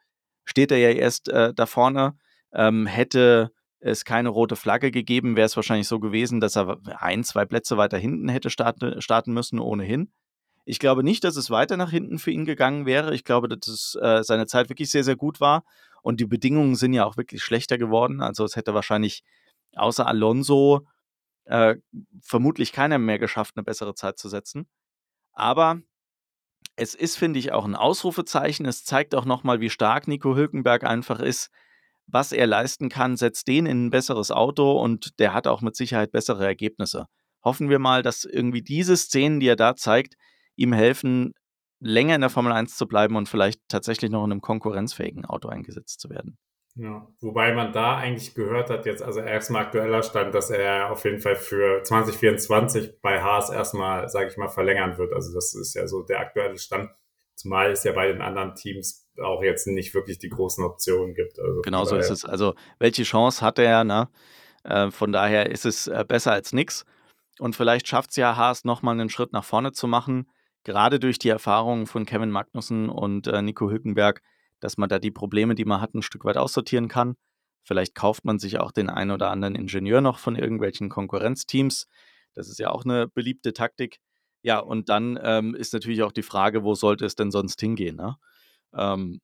steht 0.45 0.71
er 0.71 0.78
ja 0.78 0.90
erst 0.90 1.28
äh, 1.28 1.52
da 1.55 1.66
vorne. 1.66 2.16
Ähm, 2.52 2.87
hätte 2.87 3.52
es 3.80 4.04
keine 4.04 4.28
rote 4.28 4.56
Flagge 4.56 4.90
gegeben, 4.90 5.37
wäre 5.37 5.47
es 5.47 5.56
wahrscheinlich 5.56 5.88
so 5.88 6.00
gewesen, 6.00 6.40
dass 6.40 6.56
er 6.56 6.78
ein, 6.99 7.25
zwei 7.25 7.45
Plätze 7.45 7.76
weiter 7.76 7.99
hinten 7.99 8.28
hätte 8.28 8.50
starten, 8.50 9.00
starten 9.00 9.33
müssen, 9.33 9.59
ohnehin. 9.59 10.11
Ich 10.64 10.78
glaube 10.78 11.04
nicht, 11.04 11.23
dass 11.23 11.37
es 11.37 11.50
weiter 11.50 11.76
nach 11.76 11.90
hinten 11.90 12.18
für 12.18 12.33
ihn 12.33 12.45
gegangen 12.45 12.87
wäre. 12.87 13.14
Ich 13.14 13.25
glaube, 13.25 13.49
dass 13.49 13.68
es, 13.68 13.97
äh, 14.00 14.25
seine 14.25 14.47
Zeit 14.47 14.68
wirklich 14.68 14.90
sehr, 14.90 15.04
sehr 15.04 15.16
gut 15.16 15.40
war. 15.40 15.64
Und 16.02 16.21
die 16.21 16.26
Bedingungen 16.26 16.75
sind 16.75 16.92
ja 16.92 17.04
auch 17.04 17.16
wirklich 17.16 17.42
schlechter 17.42 17.78
geworden. 17.78 18.21
Also 18.21 18.45
es 18.45 18.56
hätte 18.56 18.75
wahrscheinlich 18.75 19.23
außer 19.76 20.06
Alonso 20.06 20.87
äh, 21.45 21.76
vermutlich 22.21 22.73
keiner 22.73 22.99
mehr 22.99 23.18
geschafft, 23.18 23.56
eine 23.56 23.64
bessere 23.64 23.95
Zeit 23.95 24.18
zu 24.18 24.28
setzen. 24.28 24.66
Aber 25.33 25.80
es 26.75 26.95
ist, 26.95 27.16
finde 27.16 27.38
ich, 27.38 27.52
auch 27.52 27.64
ein 27.64 27.76
Ausrufezeichen. 27.76 28.66
Es 28.66 28.85
zeigt 28.85 29.14
auch 29.14 29.25
nochmal, 29.25 29.61
wie 29.61 29.71
stark 29.71 30.09
Nico 30.09 30.35
Hülkenberg 30.35 30.85
einfach 30.85 31.21
ist, 31.21 31.50
was 32.06 32.32
er 32.32 32.46
leisten 32.46 32.88
kann, 32.88 33.16
setzt 33.16 33.48
den 33.48 33.66
in 33.66 33.86
ein 33.86 33.90
besseres 33.90 34.30
Auto 34.30 34.80
und 34.80 35.18
der 35.18 35.34
hat 35.34 35.46
auch 35.46 35.60
mit 35.60 35.76
Sicherheit 35.76 36.12
bessere 36.12 36.44
Ergebnisse. 36.44 37.06
Hoffen 37.44 37.68
wir 37.68 37.78
mal, 37.78 38.02
dass 38.02 38.25
irgendwie 38.25 38.62
diese 38.62 38.96
Szenen, 38.96 39.40
die 39.40 39.48
er 39.48 39.57
da 39.57 39.76
zeigt, 39.76 40.14
ihm 40.57 40.72
helfen, 40.72 41.33
länger 41.81 42.14
in 42.14 42.20
der 42.20 42.31
Formel 42.31 42.52
1 42.52 42.76
zu 42.76 42.87
bleiben 42.87 43.16
und 43.16 43.28
vielleicht 43.28 43.61
tatsächlich 43.68 44.11
noch 44.11 44.24
in 44.24 44.33
einem 44.33 44.40
konkurrenzfähigen 44.40 45.24
Auto 45.24 45.48
eingesetzt 45.48 46.00
zu 46.00 46.11
werden. 46.11 46.38
Ja, 46.78 47.09
wobei 47.20 47.54
man 47.54 47.72
da 47.72 47.96
eigentlich 47.96 48.35
gehört 48.35 48.68
hat, 48.68 48.85
jetzt, 48.85 49.02
also 49.02 49.20
erstmal 49.20 49.62
aktueller 49.62 50.02
Stand, 50.02 50.35
dass 50.35 50.50
er 50.50 50.90
auf 50.90 51.04
jeden 51.04 51.20
Fall 51.20 51.37
für 51.37 51.83
2024 51.83 53.00
bei 53.00 53.22
Haas 53.22 53.48
erstmal, 53.48 54.11
sage 54.11 54.28
ich 54.28 54.37
mal, 54.37 54.48
verlängern 54.48 54.98
wird. 54.98 55.14
Also 55.14 55.33
das 55.33 55.54
ist 55.54 55.74
ja 55.74 55.87
so 55.87 56.02
der 56.02 56.20
aktuelle 56.20 56.59
Stand. 56.59 56.90
Zumal 57.35 57.70
es 57.70 57.85
ja 57.85 57.92
bei 57.92 58.09
den 58.09 58.20
anderen 58.20 58.54
Teams 58.54 59.06
auch 59.20 59.42
jetzt 59.42 59.66
nicht 59.66 59.94
wirklich 59.94 60.18
die 60.18 60.29
großen 60.29 60.64
Optionen 60.64 61.14
gibt. 61.14 61.38
Also 61.38 61.62
genau 61.62 61.85
so 61.85 61.96
ist 61.96 62.11
es. 62.11 62.24
Also 62.24 62.55
welche 62.79 63.02
Chance 63.02 63.44
hat 63.44 63.59
er? 63.59 63.85
Ne? 63.85 64.09
Äh, 64.64 64.90
von 64.90 65.12
daher 65.12 65.50
ist 65.50 65.66
es 65.66 65.87
äh, 65.87 66.05
besser 66.07 66.33
als 66.33 66.52
nichts. 66.52 66.85
Und 67.38 67.55
vielleicht 67.55 67.88
schafft 67.88 68.11
es 68.11 68.16
ja 68.16 68.37
Haas 68.37 68.64
nochmal 68.64 68.94
einen 68.94 69.11
Schritt 69.11 69.33
nach 69.33 69.44
vorne 69.44 69.72
zu 69.72 69.87
machen, 69.87 70.31
gerade 70.64 70.98
durch 70.98 71.18
die 71.18 71.29
Erfahrungen 71.29 71.87
von 71.87 72.07
Kevin 72.07 72.31
Magnussen 72.31 72.88
und 72.88 73.26
äh, 73.26 73.42
Nico 73.42 73.70
Hülkenberg 73.70 74.22
dass 74.61 74.79
man 74.79 74.88
da 74.88 74.98
die 74.98 75.11
Probleme, 75.11 75.55
die 75.55 75.64
man 75.64 75.81
hat, 75.81 75.94
ein 75.94 76.02
Stück 76.02 76.24
weit 76.24 76.37
aussortieren 76.37 76.88
kann. 76.88 77.16
Vielleicht 77.62 77.94
kauft 77.94 78.24
man 78.24 78.38
sich 78.38 78.59
auch 78.59 78.72
den 78.72 78.88
einen 78.88 79.11
oder 79.11 79.31
anderen 79.31 79.55
Ingenieur 79.55 80.00
noch 80.00 80.18
von 80.18 80.37
irgendwelchen 80.37 80.88
Konkurrenzteams. 80.88 81.88
Das 82.35 82.48
ist 82.48 82.59
ja 82.59 82.70
auch 82.70 82.85
eine 82.85 83.09
beliebte 83.09 83.52
Taktik. 83.52 83.98
Ja, 84.42 84.61
und 84.61 84.88
dann 84.88 85.18
ähm, 85.22 85.55
ist 85.55 85.72
natürlich 85.72 86.02
auch 86.02 86.12
die 86.12 86.22
Frage, 86.22 86.62
wo 86.62 86.74
sollte 86.74 87.05
es 87.05 87.16
denn 87.16 87.31
sonst 87.31 87.61
hingehen? 87.61 87.96
Ne? 87.96 88.16
Ähm, 88.76 89.20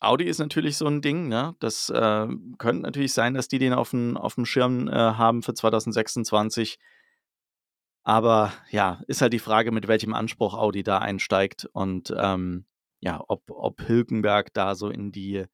Audi 0.00 0.24
ist 0.24 0.38
natürlich 0.38 0.76
so 0.76 0.86
ein 0.86 1.02
Ding. 1.02 1.28
Ne? 1.28 1.54
Das 1.60 1.90
äh, 1.90 2.26
könnte 2.58 2.82
natürlich 2.82 3.12
sein, 3.12 3.34
dass 3.34 3.48
die 3.48 3.58
den 3.58 3.74
auf 3.74 3.90
dem, 3.90 4.16
auf 4.16 4.34
dem 4.34 4.46
Schirm 4.46 4.88
äh, 4.88 4.92
haben 4.92 5.42
für 5.42 5.54
2026. 5.54 6.78
Aber 8.02 8.52
ja, 8.70 9.02
ist 9.06 9.20
halt 9.20 9.34
die 9.34 9.38
Frage, 9.38 9.72
mit 9.72 9.88
welchem 9.88 10.14
Anspruch 10.14 10.54
Audi 10.54 10.82
da 10.82 10.98
einsteigt. 10.98 11.68
Und 11.72 12.14
ähm, 12.16 12.64
ja, 13.00 13.22
ob, 13.28 13.42
ob 13.50 13.86
Hülkenberg 13.86 14.54
da 14.54 14.74
so 14.74 14.88
in 14.88 15.12
die 15.12 15.44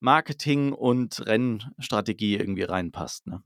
Marketing- 0.00 0.72
und 0.72 1.24
Rennstrategie 1.24 2.36
irgendwie 2.36 2.64
reinpasst. 2.64 3.28
Ne? 3.28 3.42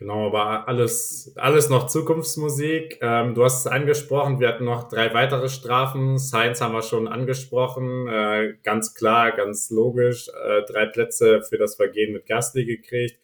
Genau, 0.00 0.28
aber 0.28 0.66
alles, 0.66 1.34
alles 1.36 1.68
noch 1.68 1.86
Zukunftsmusik. 1.86 3.00
Ähm, 3.02 3.34
du 3.34 3.44
hast 3.44 3.60
es 3.60 3.66
angesprochen, 3.66 4.40
wir 4.40 4.48
hatten 4.48 4.64
noch 4.64 4.88
drei 4.88 5.12
weitere 5.12 5.50
Strafen. 5.50 6.18
Science 6.18 6.62
haben 6.62 6.72
wir 6.72 6.80
schon 6.80 7.06
angesprochen. 7.06 8.08
Äh, 8.08 8.54
ganz 8.62 8.94
klar, 8.94 9.32
ganz 9.32 9.68
logisch. 9.68 10.28
Äh, 10.28 10.62
drei 10.62 10.86
Plätze 10.86 11.42
für 11.42 11.58
das 11.58 11.74
Vergehen 11.74 12.14
mit 12.14 12.24
Gasly 12.24 12.64
gekriegt. 12.64 13.20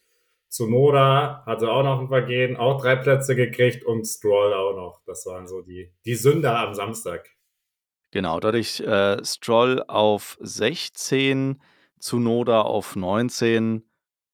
Zunoda 0.49 1.41
hatte 1.47 1.71
auch 1.71 1.81
noch 1.81 1.99
ein 1.99 2.09
Vergehen, 2.09 2.55
auch 2.57 2.79
drei 2.79 2.95
Plätze 2.95 3.35
gekriegt 3.35 3.83
und 3.83 4.05
Stroll 4.05 4.53
auch 4.53 4.75
noch. 4.75 5.01
Das 5.07 5.25
waren 5.25 5.47
so 5.47 5.63
die, 5.63 5.91
die 6.05 6.13
Sünder 6.13 6.59
am 6.59 6.75
Samstag. 6.75 7.27
Genau, 8.11 8.39
dadurch 8.39 8.81
äh, 8.81 9.25
Stroll 9.25 9.83
auf 9.87 10.37
16, 10.41 11.59
Zunoda 11.99 12.61
auf 12.61 12.95
19 12.95 13.81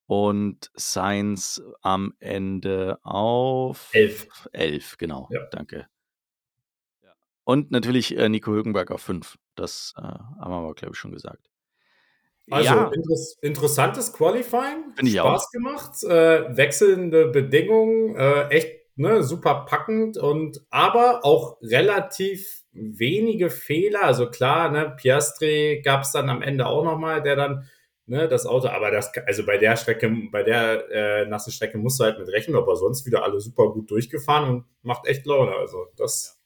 und 0.05 0.71
Sainz 0.75 1.61
am 1.81 2.13
Ende 2.19 2.99
auf 3.03 3.89
11. 3.93 4.27
11, 4.51 4.97
genau, 4.97 5.27
Ja. 5.31 5.45
danke. 5.51 5.87
Und 7.45 7.71
natürlich 7.71 8.17
äh, 8.17 8.29
Nico 8.29 8.51
Hülkenberg 8.51 8.89
auf 8.91 9.01
5. 9.01 9.37
Das 9.55 9.93
äh, 9.97 10.01
haben 10.01 10.51
wir 10.51 10.57
aber, 10.57 10.73
glaube 10.75 10.93
ich, 10.93 10.97
schon 10.99 11.11
gesagt. 11.11 11.49
Also 12.51 12.65
ja, 12.65 12.91
interess 12.93 13.37
interessantes 13.41 14.11
Qualifying, 14.11 14.93
Finde 14.95 15.11
ich 15.11 15.19
auch. 15.21 15.29
Spaß 15.29 15.51
gemacht, 15.51 16.03
äh, 16.03 16.57
wechselnde 16.57 17.27
Bedingungen, 17.27 18.15
äh, 18.17 18.47
echt 18.49 18.81
ne, 18.97 19.23
super 19.23 19.65
packend 19.67 20.17
und 20.17 20.61
aber 20.69 21.23
auch 21.23 21.57
relativ 21.61 22.63
wenige 22.73 23.49
Fehler. 23.49 24.03
Also 24.03 24.29
klar, 24.29 24.69
ne, 24.71 24.93
Piastri 24.97 25.81
gab 25.85 26.01
es 26.01 26.11
dann 26.11 26.29
am 26.29 26.41
Ende 26.41 26.65
auch 26.65 26.83
nochmal, 26.83 27.21
der 27.21 27.35
dann 27.37 27.69
ne, 28.05 28.27
das 28.27 28.45
Auto, 28.45 28.67
aber 28.67 28.91
das, 28.91 29.11
also 29.25 29.45
bei 29.45 29.57
der 29.57 29.77
Strecke, 29.77 30.11
bei 30.31 30.43
der 30.43 30.89
äh, 30.91 31.25
nassen 31.25 31.51
Strecke 31.51 31.77
musst 31.77 31.99
du 31.99 32.05
halt 32.05 32.19
mit 32.19 32.27
rechnen, 32.29 32.55
aber 32.55 32.75
sonst 32.75 33.05
wieder 33.05 33.23
alle 33.23 33.39
super 33.39 33.69
gut 33.69 33.89
durchgefahren 33.89 34.49
und 34.49 34.65
macht 34.81 35.07
echt 35.07 35.25
Laune. 35.25 35.55
Also 35.55 35.87
das 35.95 36.41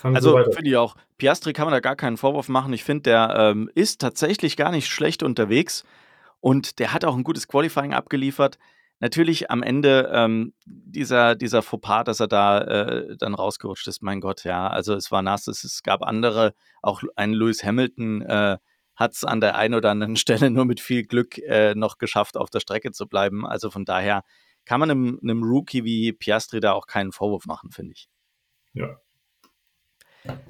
kann 0.00 0.14
Also 0.14 0.30
so 0.30 0.52
finde 0.52 0.70
ich 0.70 0.76
auch, 0.76 0.96
Piastri 1.18 1.52
kann 1.52 1.66
man 1.66 1.72
da 1.72 1.80
gar 1.80 1.96
keinen 1.96 2.16
Vorwurf 2.16 2.48
machen. 2.48 2.72
Ich 2.72 2.84
finde, 2.84 3.02
der 3.04 3.34
ähm, 3.36 3.70
ist 3.74 4.00
tatsächlich 4.00 4.56
gar 4.56 4.70
nicht 4.72 4.88
schlecht 4.88 5.22
unterwegs 5.22 5.84
und 6.40 6.78
der 6.78 6.92
hat 6.92 7.04
auch 7.04 7.16
ein 7.16 7.24
gutes 7.24 7.48
Qualifying 7.48 7.94
abgeliefert. 7.94 8.58
Natürlich 8.98 9.50
am 9.50 9.64
Ende 9.64 10.10
ähm, 10.14 10.54
dieser, 10.64 11.34
dieser 11.34 11.62
Fauxpas, 11.62 12.04
dass 12.04 12.20
er 12.20 12.28
da 12.28 12.60
äh, 12.60 13.16
dann 13.16 13.34
rausgerutscht 13.34 13.88
ist, 13.88 14.02
mein 14.02 14.20
Gott, 14.20 14.44
ja. 14.44 14.68
Also 14.68 14.94
es 14.94 15.10
war 15.10 15.22
nass, 15.22 15.48
es, 15.48 15.64
es 15.64 15.82
gab 15.82 16.02
andere, 16.02 16.54
auch 16.82 17.02
ein 17.16 17.32
Lewis 17.32 17.64
Hamilton 17.64 18.22
äh, 18.22 18.58
hat 18.94 19.12
es 19.12 19.24
an 19.24 19.40
der 19.40 19.56
einen 19.56 19.74
oder 19.74 19.90
anderen 19.90 20.16
Stelle 20.16 20.50
nur 20.50 20.64
mit 20.64 20.80
viel 20.80 21.04
Glück 21.04 21.38
äh, 21.38 21.74
noch 21.74 21.98
geschafft, 21.98 22.36
auf 22.36 22.50
der 22.50 22.60
Strecke 22.60 22.92
zu 22.92 23.06
bleiben. 23.06 23.46
Also 23.46 23.70
von 23.70 23.84
daher 23.84 24.22
kann 24.64 24.80
man 24.80 24.90
einem, 24.90 25.18
einem 25.22 25.42
Rookie 25.42 25.84
wie 25.84 26.12
Piastri 26.12 26.60
da 26.60 26.72
auch 26.72 26.86
keinen 26.86 27.12
Vorwurf 27.12 27.46
machen, 27.46 27.70
finde 27.70 27.92
ich. 27.92 28.08
Ja. 28.74 28.96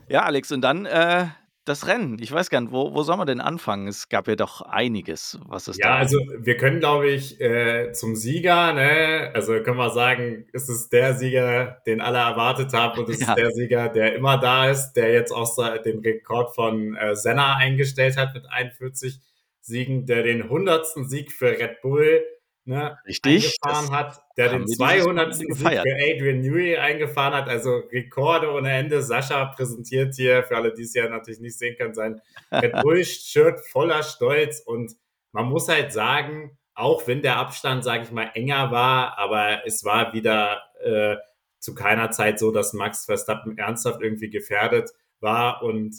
Ja, 0.09 0.25
Alex, 0.25 0.53
und 0.53 0.61
dann 0.61 0.85
äh, 0.85 1.29
das 1.65 1.87
Rennen. 1.87 2.19
Ich 2.21 2.33
weiß 2.33 2.51
gar 2.51 2.61
nicht, 2.61 2.73
wo, 2.73 2.93
wo 2.93 3.03
soll 3.03 3.17
man 3.17 3.27
denn 3.27 3.41
anfangen? 3.41 3.87
Es 3.87 4.09
gab 4.09 4.27
ja 4.29 4.35
doch 4.37 4.63
einiges, 4.63 5.39
was 5.47 5.69
es 5.69 5.77
Ja, 5.79 5.91
da. 5.91 5.95
also 5.97 6.19
wir 6.39 6.57
können, 6.57 6.81
glaube 6.81 7.09
ich, 7.09 7.41
äh, 7.41 7.93
zum 7.93 8.17
Sieger, 8.17 8.73
ne, 8.73 9.31
also 9.35 9.53
können 9.63 9.77
wir 9.77 9.91
sagen, 9.91 10.47
ist 10.53 10.69
es 10.69 10.89
der 10.89 11.15
Sieger, 11.15 11.81
den 11.87 12.01
alle 12.01 12.19
erwartet 12.19 12.73
haben 12.73 12.99
und 13.01 13.09
es 13.11 13.21
Ja. 13.21 13.29
ist 13.29 13.37
der 13.37 13.51
Sieger, 13.53 13.89
der 13.89 14.15
immer 14.17 14.39
da 14.39 14.71
ist, 14.71 14.95
der 14.95 15.13
jetzt 15.13 15.31
auch 15.33 15.49
den 15.85 16.01
Rekord 16.01 16.55
von 16.55 16.97
äh, 16.97 17.15
Senna 17.15 17.57
eingestellt 17.57 18.17
hat 18.17 18.35
mit 18.35 18.45
41 18.51 19.21
Siegen, 19.61 20.07
der 20.07 20.25
den 20.25 20.43
100. 20.43 20.87
Sieg 21.09 21.31
für 21.33 21.51
Red 21.59 21.81
Bull 21.83 22.23
ne, 22.65 22.99
Richtig. 23.07 23.59
eingefahren 23.63 23.97
hat, 23.97 24.23
der 24.37 24.49
den 24.51 24.61
wir 24.61 24.65
dieses 24.67 24.79
200. 24.79 25.05
Wochenende 25.05 25.35
Sieg 25.35 25.57
für 25.57 25.79
Adrian 25.79 26.41
Newey 26.41 26.77
eingefahren 26.77 27.35
hat, 27.35 27.49
also 27.49 27.77
Rekorde 27.93 28.51
ohne 28.53 28.73
Ende. 28.73 29.03
Sascha 29.03 29.47
präsentiert 29.47 30.15
hier, 30.15 30.43
für 30.45 30.57
alle, 30.57 30.73
die 30.73 30.83
es 30.83 30.95
ja 30.95 31.09
natürlich 31.09 31.41
nicht 31.41 31.59
sehen 31.59 31.77
können, 31.77 31.95
sein 31.95 32.21
Red 32.53 32.83
Bull-Shirt 32.83 33.61
voller 33.71 34.03
Stolz 34.03 34.61
und 34.61 34.93
man 35.33 35.47
muss 35.47 35.69
halt 35.69 35.93
sagen, 35.93 36.59
auch 36.75 37.07
wenn 37.07 37.23
der 37.23 37.37
Abstand, 37.37 37.85
sage 37.85 38.05
ich 38.05 38.13
mal, 38.13 38.31
enger 38.35 38.71
war, 38.71 39.19
aber 39.19 39.67
es 39.67 39.85
war 39.85 40.13
wieder 40.13 40.63
äh, 40.83 41.17
zu 41.59 41.75
keiner 41.75 42.11
Zeit 42.11 42.39
so, 42.39 42.51
dass 42.51 42.73
Max 42.73 43.05
Verstappen 43.05 43.57
ernsthaft 43.59 44.03
irgendwie 44.03 44.31
gefährdet 44.31 44.91
war 45.21 45.63
und 45.63 45.95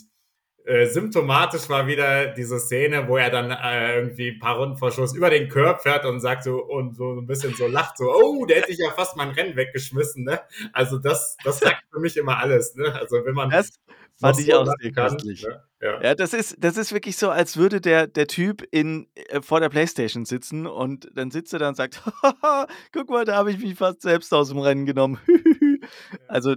äh, 0.64 0.86
symptomatisch 0.86 1.68
war 1.68 1.86
wieder 1.86 2.28
diese 2.28 2.58
Szene, 2.58 3.06
wo 3.06 3.18
er 3.18 3.30
dann 3.30 3.50
äh, 3.50 3.96
irgendwie 3.96 4.30
ein 4.30 4.38
paar 4.38 4.56
Runden 4.56 4.78
vor 4.78 4.90
Schluss 4.90 5.14
über 5.14 5.28
den 5.28 5.48
Curb 5.48 5.82
fährt 5.82 6.06
und 6.06 6.20
sagt 6.20 6.44
so 6.44 6.64
und 6.64 6.96
so 6.96 7.20
ein 7.20 7.26
bisschen 7.26 7.54
so 7.54 7.66
lacht 7.66 7.98
so, 7.98 8.10
oh, 8.10 8.46
der 8.46 8.58
hätte 8.58 8.72
ich 8.72 8.78
ja 8.78 8.90
fast 8.90 9.16
mein 9.16 9.30
Rennen 9.30 9.56
weggeschmissen, 9.56 10.24
ne? 10.24 10.40
Also 10.72 10.98
das, 10.98 11.36
das 11.44 11.60
sagt 11.60 11.82
für 11.92 12.00
mich 12.00 12.16
immer 12.16 12.38
alles, 12.38 12.74
ne? 12.76 12.92
Also 12.94 13.16
wenn 13.24 13.34
man 13.34 13.50
Das 13.50 13.72
fand 14.18 14.38
ich 14.38 14.46
so 14.46 14.60
auch 14.60 14.66
sehr 14.80 14.92
kann, 14.92 15.16
ne? 15.16 15.62
Ja. 15.82 16.02
Ja, 16.02 16.14
das 16.14 16.32
ist, 16.32 16.56
das 16.58 16.78
ist 16.78 16.94
wirklich 16.94 17.18
so, 17.18 17.28
als 17.28 17.58
würde 17.58 17.82
der, 17.82 18.06
der 18.06 18.26
Typ 18.26 18.66
in, 18.70 19.06
äh, 19.14 19.42
vor 19.42 19.60
der 19.60 19.68
Playstation 19.68 20.24
sitzen 20.24 20.66
und 20.66 21.10
dann 21.14 21.30
sitzt 21.30 21.52
er 21.52 21.58
da 21.58 21.68
und 21.68 21.76
sagt, 21.76 22.00
"Haha, 22.22 22.66
guck 22.90 23.10
mal, 23.10 23.26
da 23.26 23.36
habe 23.36 23.50
ich 23.50 23.58
mich 23.58 23.74
fast 23.74 24.00
selbst 24.00 24.32
aus 24.32 24.48
dem 24.48 24.58
Rennen 24.58 24.86
genommen. 24.86 25.18
also 26.28 26.54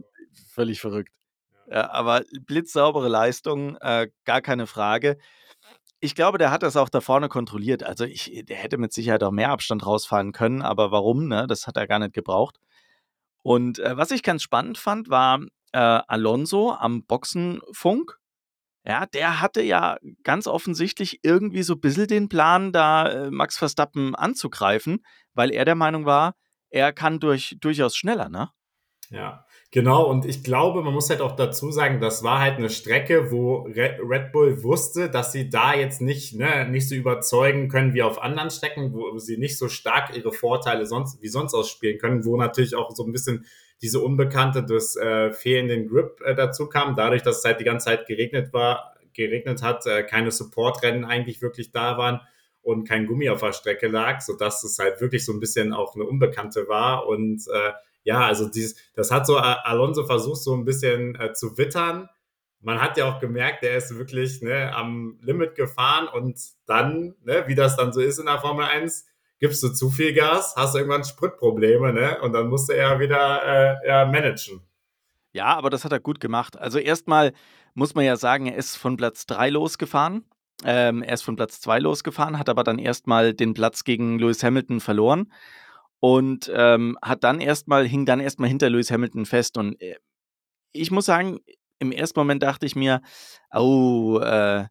völlig 0.53 0.79
verrückt. 0.79 1.11
Ja, 1.69 1.91
aber 1.91 2.23
blitzsaubere 2.45 3.09
Leistung, 3.09 3.75
äh, 3.77 4.07
gar 4.25 4.41
keine 4.41 4.67
Frage. 4.67 5.17
Ich 5.99 6.15
glaube, 6.15 6.37
der 6.37 6.51
hat 6.51 6.63
das 6.63 6.77
auch 6.77 6.89
da 6.89 7.01
vorne 7.01 7.27
kontrolliert. 7.27 7.83
Also 7.83 8.05
ich, 8.05 8.43
der 8.45 8.57
hätte 8.57 8.77
mit 8.77 8.93
Sicherheit 8.93 9.23
auch 9.23 9.31
mehr 9.31 9.49
Abstand 9.49 9.85
rausfahren 9.85 10.31
können, 10.31 10.61
aber 10.61 10.91
warum? 10.91 11.27
Ne? 11.27 11.45
Das 11.47 11.67
hat 11.67 11.75
er 11.75 11.87
gar 11.87 11.99
nicht 11.99 12.13
gebraucht. 12.13 12.57
Und 13.43 13.79
äh, 13.79 13.97
was 13.97 14.11
ich 14.11 14.23
ganz 14.23 14.43
spannend 14.43 14.77
fand, 14.77 15.09
war 15.09 15.41
äh, 15.73 15.79
Alonso 15.79 16.71
am 16.71 17.03
Boxenfunk. 17.05 18.17
Ja, 18.85 19.05
der 19.05 19.41
hatte 19.41 19.61
ja 19.61 19.97
ganz 20.23 20.47
offensichtlich 20.47 21.19
irgendwie 21.23 21.63
so 21.63 21.73
ein 21.73 21.81
bisschen 21.81 22.07
den 22.07 22.29
Plan, 22.29 22.71
da 22.71 23.09
äh, 23.09 23.31
Max 23.31 23.57
Verstappen 23.57 24.15
anzugreifen, 24.15 25.03
weil 25.33 25.51
er 25.51 25.65
der 25.65 25.75
Meinung 25.75 26.05
war, 26.05 26.35
er 26.69 26.93
kann 26.93 27.19
durch, 27.19 27.57
durchaus 27.59 27.97
schneller, 27.97 28.29
ne? 28.29 28.49
Ja, 29.09 29.45
genau. 29.71 30.05
Und 30.09 30.25
ich 30.25 30.43
glaube, 30.43 30.81
man 30.81 30.93
muss 30.93 31.09
halt 31.09 31.21
auch 31.21 31.35
dazu 31.35 31.71
sagen, 31.71 31.99
das 31.99 32.23
war 32.23 32.39
halt 32.39 32.57
eine 32.57 32.69
Strecke, 32.69 33.31
wo 33.31 33.63
Re- 33.63 33.97
Red 34.01 34.31
Bull 34.31 34.63
wusste, 34.63 35.09
dass 35.09 35.31
sie 35.31 35.49
da 35.49 35.73
jetzt 35.75 36.01
nicht, 36.01 36.35
ne, 36.35 36.67
nicht 36.69 36.89
so 36.89 36.95
überzeugen 36.95 37.69
können 37.69 37.93
wie 37.93 38.03
auf 38.03 38.21
anderen 38.21 38.49
Strecken, 38.49 38.93
wo 38.93 39.17
sie 39.19 39.37
nicht 39.37 39.57
so 39.57 39.67
stark 39.69 40.15
ihre 40.15 40.31
Vorteile 40.33 40.85
sonst, 40.85 41.21
wie 41.21 41.27
sonst 41.27 41.53
ausspielen 41.53 41.99
können, 41.99 42.25
wo 42.25 42.37
natürlich 42.37 42.75
auch 42.75 42.91
so 42.95 43.03
ein 43.05 43.11
bisschen 43.11 43.45
diese 43.81 43.99
Unbekannte 43.99 44.63
des 44.63 44.95
äh, 44.95 45.31
fehlenden 45.31 45.87
Grip 45.87 46.19
äh, 46.25 46.33
dazu 46.35 46.67
kam, 46.67 46.95
dadurch, 46.95 47.21
dass 47.21 47.39
es 47.39 47.45
halt 47.45 47.59
die 47.59 47.63
ganze 47.63 47.85
Zeit 47.85 48.07
geregnet 48.07 48.51
war, 48.53 48.95
geregnet 49.13 49.61
hat, 49.61 49.85
äh, 49.85 50.03
keine 50.03 50.31
Supportrennen 50.31 51.05
eigentlich 51.05 51.41
wirklich 51.41 51.71
da 51.71 51.97
waren 51.97 52.21
und 52.63 52.87
kein 52.87 53.05
Gummi 53.05 53.29
auf 53.29 53.41
der 53.41 53.53
Strecke 53.53 53.87
lag, 53.87 54.21
sodass 54.21 54.63
es 54.63 54.79
halt 54.79 54.99
wirklich 54.99 55.23
so 55.25 55.31
ein 55.31 55.39
bisschen 55.39 55.73
auch 55.73 55.95
eine 55.95 56.05
Unbekannte 56.05 56.67
war 56.67 57.07
und 57.07 57.43
äh, 57.53 57.71
ja, 58.07 58.21
also 58.21 58.47
dieses, 58.47 58.77
das 58.95 59.11
hat 59.11 59.27
so 59.27 59.35
Alonso 59.35 60.05
versucht, 60.05 60.41
so 60.41 60.55
ein 60.55 60.63
bisschen 60.63 61.15
äh, 61.15 61.33
zu 61.33 61.57
wittern. 61.57 62.07
Man 62.61 62.81
hat 62.81 62.97
ja 62.97 63.03
auch 63.05 63.19
gemerkt, 63.19 63.63
der 63.63 63.75
ist 63.75 63.97
wirklich 63.97 64.41
ne, 64.41 64.73
am 64.73 65.19
Limit 65.21 65.55
gefahren 65.55 66.07
und 66.07 66.39
dann, 66.65 67.15
ne, 67.25 67.43
wie 67.47 67.55
das 67.55 67.75
dann 67.75 67.91
so 67.91 67.99
ist 67.99 68.17
in 68.17 68.27
der 68.27 68.39
Formel 68.39 68.63
1, 68.63 69.05
gibst 69.39 69.61
du 69.61 69.73
zu 69.73 69.89
viel 69.89 70.13
Gas, 70.13 70.53
hast 70.55 70.73
du 70.73 70.77
irgendwann 70.79 71.03
Spritprobleme, 71.03 71.91
ne? 71.91 72.21
Und 72.21 72.31
dann 72.31 72.47
musste 72.47 72.77
er 72.77 72.97
wieder 73.01 73.43
äh, 73.83 73.87
ja, 73.87 74.05
managen. 74.05 74.61
Ja, 75.33 75.57
aber 75.57 75.69
das 75.69 75.83
hat 75.83 75.91
er 75.91 75.99
gut 75.99 76.21
gemacht. 76.21 76.57
Also 76.57 76.79
erstmal 76.79 77.33
muss 77.73 77.93
man 77.93 78.05
ja 78.05 78.15
sagen, 78.15 78.47
er 78.47 78.55
ist 78.55 78.77
von 78.77 78.95
Platz 78.95 79.25
3 79.25 79.49
losgefahren. 79.49 80.23
Ähm, 80.63 81.03
er 81.03 81.15
ist 81.15 81.23
von 81.23 81.35
Platz 81.35 81.59
2 81.59 81.79
losgefahren, 81.79 82.39
hat 82.39 82.47
aber 82.47 82.63
dann 82.63 82.79
erstmal 82.79 83.33
den 83.33 83.53
Platz 83.53 83.83
gegen 83.83 84.17
Lewis 84.17 84.43
Hamilton 84.43 84.79
verloren 84.79 85.29
und 85.99 86.51
ähm, 86.53 86.97
hat 87.01 87.23
dann 87.23 87.39
erstmal, 87.41 87.87
hing 87.87 88.05
dann 88.05 88.19
erstmal 88.19 88.49
hinter 88.49 88.69
Lewis 88.69 88.91
Hamilton 88.91 89.25
fest. 89.25 89.57
Und 89.57 89.81
äh, 89.81 89.97
ich 90.71 90.91
muss 90.91 91.05
sagen, 91.05 91.39
im 91.79 91.91
ersten 91.91 92.19
Moment 92.19 92.43
dachte 92.43 92.65
ich 92.65 92.75
mir, 92.75 93.01
oh, 93.53 94.19
äh, 94.19 94.65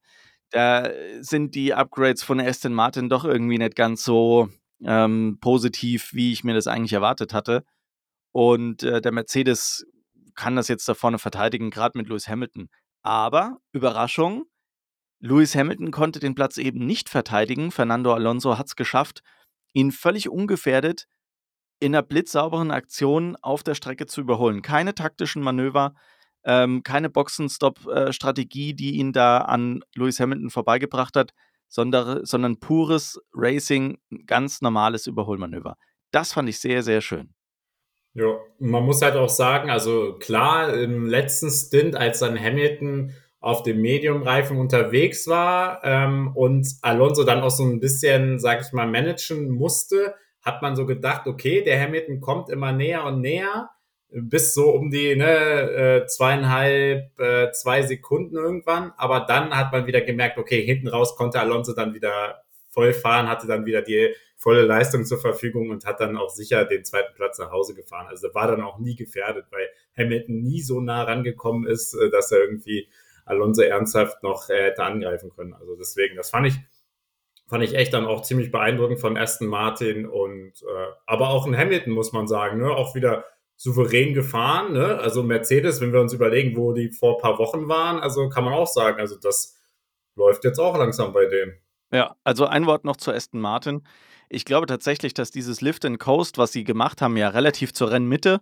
da 0.51 0.91
sind 1.21 1.55
die 1.55 1.75
Upgrades 1.75 2.23
von 2.23 2.41
Aston 2.41 2.73
Martin 2.73 3.09
doch 3.09 3.25
irgendwie 3.25 3.59
nicht 3.59 3.75
ganz 3.75 4.05
so 4.05 4.49
ähm, 4.85 5.39
positiv, 5.41 6.13
wie 6.13 6.33
ich 6.33 6.45
mir 6.45 6.55
das 6.55 6.67
eigentlich 6.67 6.93
erwartet 6.93 7.35
hatte. 7.35 7.65
Und 8.33 8.83
äh, 8.83 9.01
der 9.01 9.13
Mercedes 9.13 9.87
kann 10.35 10.57
das 10.57 10.69
jetzt 10.69 10.89
da 10.89 10.95
vorne 10.95 11.19
verteidigen, 11.19 11.71
gerade 11.71 11.99
mit 11.99 12.09
Lewis 12.09 12.29
Hamilton. 12.29 12.69
Aber, 13.03 13.57
Überraschung, 13.73 14.45
Lewis 15.21 15.55
Hamilton 15.55 15.91
konnte 15.91 16.21
den 16.21 16.35
Platz 16.35 16.59
eben 16.59 16.85
nicht 16.85 17.09
verteidigen. 17.09 17.71
Fernando 17.71 18.13
Alonso 18.13 18.59
hat 18.59 18.67
es 18.67 18.77
geschafft, 18.77 19.23
ihn 19.73 19.93
völlig 19.93 20.29
ungefährdet 20.29 21.07
in 21.81 21.95
einer 21.95 22.03
blitzsauberen 22.03 22.71
Aktion 22.71 23.37
auf 23.43 23.63
der 23.63 23.75
Strecke 23.75 24.07
zu 24.07 24.21
überholen. 24.21 24.63
Keine 24.63 24.95
taktischen 24.95 25.43
Manöver, 25.43 25.95
ähm, 26.45 26.83
keine 26.83 27.11
Boxenstopp-Strategie, 27.11 28.75
die 28.75 28.97
ihn 28.97 29.13
da 29.13 29.39
an 29.39 29.81
Lewis 29.95 30.21
Hamilton 30.21 30.51
vorbeigebracht 30.51 31.17
hat, 31.17 31.33
sondern, 31.69 32.25
sondern 32.25 32.59
pures 32.59 33.21
Racing, 33.35 33.99
ganz 34.27 34.63
normales 34.63 35.07
Überholmanöver. 35.07 35.77
Das 36.13 36.33
fand 36.33 36.49
ich 36.49 36.61
sehr, 36.61 36.83
sehr 36.83 37.01
schön. 37.01 37.35
Ja, 38.15 38.39
man 38.59 38.85
muss 38.85 39.03
halt 39.03 39.17
auch 39.17 39.29
sagen, 39.29 39.69
also 39.69 40.15
klar, 40.19 40.73
im 40.73 41.05
letzten 41.07 41.51
Stint, 41.51 41.97
als 41.97 42.21
dann 42.21 42.41
Hamilton 42.41 43.13
auf 43.41 43.63
dem 43.63 43.83
Medium-Reifen 43.83 44.57
unterwegs 44.57 45.27
war 45.27 45.85
ähm, 45.85 46.33
und 46.35 46.67
Alonso 46.81 47.25
dann 47.25 47.43
auch 47.43 47.51
so 47.51 47.65
ein 47.65 47.79
bisschen, 47.79 48.39
sag 48.39 48.63
ich 48.63 48.73
mal, 48.73 48.87
managen 48.87 49.51
musste, 49.51 50.15
hat 50.47 50.63
man 50.63 50.77
so 50.77 50.87
gedacht, 50.87 51.27
okay, 51.27 51.63
der 51.63 51.81
Hamilton 51.81 52.21
kommt 52.21 52.49
immer 52.49 52.73
näher 52.73 53.05
und 53.05 53.21
näher, 53.21 53.69
bis 54.09 54.55
so 54.55 54.71
um 54.71 54.91
die 54.91 55.17
ne, 55.17 55.27
äh, 55.27 56.07
zweieinhalb, 56.07 57.19
äh, 57.19 57.51
zwei 57.51 57.83
Sekunden 57.83 58.37
irgendwann. 58.37 58.93
Aber 58.97 59.21
dann 59.21 59.51
hat 59.51 59.73
man 59.73 59.87
wieder 59.87 60.01
gemerkt, 60.01 60.39
okay, 60.39 60.65
hinten 60.65 60.87
raus 60.87 61.17
konnte 61.17 61.41
Alonso 61.41 61.75
dann 61.75 61.95
wieder 61.95 62.43
voll 62.69 62.93
fahren, 62.93 63.29
hatte 63.29 63.49
dann 63.49 63.67
wieder 63.67 63.83
die 63.83 64.15
volle 64.37 64.63
Leistung 64.63 65.05
zur 65.05 65.19
Verfügung 65.19 65.71
und 65.71 65.85
hat 65.85 65.99
dann 65.99 66.17
auch 66.17 66.31
sicher 66.31 66.65
den 66.65 66.85
zweiten 66.85 67.15
Platz 67.15 67.39
nach 67.39 67.51
Hause 67.51 67.75
gefahren. 67.75 68.07
Also 68.09 68.33
war 68.33 68.47
dann 68.47 68.63
auch 68.63 68.79
nie 68.79 68.95
gefährdet, 68.95 69.47
weil 69.51 69.69
Hamilton 69.99 70.43
nie 70.43 70.63
so 70.63 70.81
nah 70.81 71.03
rangekommen 71.03 71.67
ist, 71.67 71.95
äh, 71.95 72.09
dass 72.11 72.31
er 72.31 72.39
irgendwie 72.39 72.89
Alonso 73.25 73.63
ernsthaft 73.63 74.23
noch 74.23 74.49
hätte 74.49 74.85
angreifen 74.85 75.31
können. 75.35 75.55
Also 75.55 75.75
deswegen, 75.75 76.15
das 76.15 76.31
fand 76.31 76.47
ich, 76.47 76.55
fand 77.49 77.63
ich 77.63 77.75
echt 77.75 77.95
dann 77.95 78.07
auch 78.07 78.23
ziemlich 78.23 78.51
beeindruckend 78.51 79.01
von 79.01 79.17
Aston 79.17 79.49
Martin 79.49 80.07
und 80.07 80.53
äh, 80.63 80.93
aber 81.07 81.31
auch 81.31 81.47
in 81.47 81.57
Hamilton 81.57 81.93
muss 81.93 82.13
man 82.13 82.27
sagen, 82.27 82.59
ne, 82.59 82.71
auch 82.71 82.95
wieder 82.95 83.25
souverän 83.57 84.15
gefahren, 84.15 84.73
ne? 84.73 84.99
Also 84.99 85.23
Mercedes, 85.23 85.81
wenn 85.81 85.93
wir 85.93 86.01
uns 86.01 86.13
überlegen, 86.13 86.57
wo 86.57 86.73
die 86.73 86.91
vor 86.91 87.17
ein 87.17 87.23
paar 87.23 87.39
Wochen 87.39 87.69
waren, 87.69 87.99
also 88.01 88.29
kann 88.29 88.45
man 88.45 88.53
auch 88.53 88.67
sagen, 88.67 89.01
also 89.01 89.17
das 89.17 89.57
läuft 90.15 90.45
jetzt 90.45 90.59
auch 90.59 90.77
langsam 90.77 91.13
bei 91.13 91.27
denen. 91.27 91.55
Ja, 91.93 92.17
also 92.25 92.47
ein 92.47 92.67
Wort 92.67 92.85
noch 92.85 92.97
zu 92.97 93.13
Aston 93.13 93.41
Martin. 93.41 93.83
Ich 94.29 94.45
glaube 94.45 94.67
tatsächlich, 94.67 95.15
dass 95.15 95.31
dieses 95.31 95.61
Lift 95.61 95.85
and 95.85 96.01
Coast, 96.01 96.37
was 96.37 96.53
sie 96.53 96.65
gemacht 96.65 97.01
haben, 97.01 97.17
ja 97.17 97.29
relativ 97.29 97.73
zur 97.73 97.93
Rennmitte, 97.93 98.41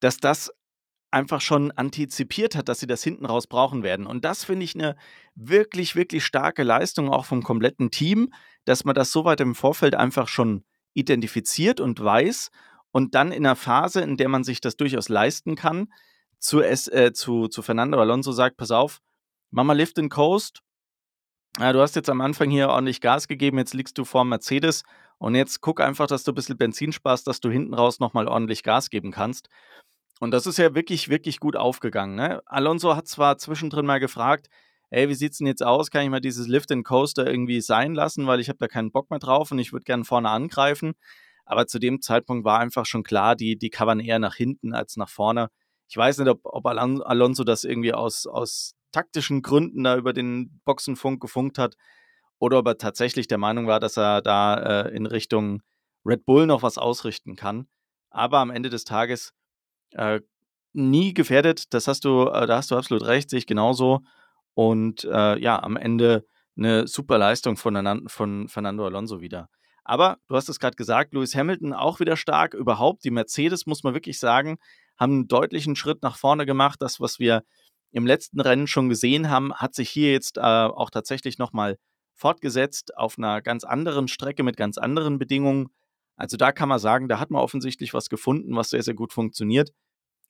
dass 0.00 0.18
das 0.18 0.52
einfach 1.10 1.40
schon 1.40 1.72
antizipiert 1.72 2.54
hat, 2.54 2.68
dass 2.68 2.80
sie 2.80 2.86
das 2.86 3.02
hinten 3.02 3.26
raus 3.26 3.46
brauchen 3.46 3.82
werden. 3.82 4.06
Und 4.06 4.24
das 4.24 4.44
finde 4.44 4.64
ich 4.64 4.74
eine 4.74 4.96
wirklich, 5.34 5.96
wirklich 5.96 6.24
starke 6.24 6.62
Leistung 6.62 7.10
auch 7.10 7.24
vom 7.24 7.42
kompletten 7.42 7.90
Team, 7.90 8.32
dass 8.64 8.84
man 8.84 8.94
das 8.94 9.10
so 9.10 9.24
weit 9.24 9.40
im 9.40 9.54
Vorfeld 9.54 9.94
einfach 9.94 10.28
schon 10.28 10.64
identifiziert 10.94 11.80
und 11.80 12.02
weiß 12.02 12.50
und 12.92 13.14
dann 13.14 13.32
in 13.32 13.46
einer 13.46 13.56
Phase, 13.56 14.00
in 14.00 14.16
der 14.16 14.28
man 14.28 14.44
sich 14.44 14.60
das 14.60 14.76
durchaus 14.76 15.08
leisten 15.08 15.56
kann, 15.56 15.88
zu, 16.38 16.60
es, 16.60 16.88
äh, 16.88 17.12
zu, 17.12 17.48
zu 17.48 17.62
Fernando 17.62 18.00
Alonso 18.00 18.32
sagt, 18.32 18.56
pass 18.56 18.70
auf, 18.70 19.00
mach 19.50 19.64
mal 19.64 19.76
Lift 19.76 19.98
and 19.98 20.10
Coast. 20.10 20.62
Ja, 21.58 21.72
du 21.72 21.80
hast 21.80 21.96
jetzt 21.96 22.08
am 22.08 22.20
Anfang 22.20 22.50
hier 22.50 22.68
ordentlich 22.68 23.00
Gas 23.00 23.28
gegeben, 23.28 23.58
jetzt 23.58 23.74
liegst 23.74 23.98
du 23.98 24.04
vor 24.04 24.24
Mercedes 24.24 24.84
und 25.18 25.34
jetzt 25.34 25.60
guck 25.60 25.80
einfach, 25.80 26.06
dass 26.06 26.24
du 26.24 26.32
ein 26.32 26.34
bisschen 26.34 26.56
Benzin 26.56 26.92
sparst, 26.92 27.26
dass 27.26 27.40
du 27.40 27.50
hinten 27.50 27.74
raus 27.74 27.98
nochmal 28.00 28.28
ordentlich 28.28 28.62
Gas 28.62 28.88
geben 28.88 29.10
kannst. 29.10 29.48
Und 30.20 30.32
das 30.32 30.46
ist 30.46 30.58
ja 30.58 30.74
wirklich, 30.74 31.08
wirklich 31.08 31.40
gut 31.40 31.56
aufgegangen. 31.56 32.14
Ne? 32.14 32.42
Alonso 32.44 32.94
hat 32.94 33.08
zwar 33.08 33.38
zwischendrin 33.38 33.86
mal 33.86 34.00
gefragt, 34.00 34.48
ey, 34.90 35.08
wie 35.08 35.14
sieht's 35.14 35.38
denn 35.38 35.46
jetzt 35.46 35.62
aus? 35.62 35.90
Kann 35.90 36.04
ich 36.04 36.10
mal 36.10 36.20
dieses 36.20 36.46
Lift 36.46 36.70
and 36.70 36.84
Coaster 36.84 37.26
irgendwie 37.26 37.62
sein 37.62 37.94
lassen, 37.94 38.26
weil 38.26 38.38
ich 38.38 38.48
habe 38.48 38.58
da 38.58 38.68
keinen 38.68 38.92
Bock 38.92 39.10
mehr 39.10 39.18
drauf 39.18 39.50
und 39.50 39.58
ich 39.58 39.72
würde 39.72 39.84
gerne 39.84 40.04
vorne 40.04 40.28
angreifen. 40.28 40.92
Aber 41.46 41.66
zu 41.66 41.78
dem 41.78 42.02
Zeitpunkt 42.02 42.44
war 42.44 42.60
einfach 42.60 42.84
schon 42.86 43.02
klar, 43.02 43.34
die, 43.34 43.56
die 43.56 43.70
covern 43.70 43.98
eher 43.98 44.18
nach 44.18 44.34
hinten 44.34 44.74
als 44.74 44.96
nach 44.96 45.08
vorne. 45.08 45.48
Ich 45.88 45.96
weiß 45.96 46.18
nicht, 46.18 46.28
ob, 46.28 46.40
ob 46.44 46.66
Alonso 46.66 47.42
das 47.42 47.64
irgendwie 47.64 47.94
aus, 47.94 48.26
aus 48.26 48.74
taktischen 48.92 49.40
Gründen 49.42 49.84
da 49.84 49.96
über 49.96 50.12
den 50.12 50.60
Boxenfunk 50.64 51.20
gefunkt 51.20 51.56
hat 51.56 51.76
oder 52.38 52.58
ob 52.58 52.66
er 52.66 52.78
tatsächlich 52.78 53.26
der 53.26 53.38
Meinung 53.38 53.66
war, 53.66 53.80
dass 53.80 53.96
er 53.96 54.20
da 54.20 54.82
äh, 54.84 54.94
in 54.94 55.06
Richtung 55.06 55.62
Red 56.04 56.24
Bull 56.26 56.46
noch 56.46 56.62
was 56.62 56.78
ausrichten 56.78 57.36
kann. 57.36 57.68
Aber 58.10 58.38
am 58.38 58.50
Ende 58.50 58.70
des 58.70 58.84
Tages 58.84 59.32
äh, 59.92 60.20
nie 60.72 61.14
gefährdet. 61.14 61.72
Das 61.74 61.88
hast 61.88 62.04
du, 62.04 62.28
äh, 62.28 62.46
da 62.46 62.56
hast 62.56 62.70
du 62.70 62.76
absolut 62.76 63.04
recht, 63.06 63.30
sehe 63.30 63.38
ich 63.38 63.46
genauso. 63.46 64.00
Und 64.54 65.04
äh, 65.04 65.38
ja, 65.38 65.62
am 65.62 65.76
Ende 65.76 66.24
eine 66.56 66.86
super 66.86 67.18
Leistung 67.18 67.56
von, 67.56 68.08
von 68.08 68.48
Fernando 68.48 68.84
Alonso 68.84 69.20
wieder. 69.20 69.48
Aber 69.84 70.18
du 70.28 70.36
hast 70.36 70.48
es 70.48 70.60
gerade 70.60 70.76
gesagt, 70.76 71.14
Lewis 71.14 71.34
Hamilton 71.34 71.72
auch 71.72 72.00
wieder 72.00 72.16
stark. 72.16 72.54
Überhaupt, 72.54 73.04
die 73.04 73.10
Mercedes, 73.10 73.66
muss 73.66 73.82
man 73.82 73.94
wirklich 73.94 74.18
sagen, 74.18 74.58
haben 74.98 75.12
einen 75.12 75.28
deutlichen 75.28 75.74
Schritt 75.74 76.02
nach 76.02 76.16
vorne 76.16 76.46
gemacht. 76.46 76.80
Das, 76.82 77.00
was 77.00 77.18
wir 77.18 77.42
im 77.90 78.06
letzten 78.06 78.40
Rennen 78.40 78.66
schon 78.66 78.88
gesehen 78.88 79.30
haben, 79.30 79.54
hat 79.54 79.74
sich 79.74 79.90
hier 79.90 80.12
jetzt 80.12 80.36
äh, 80.36 80.40
auch 80.40 80.90
tatsächlich 80.90 81.38
nochmal 81.38 81.78
fortgesetzt 82.14 82.96
auf 82.96 83.18
einer 83.18 83.40
ganz 83.40 83.64
anderen 83.64 84.06
Strecke 84.06 84.42
mit 84.42 84.56
ganz 84.56 84.78
anderen 84.78 85.18
Bedingungen. 85.18 85.70
Also 86.20 86.36
da 86.36 86.52
kann 86.52 86.68
man 86.68 86.78
sagen, 86.78 87.08
da 87.08 87.18
hat 87.18 87.30
man 87.30 87.40
offensichtlich 87.40 87.94
was 87.94 88.10
gefunden, 88.10 88.54
was 88.54 88.68
sehr, 88.68 88.82
sehr 88.82 88.92
gut 88.92 89.14
funktioniert 89.14 89.72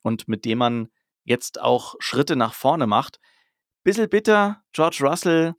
und 0.02 0.28
mit 0.28 0.44
dem 0.44 0.58
man 0.58 0.88
jetzt 1.24 1.60
auch 1.60 1.96
Schritte 1.98 2.36
nach 2.36 2.54
vorne 2.54 2.86
macht. 2.86 3.18
Bisschen 3.82 4.08
bitter, 4.08 4.62
George 4.72 4.98
Russell, 5.00 5.54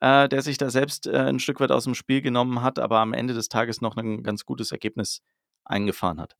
äh, 0.00 0.28
der 0.28 0.42
sich 0.42 0.58
da 0.58 0.70
selbst 0.70 1.06
äh, 1.06 1.16
ein 1.16 1.38
Stück 1.38 1.60
weit 1.60 1.70
aus 1.70 1.84
dem 1.84 1.94
Spiel 1.94 2.20
genommen 2.20 2.62
hat, 2.62 2.80
aber 2.80 2.98
am 2.98 3.12
Ende 3.12 3.32
des 3.32 3.48
Tages 3.48 3.80
noch 3.80 3.96
ein 3.96 4.24
ganz 4.24 4.44
gutes 4.44 4.72
Ergebnis 4.72 5.22
eingefahren 5.64 6.20
hat. 6.20 6.36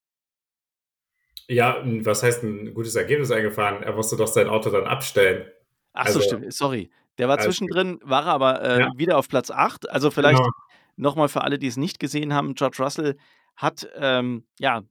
Ja, 1.47 1.81
was 1.85 2.25
heißt 2.25 2.43
ein 2.43 2.75
gutes 2.75 2.97
Ergebnis 2.97 3.31
eingefahren? 3.31 3.85
Er 3.85 3.95
musste 3.95 4.17
doch 4.17 4.27
sein 4.27 4.49
Auto 4.49 4.71
dann 4.71 4.89
abstellen. 4.89 5.49
Ach 5.93 6.09
so, 6.09 6.19
also, 6.19 6.29
stimmt, 6.29 6.53
sorry. 6.53 6.91
Der 7.19 7.29
war 7.29 7.39
zwischendrin, 7.39 8.01
war 8.03 8.25
er 8.27 8.33
aber 8.33 8.63
äh, 8.63 8.81
ja. 8.81 8.91
wieder 8.97 9.17
auf 9.17 9.29
Platz 9.29 9.53
8. 9.53 9.89
Also 9.89 10.11
vielleicht 10.11 10.39
genau. 10.39 10.51
Nochmal 10.97 11.29
für 11.29 11.43
alle, 11.43 11.59
die 11.59 11.67
es 11.67 11.77
nicht 11.77 11.99
gesehen 11.99 12.35
haben, 12.35 12.55
George 12.55 12.79
Russell 12.81 13.17
hat 13.55 13.89
ähm, 13.97 14.47
ja 14.59 14.83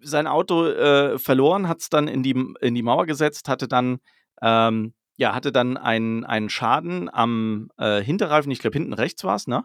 sein 0.00 0.26
Auto 0.26 0.66
äh, 0.66 1.18
verloren, 1.18 1.68
hat 1.68 1.80
es 1.80 1.88
dann 1.88 2.08
in 2.08 2.22
die, 2.22 2.34
in 2.60 2.74
die 2.74 2.82
Mauer 2.82 3.06
gesetzt, 3.06 3.48
hatte 3.48 3.68
dann 3.68 3.98
ähm, 4.42 4.94
ja, 5.18 5.34
hatte 5.34 5.50
dann 5.50 5.76
einen, 5.76 6.24
einen 6.24 6.48
Schaden 6.48 7.12
am 7.12 7.70
äh, 7.76 8.00
Hinterreifen, 8.00 8.52
ich 8.52 8.60
glaube 8.60 8.78
hinten 8.78 8.92
rechts 8.92 9.24
war 9.24 9.34
es, 9.34 9.48
ne? 9.48 9.64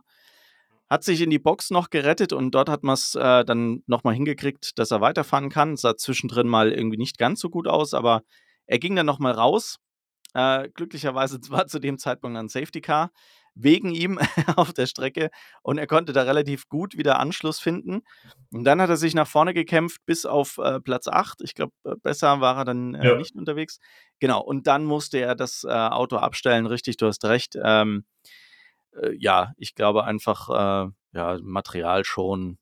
Hat 0.89 1.04
sich 1.04 1.22
in 1.22 1.30
die 1.30 1.39
Box 1.39 1.69
noch 1.69 1.89
gerettet 1.91 2.34
und 2.34 2.52
dort 2.52 2.69
hat 2.69 2.84
man 2.84 2.96
es 2.96 3.15
äh, 3.15 3.46
dann 3.46 3.84
nochmal 3.88 4.15
hingekriegt, 4.15 4.78
dass 4.78 4.91
er 4.91 5.00
weiterfahren 5.00 5.50
kann. 5.50 5.78
Sah 5.78 5.96
zwischendrin 5.96 6.48
mal 6.48 6.72
irgendwie 6.72 6.98
nicht 6.98 7.17
ganz 7.17 7.39
so 7.39 7.50
gut 7.50 7.67
aus, 7.67 7.93
aber 7.93 8.24
er 8.65 8.80
ging 8.80 8.96
dann 8.96 9.06
nochmal 9.06 9.32
raus. 9.32 9.78
Äh, 10.34 10.69
glücklicherweise 10.69 11.39
war 11.50 11.67
zu 11.67 11.80
dem 11.80 11.98
Zeitpunkt 12.00 12.38
ein 12.38 12.50
Safety 12.50 12.82
Car 12.82 13.12
wegen 13.55 13.93
ihm 13.93 14.19
auf 14.55 14.73
der 14.73 14.87
Strecke 14.87 15.29
und 15.61 15.77
er 15.77 15.87
konnte 15.87 16.13
da 16.13 16.23
relativ 16.23 16.67
gut 16.67 16.97
wieder 16.97 17.19
Anschluss 17.19 17.59
finden. 17.59 18.01
Und 18.51 18.63
dann 18.63 18.81
hat 18.81 18.89
er 18.89 18.97
sich 18.97 19.13
nach 19.13 19.27
vorne 19.27 19.53
gekämpft 19.53 20.01
bis 20.05 20.25
auf 20.25 20.57
äh, 20.57 20.79
Platz 20.79 21.07
8. 21.07 21.41
Ich 21.41 21.55
glaube, 21.55 21.73
äh, 21.83 21.95
besser 22.01 22.41
war 22.41 22.57
er 22.57 22.65
dann 22.65 22.95
äh, 22.95 23.09
ja. 23.09 23.15
nicht 23.15 23.35
unterwegs. 23.35 23.79
Genau, 24.19 24.41
und 24.41 24.67
dann 24.67 24.85
musste 24.85 25.19
er 25.19 25.35
das 25.35 25.63
äh, 25.63 25.69
Auto 25.69 26.17
abstellen. 26.17 26.65
Richtig, 26.65 26.97
du 26.97 27.07
hast 27.07 27.23
recht. 27.25 27.57
Ähm, 27.61 28.05
äh, 28.93 29.13
ja, 29.17 29.53
ich 29.57 29.75
glaube 29.75 30.03
einfach, 30.05 30.49
äh, 30.49 30.91
ja, 31.13 31.37
Material 31.41 32.03
schon 32.05 32.57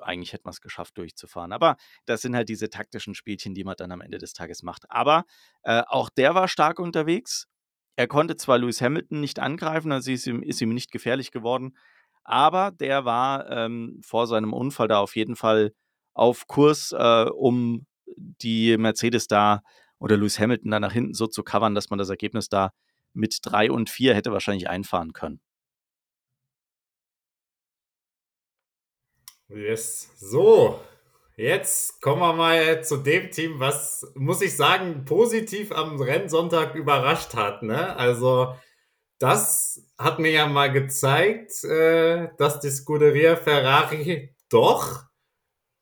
eigentlich 0.00 0.32
hätte 0.32 0.44
man 0.44 0.52
es 0.52 0.60
geschafft, 0.60 0.96
durchzufahren. 0.96 1.52
Aber 1.52 1.76
das 2.04 2.22
sind 2.22 2.36
halt 2.36 2.48
diese 2.48 2.70
taktischen 2.70 3.14
Spielchen, 3.14 3.54
die 3.54 3.64
man 3.64 3.74
dann 3.76 3.92
am 3.92 4.00
Ende 4.00 4.18
des 4.18 4.32
Tages 4.32 4.62
macht. 4.62 4.88
Aber 4.90 5.24
äh, 5.62 5.82
auch 5.88 6.08
der 6.08 6.34
war 6.34 6.48
stark 6.48 6.78
unterwegs. 6.78 7.48
Er 7.96 8.06
konnte 8.08 8.36
zwar 8.36 8.58
Lewis 8.58 8.80
Hamilton 8.80 9.20
nicht 9.20 9.38
angreifen, 9.38 9.90
also 9.90 10.10
ist 10.10 10.26
ihm, 10.26 10.42
ist 10.42 10.60
ihm 10.60 10.70
nicht 10.74 10.92
gefährlich 10.92 11.32
geworden, 11.32 11.76
aber 12.24 12.70
der 12.70 13.04
war 13.04 13.50
ähm, 13.50 14.00
vor 14.04 14.26
seinem 14.26 14.52
Unfall 14.52 14.88
da 14.88 14.98
auf 14.98 15.16
jeden 15.16 15.36
Fall 15.36 15.72
auf 16.12 16.46
Kurs, 16.46 16.92
äh, 16.92 17.24
um 17.30 17.86
die 18.16 18.76
Mercedes 18.76 19.28
da 19.28 19.62
oder 19.98 20.16
Lewis 20.16 20.38
Hamilton 20.38 20.70
da 20.70 20.80
nach 20.80 20.92
hinten 20.92 21.14
so 21.14 21.26
zu 21.26 21.42
covern, 21.42 21.74
dass 21.74 21.90
man 21.90 21.98
das 21.98 22.10
Ergebnis 22.10 22.48
da 22.48 22.72
mit 23.14 23.38
3 23.42 23.70
und 23.70 23.88
4 23.90 24.14
hätte 24.14 24.32
wahrscheinlich 24.32 24.68
einfahren 24.68 25.12
können. 25.12 25.40
Yes. 29.48 30.10
So, 30.18 30.80
Jetzt 31.38 32.00
kommen 32.00 32.22
wir 32.22 32.32
mal 32.32 32.82
zu 32.82 32.96
dem 32.96 33.30
Team, 33.30 33.60
was, 33.60 34.10
muss 34.14 34.40
ich 34.40 34.56
sagen, 34.56 35.04
positiv 35.04 35.70
am 35.70 36.00
Rennsonntag 36.00 36.74
überrascht 36.74 37.34
hat. 37.34 37.62
Ne? 37.62 37.94
Also, 37.94 38.54
das 39.18 39.86
hat 39.98 40.18
mir 40.18 40.30
ja 40.30 40.46
mal 40.46 40.72
gezeigt, 40.72 41.62
äh, 41.64 42.30
dass 42.38 42.60
die 42.60 42.70
Scuderia 42.70 43.36
Ferrari 43.36 44.34
doch 44.48 45.04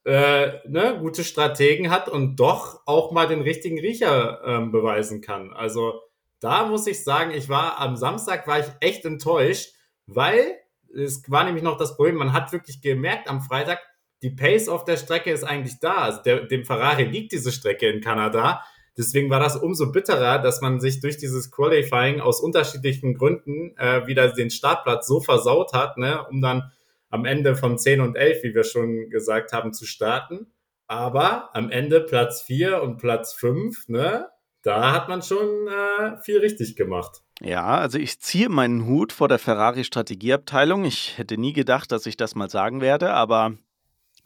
äh, 0.05 0.59
ne, 0.69 0.99
gute 0.99 1.23
Strategen 1.23 1.89
hat 1.89 2.09
und 2.09 2.35
doch 2.35 2.83
auch 2.85 3.13
mal 3.13 3.29
den 3.29 3.41
richtigen 3.41 3.79
Riecher 3.79 4.41
äh, 4.45 4.67
beweisen 4.67 5.21
kann. 5.21 5.53
Also, 5.53 6.01
da 6.41 6.67
muss 6.67 6.89
ich 6.89 7.05
sagen, 7.05 7.31
ich 7.31 7.49
war 7.49 7.79
am 7.79 7.97
Samstag 7.97 8.49
war 8.49 8.59
ich 8.59 8.67
echt 8.81 9.05
enttäuscht, 9.05 9.73
weil 10.07 10.59
es 10.93 11.31
war 11.31 11.45
nämlich 11.45 11.63
noch 11.63 11.77
das 11.79 11.95
Problem, 11.95 12.17
man 12.17 12.33
hat 12.33 12.53
wirklich 12.53 12.83
gemerkt 12.83 13.29
am 13.29 13.41
Freitag, 13.41 13.79
die 14.25 14.31
Pace 14.31 14.71
auf 14.71 14.85
der 14.85 14.97
Strecke 14.97 15.31
ist 15.31 15.45
eigentlich 15.45 15.79
da. 15.81 15.97
Also 15.97 16.23
der, 16.23 16.47
dem 16.47 16.65
Ferrari 16.65 17.05
liegt 17.05 17.33
diese 17.33 17.53
Strecke 17.53 17.89
in 17.89 18.01
Kanada. 18.01 18.65
Deswegen 18.97 19.29
war 19.29 19.39
das 19.39 19.55
umso 19.55 19.93
bitterer, 19.93 20.39
dass 20.39 20.63
man 20.63 20.81
sich 20.81 21.01
durch 21.01 21.19
dieses 21.19 21.51
Qualifying 21.51 22.21
aus 22.21 22.41
unterschiedlichen 22.41 23.15
Gründen 23.15 23.77
äh, 23.77 24.07
wieder 24.07 24.33
den 24.33 24.51
Startplatz 24.51 25.07
so 25.07 25.21
versaut 25.21 25.75
hat, 25.75 25.99
ne, 25.99 26.25
um 26.31 26.41
dann 26.41 26.73
am 27.11 27.27
Ende 27.27 27.55
von 27.55 27.77
10 27.77 28.01
und 28.01 28.17
11, 28.17 28.43
wie 28.45 28.55
wir 28.55 28.65
schon 28.65 29.11
gesagt 29.11 29.53
haben, 29.53 29.75
zu 29.75 29.85
starten. 29.85 30.47
Aber 30.87 31.55
am 31.55 31.71
Ende 31.71 32.01
Platz 32.01 32.41
4 32.43 32.83
und 32.83 32.97
Platz 32.97 33.35
5, 33.35 33.89
ne, 33.89 34.29
da 34.63 34.93
hat 34.93 35.11
man 35.11 35.21
schon 35.21 35.69
äh, 35.69 36.17
viel 36.23 36.39
richtig 36.39 36.77
gemacht. 36.77 37.21
Ja, 37.43 37.67
also 37.67 37.99
ich 37.99 38.21
ziehe 38.21 38.49
meinen 38.49 38.87
Hut 38.87 39.13
vor 39.13 39.29
der 39.29 39.39
Ferrari 39.39 39.85
Strategieabteilung. 39.85 40.87
Ich 40.87 41.19
hätte 41.19 41.37
nie 41.37 41.53
gedacht, 41.53 41.93
dass 41.93 42.07
ich 42.07 42.17
das 42.17 42.35
mal 42.35 42.49
sagen 42.49 42.81
werde, 42.81 43.13
aber 43.13 43.55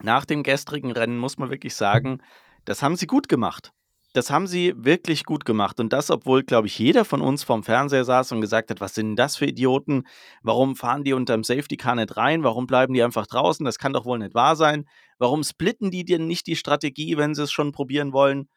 nach 0.01 0.25
dem 0.25 0.43
gestrigen 0.43 0.91
Rennen 0.91 1.17
muss 1.17 1.37
man 1.37 1.49
wirklich 1.49 1.75
sagen, 1.75 2.21
das 2.65 2.81
haben 2.81 2.95
sie 2.95 3.07
gut 3.07 3.29
gemacht. 3.29 3.71
Das 4.13 4.31
haben 4.31 4.47
sie 4.47 4.73
wirklich 4.75 5.23
gut 5.23 5.45
gemacht. 5.45 5.79
Und 5.79 5.93
das, 5.93 6.09
obwohl, 6.09 6.43
glaube 6.43 6.67
ich, 6.67 6.79
jeder 6.79 7.05
von 7.05 7.21
uns 7.21 7.43
vorm 7.43 7.63
Fernseher 7.63 8.05
saß 8.05 8.31
und 8.31 8.41
gesagt 8.41 8.71
hat, 8.71 8.81
was 8.81 8.95
sind 8.95 9.09
denn 9.09 9.15
das 9.15 9.35
für 9.35 9.45
Idioten? 9.45 10.07
Warum 10.41 10.75
fahren 10.75 11.03
die 11.03 11.13
unterm 11.13 11.43
Safety 11.43 11.77
Car 11.77 11.95
nicht 11.95 12.17
rein? 12.17 12.43
Warum 12.43 12.65
bleiben 12.65 12.93
die 12.93 13.03
einfach 13.03 13.27
draußen? 13.27 13.65
Das 13.65 13.77
kann 13.77 13.93
doch 13.93 14.05
wohl 14.05 14.17
nicht 14.17 14.33
wahr 14.33 14.55
sein. 14.55 14.85
Warum 15.19 15.43
splitten 15.43 15.91
die 15.91 16.05
denn 16.05 16.25
nicht 16.25 16.47
die 16.47 16.55
Strategie, 16.55 17.17
wenn 17.17 17.35
sie 17.35 17.43
es 17.43 17.51
schon 17.51 17.71
probieren 17.71 18.11
wollen? 18.11 18.49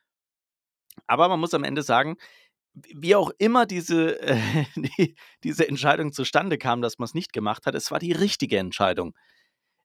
Aber 1.06 1.28
man 1.28 1.40
muss 1.40 1.52
am 1.52 1.64
Ende 1.64 1.82
sagen, 1.82 2.16
wie 2.74 3.14
auch 3.14 3.30
immer 3.38 3.66
diese, 3.66 4.20
äh, 4.22 4.40
die, 4.76 5.16
diese 5.44 5.68
Entscheidung 5.68 6.12
zustande 6.12 6.56
kam, 6.56 6.80
dass 6.80 6.98
man 6.98 7.04
es 7.04 7.14
nicht 7.14 7.34
gemacht 7.34 7.66
hat, 7.66 7.74
es 7.74 7.90
war 7.90 7.98
die 7.98 8.12
richtige 8.12 8.56
Entscheidung 8.58 9.14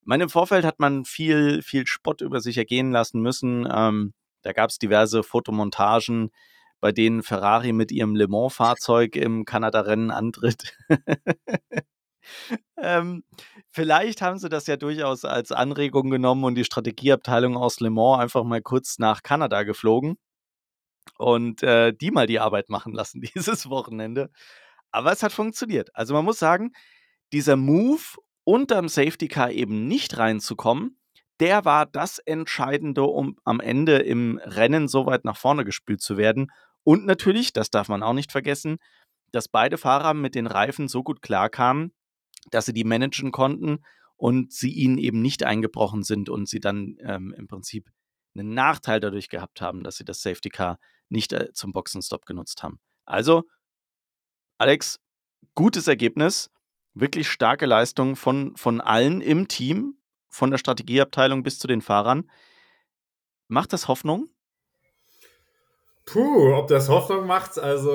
meine, 0.08 0.24
im 0.24 0.30
Vorfeld 0.30 0.66
hat 0.66 0.80
man 0.80 1.06
viel, 1.06 1.62
viel 1.62 1.86
Spott 1.86 2.22
über 2.22 2.40
sich 2.40 2.58
ergehen 2.58 2.92
lassen 2.92 3.22
müssen. 3.22 3.68
Ähm, 3.72 4.14
da 4.42 4.54
gab 4.54 4.70
es 4.70 4.80
diverse 4.80 5.24
Fotomontagen, 5.24 6.32
bei 6.80 6.92
denen 6.92 7.24
Ferrari 7.24 7.74
mit 7.74 7.92
ihrem 7.92 8.16
Le 8.16 8.28
Mans-Fahrzeug 8.28 9.16
im 9.16 9.46
Kanada-Rennen 9.46 10.12
antritt. 10.12 10.78
ähm, 12.78 13.24
vielleicht 13.70 14.22
haben 14.22 14.40
sie 14.40 14.50
das 14.50 14.68
ja 14.68 14.78
durchaus 14.78 15.26
als 15.26 15.52
Anregung 15.52 16.10
genommen 16.10 16.44
und 16.44 16.56
die 16.56 16.66
Strategieabteilung 16.66 17.58
aus 17.58 17.80
Le 17.80 17.90
Mans 17.90 18.22
einfach 18.22 18.44
mal 18.44 18.62
kurz 18.62 19.00
nach 19.00 19.24
Kanada 19.24 19.64
geflogen 19.64 20.18
und 21.18 21.64
äh, 21.64 21.94
die 21.94 22.12
mal 22.12 22.28
die 22.28 22.40
Arbeit 22.40 22.70
machen 22.70 22.94
lassen 22.94 23.22
dieses 23.36 23.70
Wochenende. 23.70 24.30
Aber 24.92 25.12
es 25.12 25.24
hat 25.24 25.34
funktioniert. 25.34 25.90
Also 25.96 26.14
man 26.14 26.26
muss 26.26 26.40
sagen, 26.40 26.72
dieser 27.34 27.58
Move 27.58 28.18
unterm 28.48 28.88
Safety 28.88 29.28
Car 29.28 29.52
eben 29.52 29.90
nicht 29.90 30.18
reinzukommen, 30.18 30.98
der 31.42 31.66
war 31.66 31.86
das 31.86 32.18
Entscheidende, 32.20 33.04
um 33.04 33.36
am 33.44 33.60
Ende 33.60 33.98
im 33.98 34.40
Rennen 34.42 34.88
so 34.88 35.06
weit 35.06 35.26
nach 35.26 35.36
vorne 35.36 35.66
gespült 35.66 36.02
zu 36.02 36.16
werden. 36.16 36.50
Und 36.84 37.06
natürlich, 37.06 37.52
das 37.52 37.70
darf 37.70 37.90
man 37.90 38.04
auch 38.04 38.14
nicht 38.14 38.32
vergessen, 38.32 38.78
dass 39.34 39.50
beide 39.50 39.78
Fahrer 39.78 40.14
mit 40.14 40.34
den 40.34 40.48
Reifen 40.48 40.88
so 40.88 41.04
gut 41.04 41.22
klarkamen, 41.22 41.94
dass 42.50 42.66
sie 42.66 42.74
die 42.74 42.86
managen 42.86 43.32
konnten 43.32 43.80
und 44.16 44.54
sie 44.54 44.72
ihnen 44.72 44.98
eben 44.98 45.22
nicht 45.22 45.44
eingebrochen 45.44 46.04
sind 46.04 46.30
und 46.30 46.48
sie 46.48 46.62
dann 46.62 46.96
ähm, 47.02 47.36
im 47.38 47.48
Prinzip 47.48 47.90
einen 48.34 48.54
Nachteil 48.54 49.02
dadurch 49.02 49.28
gehabt 49.28 49.60
haben, 49.60 49.84
dass 49.84 49.98
sie 49.98 50.06
das 50.06 50.22
Safety 50.22 50.50
Car 50.50 50.80
nicht 51.10 51.34
äh, 51.34 51.52
zum 51.52 51.74
Boxenstopp 51.74 52.26
genutzt 52.26 52.64
haben. 52.64 52.80
Also 53.06 53.44
Alex, 54.58 55.02
gutes 55.54 55.90
Ergebnis, 55.90 56.50
wirklich 57.00 57.30
starke 57.30 57.66
Leistung 57.66 58.16
von, 58.16 58.56
von 58.56 58.82
allen 58.82 59.22
im 59.22 59.48
Team, 59.48 59.96
von 60.30 60.52
der 60.52 60.58
Strategieabteilung 60.58 61.44
bis 61.44 61.60
zu 61.60 61.68
den 61.68 61.82
Fahrern. 61.82 62.30
Macht 63.48 63.74
das 63.74 63.88
Hoffnung? 63.88 64.30
Puh, 66.06 66.54
ob 66.54 66.68
das 66.68 66.90
Hoffnung 66.90 67.28
macht, 67.28 67.60
also 67.60 67.92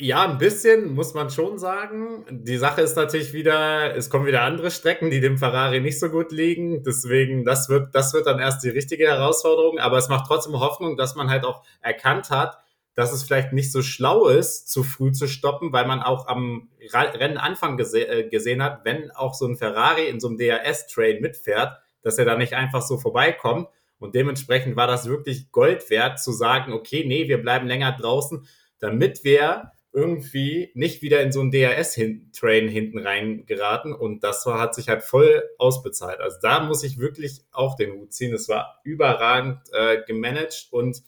ja, 0.00 0.24
ein 0.26 0.38
bisschen 0.38 0.94
muss 0.94 1.14
man 1.14 1.30
schon 1.30 1.58
sagen. 1.58 2.24
Die 2.30 2.56
Sache 2.56 2.80
ist 2.80 2.96
natürlich 2.96 3.32
wieder, 3.32 3.94
es 3.94 4.08
kommen 4.08 4.26
wieder 4.26 4.42
andere 4.42 4.70
Strecken, 4.70 5.10
die 5.10 5.20
dem 5.20 5.36
Ferrari 5.36 5.80
nicht 5.80 6.00
so 6.00 6.08
gut 6.08 6.32
liegen. 6.32 6.82
Deswegen, 6.82 7.44
das 7.44 7.68
wird, 7.68 7.94
das 7.94 8.14
wird 8.14 8.26
dann 8.26 8.38
erst 8.38 8.64
die 8.64 8.70
richtige 8.70 9.06
Herausforderung. 9.06 9.78
Aber 9.78 9.98
es 9.98 10.08
macht 10.08 10.26
trotzdem 10.26 10.58
Hoffnung, 10.58 10.96
dass 10.96 11.16
man 11.16 11.28
halt 11.28 11.44
auch 11.44 11.62
erkannt 11.82 12.30
hat, 12.30 12.58
dass 13.00 13.12
es 13.12 13.22
vielleicht 13.22 13.54
nicht 13.54 13.72
so 13.72 13.80
schlau 13.80 14.28
ist, 14.28 14.68
zu 14.68 14.82
früh 14.82 15.10
zu 15.12 15.26
stoppen, 15.26 15.72
weil 15.72 15.86
man 15.86 16.02
auch 16.02 16.28
am 16.28 16.68
Rennenanfang 16.92 17.78
gese 17.78 18.06
äh, 18.06 18.28
gesehen 18.28 18.62
hat, 18.62 18.84
wenn 18.84 19.10
auch 19.10 19.32
so 19.32 19.46
ein 19.46 19.56
Ferrari 19.56 20.06
in 20.06 20.20
so 20.20 20.28
einem 20.28 20.36
DRS-Train 20.36 21.22
mitfährt, 21.22 21.78
dass 22.02 22.18
er 22.18 22.26
da 22.26 22.36
nicht 22.36 22.52
einfach 22.52 22.82
so 22.82 22.98
vorbeikommt. 22.98 23.68
Und 23.98 24.14
dementsprechend 24.14 24.76
war 24.76 24.86
das 24.86 25.06
wirklich 25.06 25.50
Gold 25.50 25.88
wert 25.88 26.20
zu 26.20 26.32
sagen, 26.32 26.74
okay, 26.74 27.04
nee, 27.06 27.26
wir 27.26 27.40
bleiben 27.40 27.66
länger 27.66 27.92
draußen, 27.92 28.46
damit 28.80 29.24
wir 29.24 29.72
irgendwie 29.92 30.70
nicht 30.74 31.00
wieder 31.00 31.22
in 31.22 31.32
so 31.32 31.40
einen 31.40 31.50
DRS-Train 31.50 32.68
hinten 32.68 32.98
rein 32.98 33.46
geraten. 33.46 33.94
Und 33.94 34.24
das 34.24 34.44
war, 34.44 34.60
hat 34.60 34.74
sich 34.74 34.88
halt 34.88 35.02
voll 35.02 35.42
ausbezahlt. 35.58 36.20
Also 36.20 36.36
da 36.42 36.60
muss 36.60 36.84
ich 36.84 36.98
wirklich 36.98 37.44
auch 37.50 37.76
den 37.76 37.92
Hut 37.92 38.12
ziehen. 38.12 38.34
Es 38.34 38.48
war 38.48 38.80
überragend 38.84 39.58
äh, 39.72 40.02
gemanagt 40.06 40.68
und 40.70 41.02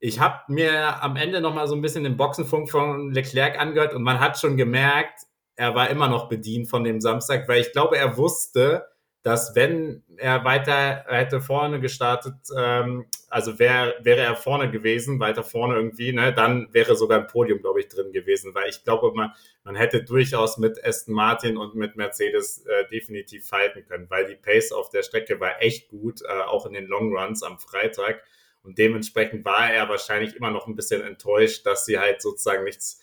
ich 0.00 0.18
habe 0.18 0.40
mir 0.48 1.02
am 1.02 1.16
Ende 1.16 1.40
noch 1.40 1.54
mal 1.54 1.68
so 1.68 1.74
ein 1.74 1.82
bisschen 1.82 2.04
den 2.04 2.16
Boxenfunk 2.16 2.70
von 2.70 3.12
Leclerc 3.12 3.60
angehört 3.60 3.94
und 3.94 4.02
man 4.02 4.18
hat 4.18 4.38
schon 4.38 4.56
gemerkt, 4.56 5.20
er 5.56 5.74
war 5.74 5.90
immer 5.90 6.08
noch 6.08 6.28
bedient 6.28 6.68
von 6.68 6.84
dem 6.84 7.02
Samstag, 7.02 7.46
weil 7.46 7.60
ich 7.60 7.72
glaube, 7.72 7.98
er 7.98 8.16
wusste, 8.16 8.86
dass 9.22 9.54
wenn 9.54 10.02
er 10.16 10.44
weiter 10.44 11.04
hätte 11.06 11.42
vorne 11.42 11.80
gestartet, 11.80 12.34
ähm, 12.56 13.04
also 13.28 13.58
wär, 13.58 13.94
wäre 14.00 14.22
er 14.22 14.36
vorne 14.36 14.70
gewesen, 14.70 15.20
weiter 15.20 15.44
vorne 15.44 15.74
irgendwie, 15.74 16.14
ne, 16.14 16.32
dann 16.32 16.72
wäre 16.72 16.96
sogar 16.96 17.20
ein 17.20 17.26
Podium, 17.26 17.60
glaube 17.60 17.80
ich, 17.80 17.88
drin 17.88 18.12
gewesen, 18.12 18.54
weil 18.54 18.70
ich 18.70 18.82
glaube, 18.82 19.12
man, 19.14 19.32
man 19.62 19.76
hätte 19.76 20.02
durchaus 20.02 20.56
mit 20.56 20.82
Aston 20.82 21.14
Martin 21.14 21.58
und 21.58 21.74
mit 21.74 21.96
Mercedes 21.96 22.64
äh, 22.64 22.88
definitiv 22.90 23.46
fighten 23.46 23.84
können, 23.86 24.08
weil 24.08 24.26
die 24.26 24.36
Pace 24.36 24.72
auf 24.72 24.88
der 24.88 25.02
Strecke 25.02 25.38
war 25.38 25.60
echt 25.60 25.90
gut, 25.90 26.22
äh, 26.22 26.42
auch 26.44 26.64
in 26.64 26.72
den 26.72 26.86
Long 26.86 27.14
Runs 27.14 27.42
am 27.42 27.58
Freitag. 27.58 28.22
Und 28.62 28.78
dementsprechend 28.78 29.44
war 29.44 29.72
er 29.72 29.88
wahrscheinlich 29.88 30.36
immer 30.36 30.50
noch 30.50 30.66
ein 30.66 30.76
bisschen 30.76 31.02
enttäuscht, 31.02 31.64
dass 31.64 31.86
sie 31.86 31.98
halt 31.98 32.20
sozusagen 32.20 32.64
nichts 32.64 33.00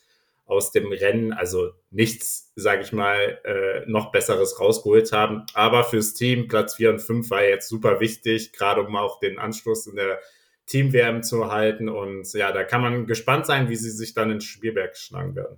aus 0.48 0.72
dem 0.72 0.92
Rennen, 0.92 1.34
also 1.34 1.72
nichts, 1.92 2.54
sage 2.56 2.82
ich 2.82 2.94
mal, 2.94 3.40
äh, 3.44 3.86
noch 3.86 4.12
Besseres 4.12 4.60
rausgeholt 4.60 5.12
haben. 5.12 5.46
Aber 5.54 5.84
fürs 5.84 6.14
Team 6.14 6.48
Platz 6.48 6.76
4 6.76 6.92
und 6.92 7.00
5 7.00 7.30
war 7.30 7.44
jetzt 7.44 7.68
super 7.68 8.00
wichtig, 8.00 8.54
gerade 8.54 8.82
um 8.82 8.96
auch 8.96 9.20
den 9.20 9.40
Anschluss 9.40 9.88
in 9.88 9.98
der 9.98 10.20
Team-WM 10.68 11.22
zu 11.22 11.52
halten. 11.52 11.90
Und 11.90 12.32
ja, 12.34 12.54
da 12.54 12.64
kann 12.64 12.82
man 12.82 13.08
gespannt 13.08 13.46
sein, 13.46 13.68
wie 13.70 13.76
sie 13.76 13.92
sich 13.92 14.14
dann 14.14 14.32
in 14.32 14.40
Spielberg 14.40 14.96
schlagen 14.96 15.36
werden. 15.36 15.58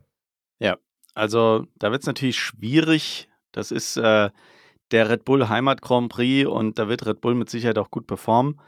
Ja, 0.58 0.78
also 1.14 1.68
da 1.78 1.92
wird 1.92 2.02
es 2.02 2.08
natürlich 2.08 2.40
schwierig. 2.40 3.30
Das 3.52 3.72
ist 3.72 3.96
äh, 3.96 4.32
der 4.90 5.10
Red 5.10 5.24
Bull 5.24 5.50
Heimat 5.50 5.84
Grand 5.84 6.12
Prix 6.12 6.50
und 6.50 6.80
da 6.80 6.90
wird 6.90 7.06
Red 7.06 7.22
Bull 7.22 7.36
mit 7.36 7.50
Sicherheit 7.52 7.78
auch 7.78 7.92
gut 7.92 8.08
performen 8.08 8.60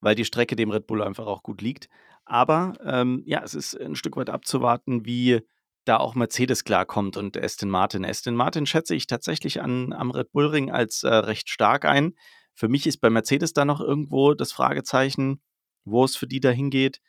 weil 0.00 0.14
die 0.14 0.24
Strecke 0.24 0.56
dem 0.56 0.70
Red 0.70 0.86
Bull 0.86 1.02
einfach 1.02 1.26
auch 1.26 1.42
gut 1.42 1.62
liegt. 1.62 1.88
Aber 2.24 2.74
ähm, 2.84 3.22
ja, 3.26 3.42
es 3.42 3.54
ist 3.54 3.78
ein 3.78 3.96
Stück 3.96 4.16
weit 4.16 4.30
abzuwarten, 4.30 5.04
wie 5.04 5.40
da 5.84 5.96
auch 5.96 6.14
Mercedes 6.14 6.64
klarkommt 6.64 7.16
und 7.16 7.36
Aston 7.36 7.70
Martin. 7.70 8.04
Aston 8.04 8.34
Martin 8.34 8.66
schätze 8.66 8.94
ich 8.94 9.06
tatsächlich 9.06 9.62
an, 9.62 9.92
am 9.92 10.10
Red 10.10 10.30
Bull 10.32 10.46
Ring 10.46 10.70
als 10.70 11.02
äh, 11.02 11.14
recht 11.14 11.48
stark 11.48 11.84
ein. 11.84 12.14
Für 12.54 12.68
mich 12.68 12.86
ist 12.86 12.98
bei 12.98 13.10
Mercedes 13.10 13.52
da 13.52 13.64
noch 13.64 13.80
irgendwo 13.80 14.34
das 14.34 14.52
Fragezeichen, 14.52 15.40
wo 15.84 16.04
es 16.04 16.16
für 16.16 16.26
die 16.26 16.40
da 16.40 16.50
hingeht. 16.50 17.00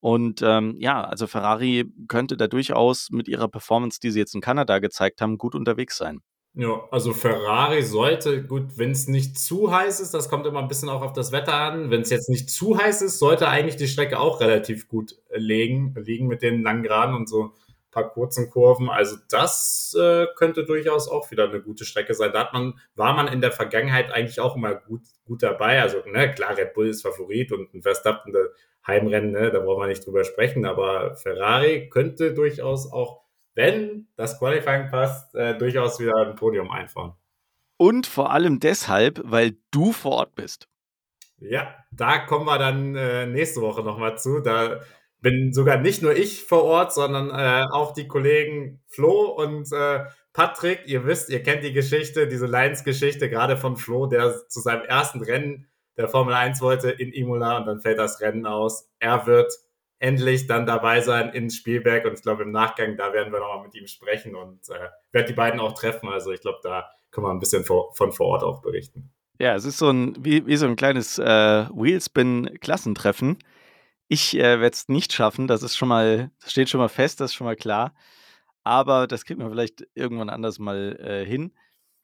Und 0.00 0.42
ähm, 0.42 0.76
ja, 0.78 1.02
also 1.02 1.26
Ferrari 1.26 1.84
könnte 2.08 2.36
da 2.36 2.48
durchaus 2.48 3.10
mit 3.10 3.28
ihrer 3.28 3.48
Performance, 3.48 3.98
die 4.00 4.10
sie 4.10 4.18
jetzt 4.18 4.34
in 4.34 4.40
Kanada 4.40 4.78
gezeigt 4.78 5.20
haben, 5.20 5.38
gut 5.38 5.54
unterwegs 5.54 5.96
sein. 5.96 6.20
Ja, 6.58 6.88
also 6.90 7.12
Ferrari 7.12 7.82
sollte, 7.82 8.42
gut, 8.42 8.78
wenn 8.78 8.92
es 8.92 9.08
nicht 9.08 9.38
zu 9.38 9.70
heiß 9.76 10.00
ist, 10.00 10.14
das 10.14 10.30
kommt 10.30 10.46
immer 10.46 10.60
ein 10.60 10.68
bisschen 10.68 10.88
auch 10.88 11.02
auf 11.02 11.12
das 11.12 11.30
Wetter 11.30 11.52
an. 11.52 11.90
Wenn 11.90 12.00
es 12.00 12.08
jetzt 12.08 12.30
nicht 12.30 12.48
zu 12.48 12.78
heiß 12.78 13.02
ist, 13.02 13.18
sollte 13.18 13.46
eigentlich 13.48 13.76
die 13.76 13.86
Strecke 13.88 14.18
auch 14.18 14.40
relativ 14.40 14.88
gut 14.88 15.16
äh, 15.28 15.38
liegen, 15.38 15.94
liegen 15.96 16.28
mit 16.28 16.40
den 16.40 16.62
langen 16.62 16.82
Geraden 16.82 17.14
und 17.14 17.28
so 17.28 17.44
ein 17.44 17.50
paar 17.90 18.08
kurzen 18.08 18.48
Kurven. 18.48 18.88
Also 18.88 19.16
das 19.28 19.94
äh, 20.00 20.28
könnte 20.36 20.64
durchaus 20.64 21.08
auch 21.08 21.30
wieder 21.30 21.44
eine 21.50 21.60
gute 21.60 21.84
Strecke 21.84 22.14
sein. 22.14 22.32
Da 22.32 22.40
hat 22.40 22.54
man, 22.54 22.80
war 22.94 23.12
man 23.12 23.28
in 23.28 23.42
der 23.42 23.52
Vergangenheit 23.52 24.10
eigentlich 24.10 24.40
auch 24.40 24.56
immer 24.56 24.76
gut, 24.76 25.02
gut 25.26 25.42
dabei. 25.42 25.82
Also 25.82 25.98
ne, 26.06 26.32
klar, 26.32 26.56
Red 26.56 26.72
Bull 26.72 26.88
ist 26.88 27.02
Favorit 27.02 27.52
und 27.52 27.74
ein 27.74 27.82
Verstappen, 27.82 28.32
Heimrennen, 28.86 29.32
ne, 29.32 29.50
da 29.50 29.58
brauchen 29.58 29.82
wir 29.82 29.88
nicht 29.88 30.06
drüber 30.06 30.24
sprechen, 30.24 30.64
aber 30.64 31.16
Ferrari 31.16 31.90
könnte 31.90 32.32
durchaus 32.32 32.90
auch 32.90 33.25
wenn 33.56 34.06
das 34.16 34.38
Qualifying 34.38 34.90
passt, 34.90 35.34
äh, 35.34 35.58
durchaus 35.58 35.98
wieder 35.98 36.14
ein 36.16 36.36
Podium 36.36 36.70
einfahren. 36.70 37.14
Und 37.78 38.06
vor 38.06 38.30
allem 38.30 38.60
deshalb, 38.60 39.20
weil 39.24 39.56
du 39.70 39.92
vor 39.92 40.12
Ort 40.12 40.34
bist. 40.34 40.68
Ja, 41.38 41.74
da 41.90 42.18
kommen 42.18 42.46
wir 42.46 42.58
dann 42.58 42.94
äh, 42.94 43.26
nächste 43.26 43.60
Woche 43.60 43.82
nochmal 43.82 44.16
zu. 44.18 44.40
Da 44.40 44.80
bin 45.20 45.52
sogar 45.52 45.78
nicht 45.78 46.02
nur 46.02 46.14
ich 46.14 46.44
vor 46.44 46.64
Ort, 46.64 46.94
sondern 46.94 47.30
äh, 47.30 47.64
auch 47.70 47.92
die 47.92 48.06
Kollegen 48.06 48.80
Flo 48.86 49.30
und 49.30 49.70
äh, 49.72 50.04
Patrick. 50.32 50.82
Ihr 50.86 51.04
wisst, 51.04 51.30
ihr 51.30 51.42
kennt 51.42 51.64
die 51.64 51.72
Geschichte, 51.72 52.28
diese 52.28 52.46
Lions-Geschichte, 52.46 53.28
gerade 53.28 53.56
von 53.56 53.76
Flo, 53.76 54.06
der 54.06 54.48
zu 54.48 54.60
seinem 54.60 54.84
ersten 54.84 55.22
Rennen 55.22 55.66
der 55.96 56.08
Formel 56.08 56.34
1 56.34 56.60
wollte 56.60 56.90
in 56.90 57.12
Imola 57.12 57.58
und 57.58 57.66
dann 57.66 57.80
fällt 57.80 57.98
das 57.98 58.20
Rennen 58.20 58.46
aus. 58.46 58.88
Er 58.98 59.26
wird 59.26 59.52
endlich 59.98 60.46
dann 60.46 60.66
dabei 60.66 61.00
sein 61.00 61.30
in 61.30 61.50
Spielberg. 61.50 62.04
Und 62.04 62.14
ich 62.14 62.22
glaube, 62.22 62.42
im 62.42 62.52
Nachgang, 62.52 62.96
da 62.96 63.12
werden 63.12 63.32
wir 63.32 63.40
nochmal 63.40 63.64
mit 63.64 63.74
ihm 63.74 63.86
sprechen 63.86 64.34
und 64.34 64.68
äh, 64.70 64.88
werde 65.12 65.28
die 65.28 65.34
beiden 65.34 65.60
auch 65.60 65.72
treffen. 65.72 66.08
Also 66.08 66.32
ich 66.32 66.40
glaube, 66.40 66.58
da 66.62 66.90
können 67.10 67.26
wir 67.26 67.30
ein 67.30 67.40
bisschen 67.40 67.64
vor, 67.64 67.94
von 67.94 68.12
vor 68.12 68.26
Ort 68.26 68.42
auch 68.42 68.62
berichten. 68.62 69.12
Ja, 69.38 69.54
es 69.54 69.64
ist 69.64 69.78
so 69.78 69.90
ein, 69.90 70.16
wie, 70.24 70.46
wie 70.46 70.56
so 70.56 70.66
ein 70.66 70.76
kleines 70.76 71.18
äh, 71.18 71.24
Wheelspin-Klassentreffen. 71.24 73.38
Ich 74.08 74.36
äh, 74.36 74.60
werde 74.60 74.74
es 74.74 74.88
nicht 74.88 75.12
schaffen, 75.12 75.46
das 75.46 75.62
ist 75.62 75.76
schon 75.76 75.88
mal, 75.88 76.30
das 76.40 76.52
steht 76.52 76.70
schon 76.70 76.80
mal 76.80 76.88
fest, 76.88 77.20
das 77.20 77.32
ist 77.32 77.34
schon 77.34 77.46
mal 77.46 77.56
klar. 77.56 77.94
Aber 78.62 79.06
das 79.06 79.24
kriegt 79.24 79.38
man 79.38 79.50
vielleicht 79.50 79.86
irgendwann 79.94 80.30
anders 80.30 80.58
mal 80.58 80.96
äh, 81.00 81.26
hin. 81.26 81.52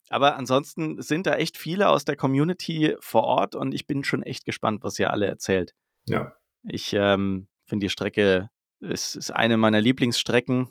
Aber 0.09 0.37
ansonsten 0.37 1.00
sind 1.00 1.26
da 1.26 1.37
echt 1.37 1.57
viele 1.57 1.88
aus 1.88 2.05
der 2.05 2.16
Community 2.16 2.96
vor 3.00 3.24
Ort 3.24 3.55
und 3.55 3.72
ich 3.72 3.87
bin 3.87 4.05
schon 4.05 4.22
echt 4.22 4.44
gespannt, 4.44 4.83
was 4.83 4.98
ihr 4.98 5.11
alle 5.11 5.26
erzählt. 5.26 5.74
Ja. 6.07 6.35
Ich 6.64 6.92
ähm, 6.92 7.48
finde 7.72 7.87
die 7.87 7.90
Strecke 7.90 8.50
ist, 8.80 9.16
ist 9.16 9.30
eine 9.30 9.56
meiner 9.56 9.80
Lieblingsstrecken. 9.80 10.68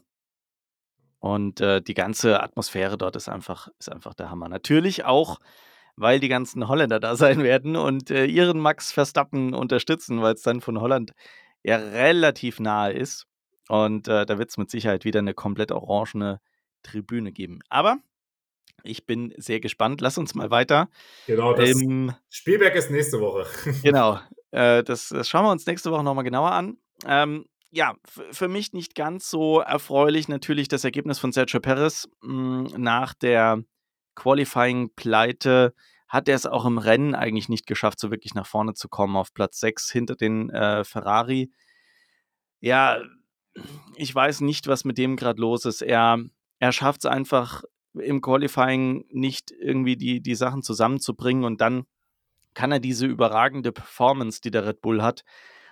Und 1.17 1.59
äh, 1.59 1.81
die 1.81 1.95
ganze 1.95 2.43
Atmosphäre 2.43 2.95
dort 2.95 3.15
ist 3.15 3.27
einfach, 3.27 3.69
ist 3.79 3.91
einfach 3.91 4.13
der 4.13 4.29
Hammer. 4.29 4.49
Natürlich 4.49 5.03
auch, 5.03 5.39
weil 5.95 6.19
die 6.19 6.27
ganzen 6.27 6.67
Holländer 6.67 6.99
da 6.99 7.15
sein 7.15 7.41
werden 7.43 7.75
und 7.75 8.11
äh, 8.11 8.25
ihren 8.25 8.59
Max 8.59 8.91
Verstappen 8.91 9.55
unterstützen, 9.55 10.21
weil 10.21 10.35
es 10.35 10.43
dann 10.43 10.61
von 10.61 10.79
Holland 10.79 11.13
ja 11.63 11.77
relativ 11.77 12.59
nahe 12.59 12.93
ist. 12.93 13.25
Und 13.67 14.07
äh, 14.07 14.27
da 14.27 14.37
wird 14.37 14.51
es 14.51 14.57
mit 14.57 14.69
Sicherheit 14.69 15.03
wieder 15.03 15.19
eine 15.19 15.33
komplett 15.33 15.71
orangene 15.71 16.39
Tribüne 16.83 17.31
geben. 17.31 17.61
Aber 17.69 17.97
ich 18.83 19.07
bin 19.07 19.33
sehr 19.37 19.59
gespannt. 19.59 20.01
Lass 20.01 20.19
uns 20.19 20.35
mal 20.35 20.51
weiter. 20.51 20.87
Genau, 21.25 21.55
das 21.55 21.81
ähm, 21.81 22.13
Spielberg 22.29 22.75
ist 22.75 22.91
nächste 22.91 23.19
Woche. 23.19 23.47
genau, 23.83 24.19
äh, 24.51 24.83
das, 24.83 25.09
das, 25.09 25.27
schauen 25.27 25.45
wir 25.45 25.51
uns 25.51 25.65
nächste 25.65 25.89
Woche 25.91 26.03
nochmal 26.03 26.23
genauer 26.23 26.51
an. 26.51 26.77
Ähm, 27.05 27.45
ja, 27.71 27.95
für 28.05 28.47
mich 28.47 28.73
nicht 28.73 28.95
ganz 28.95 29.29
so 29.29 29.59
erfreulich 29.59 30.27
natürlich 30.27 30.67
das 30.67 30.83
Ergebnis 30.83 31.19
von 31.19 31.31
Sergio 31.31 31.59
Perez. 31.59 32.09
Hm, 32.21 32.63
nach 32.77 33.13
der 33.13 33.63
Qualifying-Pleite 34.15 35.73
hat 36.09 36.27
er 36.27 36.35
es 36.35 36.45
auch 36.45 36.65
im 36.65 36.77
Rennen 36.77 37.15
eigentlich 37.15 37.47
nicht 37.47 37.65
geschafft, 37.65 37.99
so 37.99 38.11
wirklich 38.11 38.33
nach 38.33 38.45
vorne 38.45 38.73
zu 38.73 38.89
kommen, 38.89 39.15
auf 39.15 39.33
Platz 39.33 39.61
6 39.61 39.89
hinter 39.89 40.15
den 40.17 40.49
äh, 40.49 40.83
Ferrari. 40.83 41.49
Ja, 42.59 43.01
ich 43.95 44.13
weiß 44.13 44.41
nicht, 44.41 44.67
was 44.67 44.83
mit 44.83 44.97
dem 44.97 45.15
gerade 45.15 45.39
los 45.39 45.63
ist. 45.63 45.81
Er, 45.81 46.19
er 46.59 46.71
schafft 46.73 47.05
es 47.05 47.09
einfach 47.09 47.63
im 47.93 48.21
Qualifying 48.21 49.05
nicht 49.09 49.51
irgendwie 49.51 49.95
die, 49.95 50.21
die 50.21 50.35
Sachen 50.35 50.63
zusammenzubringen 50.63 51.45
und 51.45 51.61
dann 51.61 51.85
kann 52.53 52.71
er 52.73 52.79
diese 52.79 53.05
überragende 53.05 53.71
Performance, 53.71 54.41
die 54.41 54.51
der 54.51 54.65
Red 54.65 54.81
Bull 54.81 55.01
hat, 55.01 55.23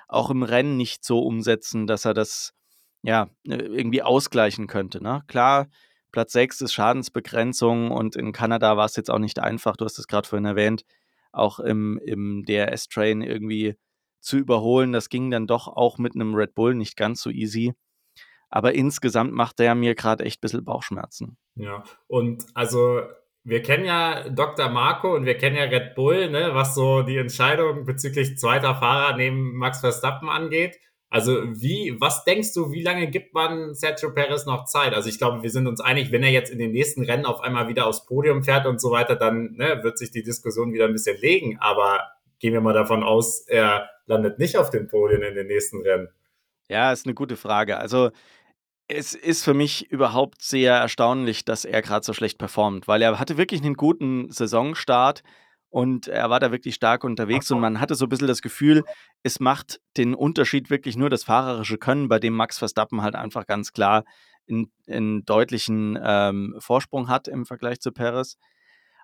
auch 0.10 0.30
im 0.30 0.44
Rennen 0.44 0.76
nicht 0.76 1.06
so 1.06 1.20
umsetzen, 1.20 1.88
dass 1.88 2.04
er 2.04 2.14
das 2.14 2.54
ja 3.02 3.30
äh, 3.48 3.56
irgendwie 3.56 4.02
ausgleichen 4.02 4.68
könnte. 4.68 5.02
Ne? 5.02 5.24
Klar, 5.28 5.68
Platz 6.12 6.34
6 6.34 6.62
ist 6.62 6.74
Schadensbegrenzung 6.74 7.92
und 7.92 8.16
in 8.16 8.34
Kanada 8.34 8.76
war 8.76 8.86
es 8.86 8.96
jetzt 8.96 9.12
auch 9.12 9.20
nicht 9.20 9.40
einfach, 9.40 9.78
du 9.78 9.86
hast 9.86 10.00
es 10.00 10.08
gerade 10.08 10.28
vorhin 10.28 10.46
erwähnt, 10.46 10.84
auch 11.32 11.60
im, 11.60 12.00
im 12.04 12.44
DRS-Train 12.46 13.22
irgendwie 13.22 13.78
zu 14.20 14.38
überholen. 14.38 14.92
Das 14.92 15.10
ging 15.10 15.30
dann 15.30 15.46
doch 15.46 15.68
auch 15.68 16.00
mit 16.00 16.16
einem 16.16 16.34
Red 16.34 16.56
Bull 16.56 16.74
nicht 16.74 16.98
ganz 16.98 17.22
so 17.22 17.30
easy. 17.30 17.74
Aber 18.50 18.74
insgesamt 18.74 19.32
macht 19.32 19.60
der 19.60 19.76
mir 19.76 19.94
gerade 19.94 20.26
echt 20.26 20.40
ein 20.40 20.42
bisschen 20.42 20.66
Bauchschmerzen. 20.66 21.38
Ja, 21.54 21.84
und 22.08 22.46
also 22.56 23.04
wir 23.50 23.62
kennen 23.62 23.86
ja 23.86 24.30
Dr. 24.30 24.70
Marco 24.70 25.16
und 25.16 25.26
wir 25.26 25.38
kennen 25.38 25.56
ja 25.56 25.64
Red 25.64 25.96
Bull, 25.96 26.30
ne, 26.30 26.52
was 26.54 26.76
so 26.76 27.02
die 27.02 27.18
Entscheidung 27.18 27.86
bezüglich 27.86 28.38
zweiter 28.38 28.76
Fahrer 28.76 29.18
neben 29.18 29.56
Max 29.56 29.80
Verstappen 29.82 30.30
angeht. 30.30 30.78
Also 31.10 31.42
wie, 31.60 31.96
was 32.00 32.24
denkst 32.24 32.54
du, 32.54 32.72
wie 32.72 32.84
lange 32.84 33.10
gibt 33.10 33.34
man 33.34 33.74
Sergio 33.74 34.14
Perez 34.14 34.46
noch 34.46 34.66
Zeit? 34.66 34.94
Also 34.94 35.10
ich 35.10 35.18
glaube, 35.18 35.42
wir 35.42 35.50
sind 35.50 35.66
uns 35.66 35.82
einig, 35.82 36.12
wenn 36.12 36.22
er 36.22 36.30
jetzt 36.30 36.52
in 36.52 36.60
den 36.60 36.72
nächsten 36.72 37.04
Rennen 37.04 37.26
auf 37.26 37.42
einmal 37.42 37.68
wieder 37.68 37.88
aufs 37.88 38.06
Podium 38.06 38.44
fährt 38.44 38.68
und 38.68 38.80
so 38.80 38.92
weiter, 38.92 39.16
dann 39.16 39.54
ne, 39.54 39.80
wird 39.82 39.98
sich 39.98 40.12
die 40.12 40.22
Diskussion 40.22 40.72
wieder 40.72 40.86
ein 40.86 40.94
bisschen 40.94 41.18
legen. 41.20 41.58
Aber 41.60 42.04
gehen 42.38 42.54
wir 42.54 42.62
mal 42.62 42.74
davon 42.74 43.04
aus, 43.04 43.48
er 43.48 43.90
landet 44.06 44.38
nicht 44.38 44.58
auf 44.58 44.70
den 44.70 44.88
Podien 44.88 45.24
in 45.24 45.34
den 45.34 45.48
nächsten 45.48 45.82
Rennen. 45.82 46.10
Ja, 46.70 46.92
ist 46.92 47.08
eine 47.08 47.16
gute 47.16 47.36
Frage. 47.36 47.78
Also 47.78 48.12
es 48.90 49.14
ist 49.14 49.44
für 49.44 49.54
mich 49.54 49.92
überhaupt 49.92 50.42
sehr 50.42 50.74
erstaunlich, 50.74 51.46
dass 51.46 51.64
er 51.64 51.82
gerade 51.82 52.04
so 52.04 52.14
schlecht 52.14 52.40
performt, 52.40 52.88
weil 52.88 53.02
er 53.04 53.20
hatte 53.20 53.38
wirklich 53.38 53.64
einen 53.64 53.76
guten 53.76 54.32
Saisonstart 54.32 55.22
und 55.70 56.08
er 56.08 56.32
war 56.32 56.40
da 56.40 56.52
wirklich 56.52 56.74
stark 56.74 57.04
unterwegs 57.04 57.52
und 57.52 57.60
man 57.60 57.80
hatte 57.80 57.94
so 57.94 58.08
ein 58.08 58.10
bisschen 58.10 58.28
das 58.28 58.42
Gefühl, 58.42 58.84
es 59.22 59.40
macht 59.40 59.80
den 59.96 60.16
Unterschied 60.16 60.72
wirklich 60.72 60.98
nur 60.98 61.12
das 61.12 61.24
fahrerische 61.24 61.78
Können, 61.78 62.10
bei 62.10 62.18
dem 62.18 62.34
Max 62.34 62.58
Verstappen 62.58 63.04
halt 63.04 63.16
einfach 63.16 63.46
ganz 63.46 63.74
klar 63.74 64.04
einen 64.50 65.24
deutlichen 65.26 66.00
ähm, 66.02 66.56
Vorsprung 66.58 67.08
hat 67.08 67.28
im 67.28 67.46
Vergleich 67.46 67.80
zu 67.80 67.92
Perez. 67.92 68.38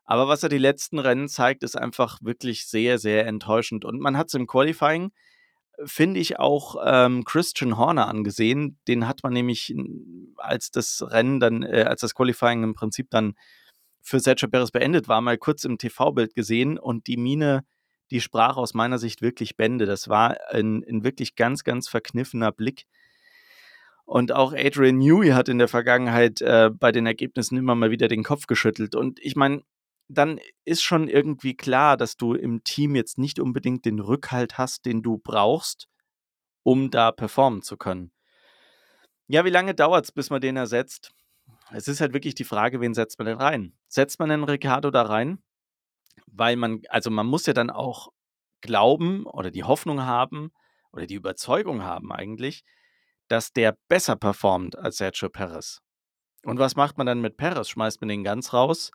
Aber 0.04 0.28
was 0.28 0.42
er 0.42 0.50
die 0.50 0.58
letzten 0.58 0.98
Rennen 0.98 1.28
zeigt, 1.28 1.62
ist 1.62 1.78
einfach 1.78 2.18
wirklich 2.24 2.66
sehr, 2.66 2.98
sehr 2.98 3.28
enttäuschend. 3.28 3.86
Und 3.86 4.00
man 4.00 4.18
hat 4.18 4.28
es 4.30 4.34
im 4.34 4.48
Qualifying 4.48 5.12
finde 5.84 6.20
ich 6.20 6.40
auch 6.40 6.76
ähm, 6.86 7.24
Christian 7.26 7.78
Horner 7.78 8.08
angesehen. 8.08 8.78
Den 8.88 9.08
hat 9.08 9.24
man 9.24 9.34
nämlich, 9.34 9.76
als 10.38 10.72
das 10.72 11.04
Rennen 11.06 11.40
dann, 11.40 11.64
äh, 11.64 11.86
als 11.88 12.02
das 12.02 12.16
Qualifying 12.16 12.64
im 12.64 12.74
Prinzip 12.74 13.10
dann 13.10 13.36
für 14.02 14.20
Sergio 14.20 14.48
Perez 14.48 14.72
beendet 14.72 15.08
war, 15.08 15.22
mal 15.22 15.38
kurz 15.38 15.64
im 15.64 15.78
TV-Bild 15.78 16.36
gesehen 16.36 16.78
und 16.78 17.08
die 17.08 17.18
Mine, 17.18 17.66
die 18.12 18.22
sprach 18.22 18.56
aus 18.56 18.74
meiner 18.74 19.00
Sicht 19.00 19.22
wirklich 19.22 19.58
Bände. 19.58 19.86
Das 19.86 20.08
war 20.10 20.38
ein, 20.50 20.84
ein 20.88 21.04
wirklich 21.04 21.36
ganz, 21.36 21.64
ganz 21.64 21.88
verkniffener 21.88 22.52
Blick. 22.52 22.86
Und 24.06 24.32
auch 24.32 24.54
Adrian 24.54 25.00
Newey 25.00 25.30
hat 25.30 25.50
in 25.50 25.58
der 25.58 25.68
Vergangenheit 25.68 26.40
äh, 26.42 26.70
bei 26.72 26.92
den 26.92 27.08
Ergebnissen 27.08 27.58
immer 27.58 27.74
mal 27.74 27.90
wieder 27.90 28.08
den 28.08 28.24
Kopf 28.24 28.46
geschüttelt. 28.46 28.94
Und 28.94 29.20
ich 29.20 29.36
meine, 29.36 29.64
dann 30.08 30.40
ist 30.66 30.84
schon 30.84 31.08
irgendwie 31.08 31.56
klar, 31.56 31.98
dass 31.98 32.18
du 32.18 32.34
im 32.34 32.64
Team 32.64 32.96
jetzt 32.96 33.18
nicht 33.18 33.40
unbedingt 33.40 33.86
den 33.86 34.00
Rückhalt 34.00 34.58
hast, 34.58 34.86
den 34.86 35.02
du 35.02 35.18
brauchst, 35.18 35.88
um 36.64 36.92
da 36.92 37.12
performen 37.12 37.62
zu 37.62 37.78
können. 37.78 38.12
Ja, 39.28 39.46
wie 39.46 39.50
lange 39.50 39.74
dauert 39.74 40.06
es, 40.06 40.12
bis 40.12 40.30
man 40.30 40.42
den 40.42 40.56
ersetzt? 40.56 41.12
Es 41.72 41.88
ist 41.88 42.02
halt 42.02 42.14
wirklich 42.14 42.36
die 42.36 42.44
Frage, 42.44 42.80
wen 42.80 42.94
setzt 42.94 43.18
man 43.18 43.26
denn 43.26 43.38
rein? 43.38 43.74
Setzt 43.88 44.20
man 44.20 44.30
den 44.30 44.44
Ricardo 44.44 44.92
da 44.92 45.04
rein? 45.04 45.44
Weil 46.28 46.56
man, 46.56 46.82
also 46.90 47.10
man 47.10 47.26
muss 47.26 47.46
ja 47.48 47.54
dann 47.54 47.72
auch 47.72 48.10
glauben 48.62 49.26
oder 49.26 49.52
die 49.52 49.64
Hoffnung 49.64 50.04
haben 50.04 50.52
oder 50.92 51.08
die 51.08 51.16
Überzeugung 51.16 51.84
haben 51.84 52.12
eigentlich, 52.12 52.64
dass 53.28 53.52
der 53.52 53.78
besser 53.88 54.16
performt 54.16 54.78
als 54.78 54.98
Sergio 54.98 55.30
Perez. 55.30 55.82
Und 56.44 56.60
was 56.60 56.76
macht 56.76 56.98
man 56.98 57.08
dann 57.08 57.22
mit 57.22 57.38
Perez? 57.38 57.70
Schmeißt 57.70 58.02
man 58.02 58.10
den 58.10 58.24
ganz 58.24 58.54
raus? 58.54 58.92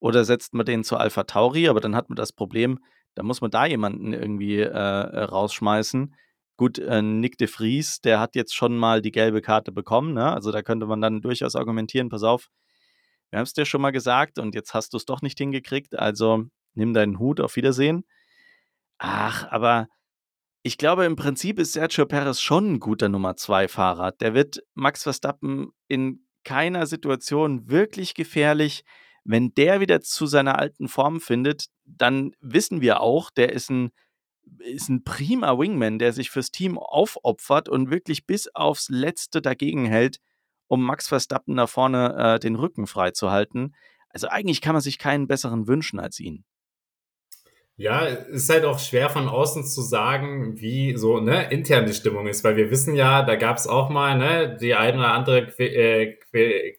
Oder 0.00 0.24
setzt 0.24 0.54
man 0.54 0.66
den 0.66 0.84
zu 0.84 0.96
Alpha 0.96 1.24
Tauri, 1.24 1.68
aber 1.68 1.80
dann 1.80 1.96
hat 1.96 2.08
man 2.08 2.16
das 2.16 2.32
Problem, 2.32 2.78
da 3.14 3.22
muss 3.22 3.40
man 3.40 3.50
da 3.50 3.66
jemanden 3.66 4.12
irgendwie 4.12 4.60
äh, 4.60 4.68
äh, 4.68 5.22
rausschmeißen. 5.22 6.14
Gut, 6.56 6.78
äh, 6.78 7.02
Nick 7.02 7.38
de 7.38 7.48
Vries, 7.48 8.00
der 8.00 8.20
hat 8.20 8.34
jetzt 8.34 8.54
schon 8.54 8.76
mal 8.76 9.02
die 9.02 9.10
gelbe 9.10 9.40
Karte 9.40 9.72
bekommen, 9.72 10.12
ne? 10.14 10.32
Also 10.32 10.52
da 10.52 10.62
könnte 10.62 10.86
man 10.86 11.00
dann 11.00 11.22
durchaus 11.22 11.56
argumentieren, 11.56 12.08
pass 12.08 12.22
auf, 12.22 12.48
wir 13.30 13.38
haben 13.38 13.44
es 13.44 13.54
dir 13.54 13.64
schon 13.64 13.80
mal 13.80 13.90
gesagt 13.90 14.38
und 14.38 14.54
jetzt 14.54 14.74
hast 14.74 14.92
du 14.92 14.98
es 14.98 15.04
doch 15.04 15.22
nicht 15.22 15.38
hingekriegt, 15.38 15.98
also 15.98 16.44
nimm 16.74 16.94
deinen 16.94 17.18
Hut, 17.18 17.40
auf 17.40 17.56
Wiedersehen. 17.56 18.04
Ach, 18.98 19.46
aber 19.50 19.88
ich 20.62 20.78
glaube, 20.78 21.04
im 21.04 21.16
Prinzip 21.16 21.58
ist 21.58 21.74
Sergio 21.74 22.06
Perez 22.06 22.40
schon 22.40 22.74
ein 22.74 22.80
guter 22.80 23.08
Nummer 23.08 23.36
2 23.36 23.68
Fahrer. 23.68 24.12
Der 24.12 24.34
wird 24.34 24.62
Max 24.74 25.04
Verstappen 25.04 25.70
in 25.88 26.26
keiner 26.44 26.86
Situation 26.86 27.68
wirklich 27.70 28.14
gefährlich. 28.14 28.84
Wenn 29.28 29.52
der 29.54 29.80
wieder 29.80 30.00
zu 30.00 30.26
seiner 30.26 30.58
alten 30.58 30.86
Form 30.86 31.20
findet, 31.20 31.66
dann 31.84 32.32
wissen 32.40 32.80
wir 32.80 33.00
auch, 33.00 33.30
der 33.30 33.52
ist 33.52 33.70
ein, 33.70 33.90
ist 34.58 34.88
ein 34.88 35.02
prima 35.02 35.58
Wingman, 35.58 35.98
der 35.98 36.12
sich 36.12 36.30
fürs 36.30 36.52
Team 36.52 36.78
aufopfert 36.78 37.68
und 37.68 37.90
wirklich 37.90 38.26
bis 38.26 38.48
aufs 38.54 38.88
Letzte 38.88 39.42
dagegen 39.42 39.84
hält, 39.84 40.20
um 40.68 40.84
Max 40.84 41.08
Verstappen 41.08 41.56
da 41.56 41.66
vorne 41.66 42.14
äh, 42.16 42.38
den 42.38 42.54
Rücken 42.54 42.86
frei 42.86 43.10
zu 43.10 43.32
halten. 43.32 43.74
Also 44.10 44.28
eigentlich 44.28 44.60
kann 44.60 44.74
man 44.74 44.82
sich 44.82 44.96
keinen 44.96 45.26
besseren 45.26 45.66
wünschen 45.66 45.98
als 45.98 46.20
ihn. 46.20 46.44
Ja, 47.78 48.06
ist 48.06 48.48
halt 48.48 48.64
auch 48.64 48.78
schwer 48.78 49.10
von 49.10 49.28
außen 49.28 49.64
zu 49.64 49.82
sagen, 49.82 50.58
wie 50.60 50.96
so 50.96 51.20
ne, 51.20 51.50
intern 51.50 51.84
die 51.84 51.92
Stimmung 51.92 52.28
ist, 52.28 52.44
weil 52.44 52.56
wir 52.56 52.70
wissen 52.70 52.94
ja, 52.94 53.22
da 53.22 53.34
gab 53.34 53.56
es 53.56 53.66
auch 53.66 53.90
mal 53.90 54.16
ne, 54.16 54.56
die 54.58 54.74
eine 54.74 54.98
oder 54.98 55.12
andere 55.12 55.40
äh, 55.58 56.16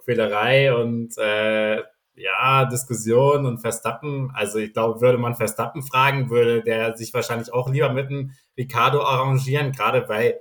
Quälerei 0.04 0.74
und 0.74 1.16
äh, 1.18 1.84
ja, 2.18 2.66
Diskussion 2.66 3.46
und 3.46 3.60
Verstappen, 3.60 4.32
also 4.34 4.58
ich 4.58 4.74
glaube, 4.74 5.02
würde 5.02 5.18
man 5.18 5.36
Verstappen 5.36 5.84
fragen, 5.84 6.30
würde 6.30 6.64
der 6.64 6.98
sich 6.98 7.14
wahrscheinlich 7.14 7.54
auch 7.54 7.70
lieber 7.70 7.94
mit 7.94 8.08
einem 8.08 8.32
Ricardo 8.58 9.02
arrangieren, 9.02 9.72
gerade 9.72 10.10
weil 10.10 10.40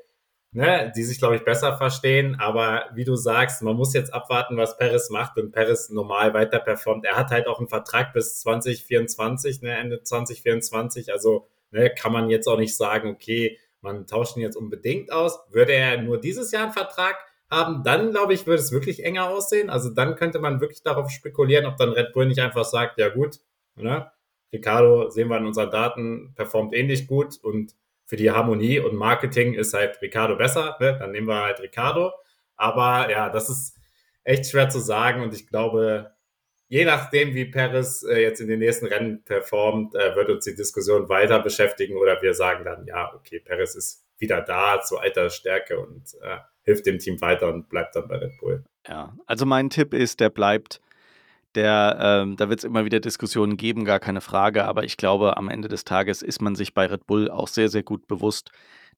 ne, 0.57 0.91
die 0.97 1.05
sich, 1.05 1.19
glaube 1.19 1.37
ich, 1.37 1.45
besser 1.45 1.77
verstehen. 1.77 2.37
Aber 2.41 2.87
wie 2.95 3.05
du 3.05 3.15
sagst, 3.15 3.63
man 3.63 3.77
muss 3.77 3.93
jetzt 3.93 4.13
abwarten, 4.15 4.57
was 4.57 4.79
Perez 4.79 5.11
macht, 5.11 5.37
wenn 5.37 5.53
Perez 5.53 5.91
normal 5.91 6.33
weiter 6.33 6.59
performt. 6.61 7.05
Er 7.05 7.17
hat 7.17 7.31
halt 7.31 7.47
auch 7.47 7.59
einen 7.59 7.69
Vertrag 7.69 8.15
bis 8.15 8.41
2024, 8.41 9.61
ne, 9.61 9.77
Ende 9.77 10.03
2024. 10.03 11.13
Also 11.13 11.47
ne, 11.71 11.91
kann 11.91 12.13
man 12.13 12.31
jetzt 12.31 12.47
auch 12.47 12.59
nicht 12.59 12.75
sagen, 12.75 13.11
okay, 13.11 13.59
man 13.83 14.07
tauscht 14.07 14.37
ihn 14.37 14.43
jetzt 14.43 14.57
unbedingt 14.57 15.13
aus. 15.13 15.39
Würde 15.51 15.73
er 15.73 16.01
nur 16.01 16.19
dieses 16.19 16.51
Jahr 16.53 16.65
einen 16.65 16.73
Vertrag 16.73 17.17
haben, 17.51 17.83
dann 17.85 18.11
glaube 18.11 18.35
ich, 18.35 18.47
würde 18.47 18.63
es 18.63 18.73
wirklich 18.73 19.05
enger 19.05 19.29
aussehen. 19.29 19.71
Also 19.71 19.91
dann 19.91 20.17
könnte 20.17 20.39
man 20.39 20.61
wirklich 20.61 20.83
darauf 20.83 21.11
spekulieren, 21.11 21.67
ob 21.67 21.77
dann 21.77 21.91
Red 21.91 22.13
Bull 22.13 22.27
nicht 22.27 22.41
einfach 22.41 22.65
sagt, 22.65 22.99
ja 22.99 23.09
gut, 23.09 23.41
ne? 23.77 24.11
Ricardo 24.53 25.11
sehen 25.11 25.29
wir 25.29 25.39
in 25.39 25.47
unseren 25.47 25.71
Daten, 25.71 26.33
performt 26.35 26.75
ähnlich 26.75 27.07
gut 27.07 27.39
und 27.43 27.75
für 28.07 28.17
die 28.17 28.31
Harmonie 28.31 28.79
und 28.79 28.95
Marketing 28.95 29.55
ist 29.55 29.75
halt 29.75 30.01
Ricardo 30.01 30.37
besser, 30.37 30.77
ne? 30.81 30.97
dann 30.99 31.11
nehmen 31.11 31.27
wir 31.27 31.43
halt 31.43 31.61
Ricardo. 31.61 32.13
Aber 32.57 33.11
ja, 33.11 33.29
das 33.29 33.51
ist 33.51 33.77
echt 34.25 34.47
schwer 34.47 34.71
zu 34.71 34.79
sagen 34.79 35.23
und 35.23 35.35
ich 35.35 35.49
glaube, 35.49 36.13
je 36.69 36.85
nachdem, 36.85 37.35
wie 37.35 37.47
Perez 37.47 38.05
äh, 38.05 38.23
jetzt 38.23 38.41
in 38.41 38.49
den 38.49 38.61
nächsten 38.61 38.87
Rennen 38.87 39.25
performt, 39.25 39.95
äh, 39.95 40.15
wird 40.17 40.31
uns 40.31 40.45
die 40.45 40.55
Diskussion 40.55 41.09
weiter 41.09 41.41
beschäftigen 41.41 41.97
oder 41.97 42.21
wir 42.23 42.35
sagen 42.35 42.65
dann, 42.65 42.87
ja, 42.87 43.13
okay, 43.15 43.41
Perez 43.41 43.75
ist 43.75 44.05
wieder 44.19 44.41
da 44.41 44.81
zu 44.81 44.99
alter 44.99 45.29
Stärke 45.31 45.79
und 45.79 46.15
äh, 46.23 46.39
hilft 46.67 46.85
dem 46.87 46.99
Team 46.99 47.21
weiter 47.21 47.53
und 47.53 47.69
bleibt 47.69 47.97
dann 47.97 48.09
bei 48.09 48.17
Red 48.17 48.39
Bull. 48.39 48.65
Ja, 48.87 49.17
also 49.27 49.47
mein 49.47 49.71
Tipp 49.71 49.95
ist, 49.95 50.21
der 50.21 50.31
bleibt. 50.31 50.83
Der, 51.55 51.97
ähm, 52.01 52.37
da 52.37 52.51
wird 52.51 52.59
es 52.59 52.65
immer 52.65 52.85
wieder 52.85 53.01
Diskussionen 53.01 53.57
geben, 53.57 53.87
gar 53.87 54.01
keine 54.01 54.21
Frage. 54.21 54.67
Aber 54.67 54.85
ich 54.85 54.99
glaube, 54.99 55.39
am 55.39 55.49
Ende 55.49 55.69
des 55.69 55.85
Tages 55.85 56.21
ist 56.21 56.43
man 56.43 56.55
sich 56.55 56.75
bei 56.75 56.85
Red 56.85 57.07
Bull 57.07 57.31
auch 57.31 57.49
sehr, 57.49 57.71
sehr 57.71 57.83
gut 57.83 58.07
bewusst, 58.07 58.51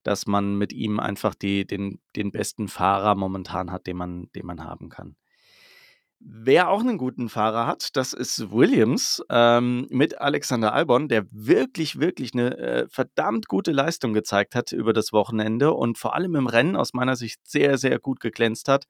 dass 0.02 0.26
man 0.26 0.56
mit 0.56 0.72
ihm 0.72 0.98
einfach 0.98 1.36
die, 1.36 1.66
den, 1.66 2.00
den 2.16 2.32
besten 2.32 2.66
Fahrer 2.66 3.14
momentan 3.14 3.70
hat, 3.70 3.86
den 3.86 3.96
man, 3.96 4.28
den 4.34 4.46
man 4.46 4.64
haben 4.64 4.88
kann. 4.88 5.14
Wer 6.20 6.68
auch 6.68 6.80
einen 6.80 6.98
guten 6.98 7.28
Fahrer 7.28 7.66
hat, 7.66 7.96
das 7.96 8.12
ist 8.12 8.50
Williams 8.50 9.22
ähm, 9.30 9.86
mit 9.88 10.20
Alexander 10.20 10.72
Albon, 10.72 11.08
der 11.08 11.24
wirklich, 11.30 12.00
wirklich 12.00 12.34
eine 12.34 12.58
äh, 12.58 12.88
verdammt 12.88 13.46
gute 13.46 13.70
Leistung 13.70 14.14
gezeigt 14.14 14.56
hat 14.56 14.72
über 14.72 14.92
das 14.92 15.12
Wochenende 15.12 15.72
und 15.72 15.96
vor 15.96 16.16
allem 16.16 16.34
im 16.34 16.48
Rennen 16.48 16.74
aus 16.74 16.92
meiner 16.92 17.14
Sicht 17.14 17.40
sehr, 17.46 17.78
sehr 17.78 18.00
gut 18.00 18.18
geglänzt 18.18 18.68
hat 18.68 18.86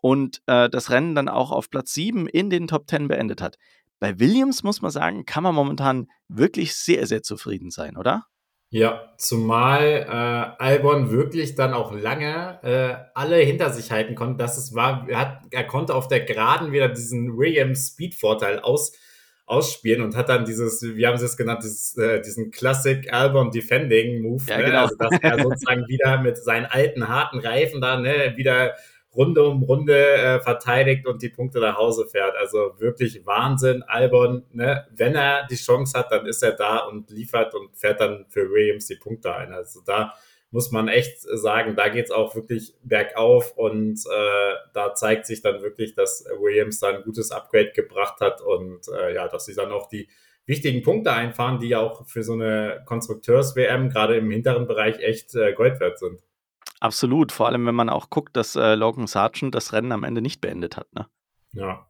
und 0.00 0.42
äh, 0.46 0.68
das 0.68 0.90
Rennen 0.90 1.14
dann 1.14 1.28
auch 1.28 1.52
auf 1.52 1.70
Platz 1.70 1.94
7 1.94 2.26
in 2.26 2.50
den 2.50 2.66
Top 2.66 2.88
10 2.88 3.06
beendet 3.06 3.40
hat. 3.40 3.56
Bei 4.00 4.18
Williams 4.18 4.64
muss 4.64 4.82
man 4.82 4.90
sagen, 4.90 5.26
kann 5.26 5.44
man 5.44 5.54
momentan 5.54 6.08
wirklich 6.26 6.74
sehr, 6.74 7.06
sehr 7.06 7.22
zufrieden 7.22 7.70
sein, 7.70 7.96
oder? 7.96 8.26
Ja, 8.70 9.14
zumal 9.16 9.82
äh, 9.82 10.62
Albon 10.62 11.10
wirklich 11.10 11.54
dann 11.54 11.72
auch 11.72 11.92
lange 11.92 12.58
äh, 12.62 13.10
alle 13.14 13.36
hinter 13.36 13.70
sich 13.70 13.90
halten 13.90 14.14
konnte. 14.14 14.36
Das 14.36 14.58
es 14.58 14.74
war, 14.74 15.08
er, 15.08 15.18
hat, 15.18 15.40
er 15.50 15.64
konnte 15.64 15.94
auf 15.94 16.06
der 16.06 16.20
Geraden 16.20 16.70
wieder 16.70 16.90
diesen 16.90 17.38
Williams 17.38 17.88
Speed-Vorteil 17.88 18.58
aus, 18.58 18.92
ausspielen 19.46 20.02
und 20.02 20.16
hat 20.16 20.28
dann 20.28 20.44
dieses, 20.44 20.82
wie 20.82 21.06
haben 21.06 21.16
sie 21.16 21.24
es 21.24 21.38
genannt, 21.38 21.62
dieses, 21.64 21.96
äh, 21.96 22.20
diesen 22.20 22.50
Classic 22.50 23.10
Albon 23.10 23.50
Defending 23.50 24.20
Move. 24.20 24.44
Ja, 24.46 24.58
ne? 24.58 24.64
genau. 24.64 24.82
Also, 24.82 24.96
dass 24.96 25.18
er 25.18 25.42
sozusagen 25.42 25.88
wieder 25.88 26.20
mit 26.20 26.36
seinen 26.36 26.66
alten, 26.66 27.08
harten 27.08 27.38
Reifen 27.38 27.80
da 27.80 27.98
ne, 27.98 28.34
wieder 28.36 28.74
Runde 29.18 29.42
um 29.42 29.64
Runde 29.64 29.98
äh, 29.98 30.40
verteidigt 30.40 31.06
und 31.06 31.20
die 31.20 31.28
Punkte 31.28 31.58
nach 31.58 31.76
Hause 31.76 32.06
fährt. 32.06 32.36
Also 32.36 32.74
wirklich 32.78 33.26
Wahnsinn. 33.26 33.82
Albon, 33.82 34.44
ne? 34.52 34.86
wenn 34.94 35.16
er 35.16 35.46
die 35.48 35.56
Chance 35.56 35.98
hat, 35.98 36.12
dann 36.12 36.24
ist 36.26 36.42
er 36.42 36.52
da 36.52 36.78
und 36.78 37.10
liefert 37.10 37.52
und 37.54 37.76
fährt 37.76 38.00
dann 38.00 38.26
für 38.28 38.48
Williams 38.48 38.86
die 38.86 38.94
Punkte 38.94 39.34
ein. 39.34 39.52
Also 39.52 39.80
da 39.84 40.14
muss 40.50 40.70
man 40.70 40.88
echt 40.88 41.20
sagen, 41.20 41.74
da 41.76 41.88
geht 41.88 42.06
es 42.06 42.10
auch 42.10 42.34
wirklich 42.34 42.74
bergauf 42.82 43.52
und 43.56 43.98
äh, 44.06 44.54
da 44.72 44.94
zeigt 44.94 45.26
sich 45.26 45.42
dann 45.42 45.62
wirklich, 45.62 45.94
dass 45.94 46.24
Williams 46.40 46.78
da 46.78 46.88
ein 46.88 47.02
gutes 47.02 47.32
Upgrade 47.32 47.72
gebracht 47.72 48.20
hat 48.20 48.40
und 48.40 48.88
äh, 48.88 49.14
ja, 49.14 49.28
dass 49.28 49.44
sie 49.44 49.54
dann 49.54 49.72
auch 49.72 49.88
die 49.88 50.08
wichtigen 50.46 50.82
Punkte 50.82 51.12
einfahren, 51.12 51.58
die 51.58 51.68
ja 51.68 51.80
auch 51.80 52.06
für 52.06 52.22
so 52.22 52.32
eine 52.32 52.82
Konstrukteurs-WM 52.86 53.90
gerade 53.90 54.16
im 54.16 54.30
hinteren 54.30 54.66
Bereich 54.66 54.98
echt 55.00 55.34
äh, 55.34 55.52
Gold 55.52 55.80
wert 55.80 55.98
sind. 55.98 56.20
Absolut, 56.80 57.32
vor 57.32 57.46
allem 57.46 57.66
wenn 57.66 57.74
man 57.74 57.88
auch 57.88 58.10
guckt, 58.10 58.36
dass 58.36 58.56
äh, 58.56 58.74
Logan 58.74 59.06
Sargent 59.06 59.54
das 59.54 59.72
Rennen 59.72 59.92
am 59.92 60.04
Ende 60.04 60.22
nicht 60.22 60.40
beendet 60.40 60.76
hat. 60.76 60.92
Ne? 60.92 61.06
Ja, 61.52 61.88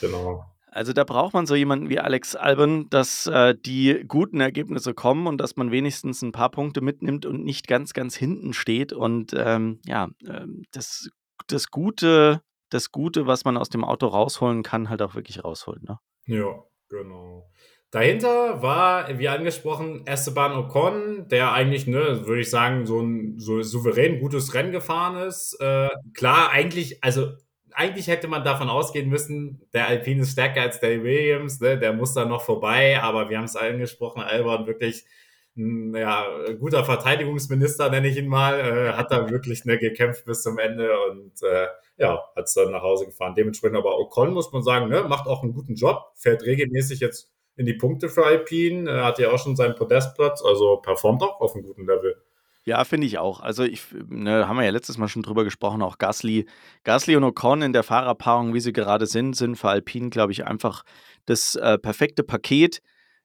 genau. 0.00 0.44
Also 0.74 0.94
da 0.94 1.04
braucht 1.04 1.34
man 1.34 1.46
so 1.46 1.54
jemanden 1.54 1.90
wie 1.90 1.98
Alex 1.98 2.34
Albon, 2.34 2.88
dass 2.88 3.26
äh, 3.26 3.54
die 3.54 4.04
guten 4.08 4.40
Ergebnisse 4.40 4.94
kommen 4.94 5.26
und 5.26 5.38
dass 5.38 5.56
man 5.56 5.70
wenigstens 5.70 6.22
ein 6.22 6.32
paar 6.32 6.50
Punkte 6.50 6.80
mitnimmt 6.80 7.26
und 7.26 7.44
nicht 7.44 7.68
ganz, 7.68 7.92
ganz 7.92 8.16
hinten 8.16 8.54
steht. 8.54 8.94
Und 8.94 9.34
ähm, 9.36 9.80
ja, 9.84 10.08
äh, 10.26 10.46
das, 10.72 11.10
das 11.46 11.70
Gute, 11.70 12.40
das 12.70 12.90
Gute, 12.90 13.26
was 13.26 13.44
man 13.44 13.58
aus 13.58 13.68
dem 13.68 13.84
Auto 13.84 14.06
rausholen 14.06 14.62
kann, 14.62 14.88
halt 14.88 15.02
auch 15.02 15.14
wirklich 15.14 15.44
rausholen. 15.44 15.84
Ne? 15.86 15.98
Ja, 16.24 16.64
genau. 16.88 17.50
Dahinter 17.92 18.62
war, 18.62 19.18
wie 19.18 19.28
angesprochen, 19.28 20.06
Esteban 20.06 20.52
Ocon, 20.52 21.28
der 21.28 21.52
eigentlich, 21.52 21.86
ne, 21.86 22.26
würde 22.26 22.40
ich 22.40 22.48
sagen, 22.48 22.86
so 22.86 23.00
ein 23.00 23.38
so 23.38 23.60
souverän 23.60 24.18
gutes 24.18 24.54
Rennen 24.54 24.72
gefahren 24.72 25.28
ist. 25.28 25.60
Äh, 25.60 25.90
klar, 26.14 26.50
eigentlich, 26.50 27.04
also 27.04 27.32
eigentlich 27.74 28.06
hätte 28.06 28.28
man 28.28 28.44
davon 28.44 28.70
ausgehen 28.70 29.10
müssen, 29.10 29.60
der 29.74 29.88
Alpine 29.88 30.22
ist 30.22 30.32
stärker 30.32 30.62
als 30.62 30.80
der 30.80 31.02
Williams, 31.02 31.60
ne? 31.60 31.78
der 31.78 31.92
muss 31.92 32.14
da 32.14 32.24
noch 32.24 32.40
vorbei, 32.40 32.98
aber 32.98 33.28
wir 33.28 33.36
haben 33.36 33.44
es 33.44 33.56
angesprochen, 33.56 34.22
Albon 34.22 34.66
wirklich 34.66 35.04
ein 35.54 35.94
ja, 35.94 36.26
guter 36.58 36.84
Verteidigungsminister, 36.84 37.90
nenne 37.90 38.08
ich 38.08 38.16
ihn 38.16 38.26
mal, 38.26 38.58
äh, 38.58 38.92
hat 38.94 39.10
da 39.10 39.28
wirklich 39.28 39.66
ne, 39.66 39.76
gekämpft 39.76 40.24
bis 40.24 40.42
zum 40.42 40.58
Ende 40.58 40.90
und 41.10 41.42
äh, 41.42 41.66
ja, 41.98 42.24
hat 42.34 42.44
es 42.46 42.54
dann 42.54 42.72
nach 42.72 42.82
Hause 42.82 43.04
gefahren. 43.04 43.34
Dementsprechend 43.34 43.76
aber 43.76 43.98
Ocon, 43.98 44.32
muss 44.32 44.50
man 44.50 44.62
sagen, 44.62 44.88
ne, 44.88 45.02
macht 45.02 45.26
auch 45.26 45.42
einen 45.42 45.52
guten 45.52 45.74
Job, 45.74 46.12
fährt 46.14 46.42
regelmäßig 46.42 47.00
jetzt 47.00 47.31
in 47.56 47.66
die 47.66 47.74
Punkte 47.74 48.08
für 48.08 48.24
Alpine, 48.24 48.90
äh, 48.90 49.02
hat 49.02 49.18
ja 49.18 49.30
auch 49.30 49.38
schon 49.38 49.56
seinen 49.56 49.74
Podestplatz, 49.74 50.42
also 50.42 50.78
performt 50.78 51.22
auch 51.22 51.40
auf 51.40 51.54
einem 51.54 51.64
guten 51.64 51.86
Level. 51.86 52.16
Ja, 52.64 52.84
finde 52.84 53.08
ich 53.08 53.18
auch. 53.18 53.40
Also 53.40 53.64
ich, 53.64 53.82
ne, 54.08 54.46
haben 54.46 54.56
wir 54.56 54.64
ja 54.64 54.70
letztes 54.70 54.96
Mal 54.96 55.08
schon 55.08 55.22
drüber 55.22 55.42
gesprochen, 55.42 55.82
auch 55.82 55.98
Gasly. 55.98 56.46
Gasly 56.84 57.16
und 57.16 57.24
Ocon 57.24 57.60
in 57.60 57.72
der 57.72 57.82
Fahrerpaarung, 57.82 58.54
wie 58.54 58.60
sie 58.60 58.72
gerade 58.72 59.06
sind, 59.06 59.34
sind 59.34 59.56
für 59.56 59.68
Alpine, 59.68 60.10
glaube 60.10 60.30
ich, 60.30 60.46
einfach 60.46 60.84
das 61.26 61.56
äh, 61.56 61.76
perfekte 61.78 62.22
Paket. 62.22 62.80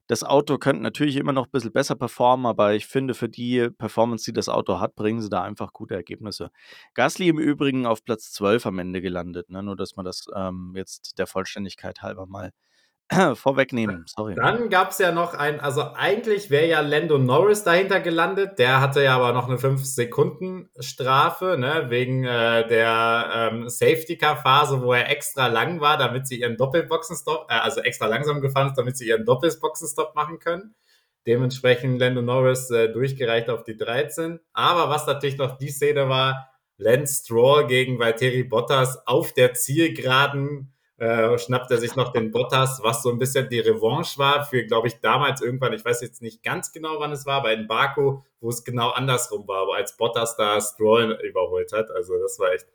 Das 0.07 0.23
Auto 0.23 0.57
könnte 0.57 0.81
natürlich 0.81 1.17
immer 1.17 1.33
noch 1.33 1.47
ein 1.47 1.51
bisschen 1.51 1.73
besser 1.73 1.95
performen, 1.95 2.45
aber 2.45 2.73
ich 2.73 2.87
finde, 2.87 3.13
für 3.13 3.29
die 3.29 3.69
Performance, 3.69 4.25
die 4.25 4.33
das 4.33 4.49
Auto 4.49 4.79
hat, 4.79 4.95
bringen 4.95 5.21
sie 5.21 5.29
da 5.29 5.43
einfach 5.43 5.73
gute 5.73 5.95
Ergebnisse. 5.95 6.49
Gasly 6.95 7.27
im 7.27 7.37
Übrigen 7.37 7.85
auf 7.85 8.03
Platz 8.03 8.31
12 8.31 8.65
am 8.65 8.79
Ende 8.79 9.01
gelandet, 9.01 9.49
ne? 9.49 9.61
nur 9.61 9.75
dass 9.75 9.97
man 9.97 10.05
das 10.05 10.25
ähm, 10.33 10.73
jetzt 10.75 11.19
der 11.19 11.27
Vollständigkeit 11.27 12.01
halber 12.01 12.25
mal 12.25 12.53
vorwegnehmen, 13.35 14.05
sorry. 14.07 14.35
Dann 14.35 14.69
gab 14.69 14.91
es 14.91 14.97
ja 14.97 15.11
noch 15.11 15.33
ein, 15.33 15.59
also 15.59 15.93
eigentlich 15.93 16.49
wäre 16.49 16.67
ja 16.67 16.81
Lando 16.81 17.17
Norris 17.17 17.63
dahinter 17.63 18.01
gelandet, 18.01 18.59
der 18.59 18.81
hatte 18.81 19.01
ja 19.01 19.15
aber 19.15 19.33
noch 19.33 19.47
eine 19.47 19.57
5-Sekunden-Strafe, 19.57 21.57
ne, 21.57 21.85
wegen 21.89 22.25
äh, 22.25 22.67
der 22.67 23.49
ähm, 23.51 23.69
Safety-Car-Phase, 23.69 24.81
wo 24.81 24.93
er 24.93 25.09
extra 25.09 25.47
lang 25.47 25.79
war, 25.79 25.97
damit 25.97 26.27
sie 26.27 26.41
ihren 26.41 26.57
Doppelboxenstopp, 26.57 27.49
äh, 27.49 27.53
also 27.53 27.81
extra 27.81 28.07
langsam 28.07 28.41
gefahren 28.41 28.67
ist, 28.67 28.77
damit 28.77 28.97
sie 28.97 29.07
ihren 29.07 29.25
Doppelboxenstopp 29.25 30.13
machen 30.13 30.39
können. 30.39 30.75
Dementsprechend 31.25 31.99
Lando 31.99 32.21
Norris 32.21 32.69
äh, 32.71 32.89
durchgereicht 32.89 33.49
auf 33.49 33.63
die 33.63 33.77
13. 33.77 34.39
Aber 34.53 34.89
was 34.89 35.07
natürlich 35.07 35.37
noch 35.37 35.57
die 35.57 35.69
Szene 35.69 36.09
war, 36.09 36.49
Lance 36.77 37.23
Stroll 37.23 37.67
gegen 37.67 37.99
Valtteri 37.99 38.43
Bottas 38.43 39.07
auf 39.07 39.33
der 39.33 39.53
Zielgeraden 39.53 40.73
äh, 40.97 41.37
schnappt 41.37 41.69
er 41.69 41.77
sich 41.77 41.95
noch 41.95 42.11
den 42.11 42.31
Bottas, 42.31 42.79
was 42.81 43.03
so 43.03 43.11
ein 43.11 43.19
bisschen 43.19 43.49
die 43.49 43.59
Revanche 43.59 44.17
war 44.17 44.43
für, 44.43 44.65
glaube 44.65 44.87
ich, 44.87 44.99
damals 44.99 45.41
irgendwann, 45.41 45.73
ich 45.73 45.85
weiß 45.85 46.01
jetzt 46.01 46.21
nicht 46.23 46.41
ganz 46.41 46.71
genau, 46.71 46.99
wann 46.99 47.11
es 47.11 47.25
war, 47.25 47.43
bei 47.43 47.55
den 47.55 47.67
Baku, 47.67 48.21
wo 48.41 48.49
es 48.49 48.63
genau 48.63 48.89
andersrum 48.89 49.47
war, 49.47 49.67
als 49.75 49.95
Bottas 49.95 50.35
da 50.37 50.59
Stroll 50.59 51.19
überholt 51.23 51.71
hat. 51.71 51.91
Also 51.91 52.17
das 52.17 52.39
war 52.39 52.51
echt 52.51 52.65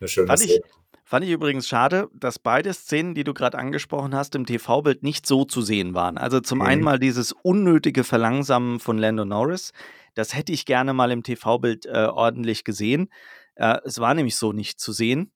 eine 0.00 0.08
schöne 0.08 0.26
fand 0.26 0.40
Szene. 0.40 0.54
Ich, 0.54 0.62
fand 1.04 1.24
ich 1.24 1.30
übrigens 1.30 1.68
schade, 1.68 2.08
dass 2.14 2.40
beide 2.40 2.74
Szenen, 2.74 3.14
die 3.14 3.22
du 3.22 3.32
gerade 3.32 3.56
angesprochen 3.56 4.12
hast, 4.12 4.34
im 4.34 4.44
TV-Bild 4.44 5.04
nicht 5.04 5.24
so 5.24 5.44
zu 5.44 5.62
sehen 5.62 5.94
waren. 5.94 6.18
Also 6.18 6.40
zum 6.40 6.58
mhm. 6.58 6.64
einen 6.66 6.82
mal 6.82 6.98
dieses 6.98 7.30
unnötige 7.30 8.02
Verlangsamen 8.02 8.80
von 8.80 8.98
Lando 8.98 9.24
Norris. 9.24 9.72
Das 10.14 10.34
hätte 10.34 10.50
ich 10.50 10.66
gerne 10.66 10.94
mal 10.94 11.12
im 11.12 11.22
TV-Bild 11.22 11.86
äh, 11.86 12.08
ordentlich 12.10 12.64
gesehen. 12.64 13.08
Äh, 13.54 13.78
es 13.84 14.00
war 14.00 14.14
nämlich 14.14 14.36
so 14.36 14.52
nicht 14.52 14.80
zu 14.80 14.90
sehen. 14.90 15.30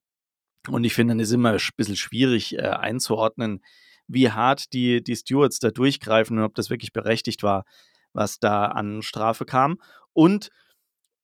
Und 0.69 0.85
ich 0.85 0.95
finde, 0.95 1.13
dann 1.13 1.21
ist 1.21 1.33
immer 1.33 1.53
ein 1.53 1.61
bisschen 1.77 1.97
schwierig 1.97 2.57
äh, 2.57 2.63
einzuordnen, 2.63 3.63
wie 4.07 4.31
hart 4.31 4.73
die, 4.73 5.03
die 5.03 5.17
Stewards 5.17 5.59
da 5.59 5.71
durchgreifen 5.71 6.39
und 6.39 6.45
ob 6.45 6.55
das 6.55 6.71
wirklich 6.71 6.93
berechtigt 6.93 7.43
war, 7.43 7.65
was 8.13 8.39
da 8.39 8.67
an 8.67 9.03
Strafe 9.03 9.45
kam. 9.45 9.79
Und 10.13 10.51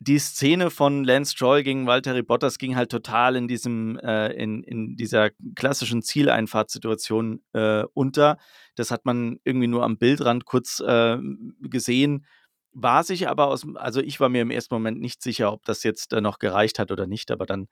die 0.00 0.18
Szene 0.18 0.70
von 0.70 1.02
Lance 1.02 1.32
Stroll 1.32 1.64
gegen 1.64 1.86
Valtteri 1.86 2.22
Bottas 2.22 2.58
ging 2.58 2.76
halt 2.76 2.90
total 2.90 3.34
in 3.34 3.48
diesem, 3.48 3.98
äh, 3.98 4.28
in, 4.32 4.62
in 4.62 4.96
dieser 4.96 5.30
klassischen 5.56 6.02
Zieleinfahrtssituation 6.02 7.42
äh, 7.52 7.82
unter. 7.94 8.38
Das 8.76 8.92
hat 8.92 9.04
man 9.06 9.40
irgendwie 9.42 9.66
nur 9.66 9.82
am 9.82 9.98
Bildrand 9.98 10.44
kurz 10.44 10.80
äh, 10.80 11.18
gesehen. 11.62 12.26
War 12.72 13.02
sich 13.02 13.28
aber 13.28 13.48
aus, 13.48 13.66
also 13.74 14.00
ich 14.00 14.20
war 14.20 14.28
mir 14.28 14.42
im 14.42 14.52
ersten 14.52 14.74
Moment 14.74 15.00
nicht 15.00 15.20
sicher, 15.20 15.52
ob 15.52 15.64
das 15.64 15.82
jetzt 15.82 16.12
äh, 16.12 16.20
noch 16.20 16.38
gereicht 16.38 16.78
hat 16.78 16.92
oder 16.92 17.08
nicht, 17.08 17.32
aber 17.32 17.46
dann 17.46 17.66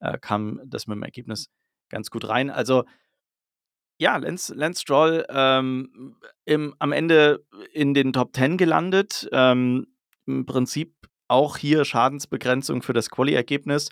äh, 0.00 0.18
kam 0.18 0.60
das 0.64 0.86
mit 0.86 0.96
dem 0.96 1.02
Ergebnis 1.02 1.48
ganz 1.88 2.10
gut 2.10 2.28
rein. 2.28 2.50
Also 2.50 2.84
ja, 3.98 4.16
Lance, 4.16 4.54
Lance 4.54 4.80
Stroll 4.80 5.26
ähm, 5.28 6.16
im, 6.46 6.74
am 6.78 6.92
Ende 6.92 7.44
in 7.72 7.92
den 7.92 8.14
Top 8.14 8.34
10 8.34 8.56
gelandet. 8.56 9.28
Ähm, 9.30 9.88
Im 10.26 10.46
Prinzip 10.46 10.94
auch 11.28 11.58
hier 11.58 11.84
Schadensbegrenzung 11.84 12.82
für 12.82 12.94
das 12.94 13.10
Quali-Ergebnis. 13.10 13.90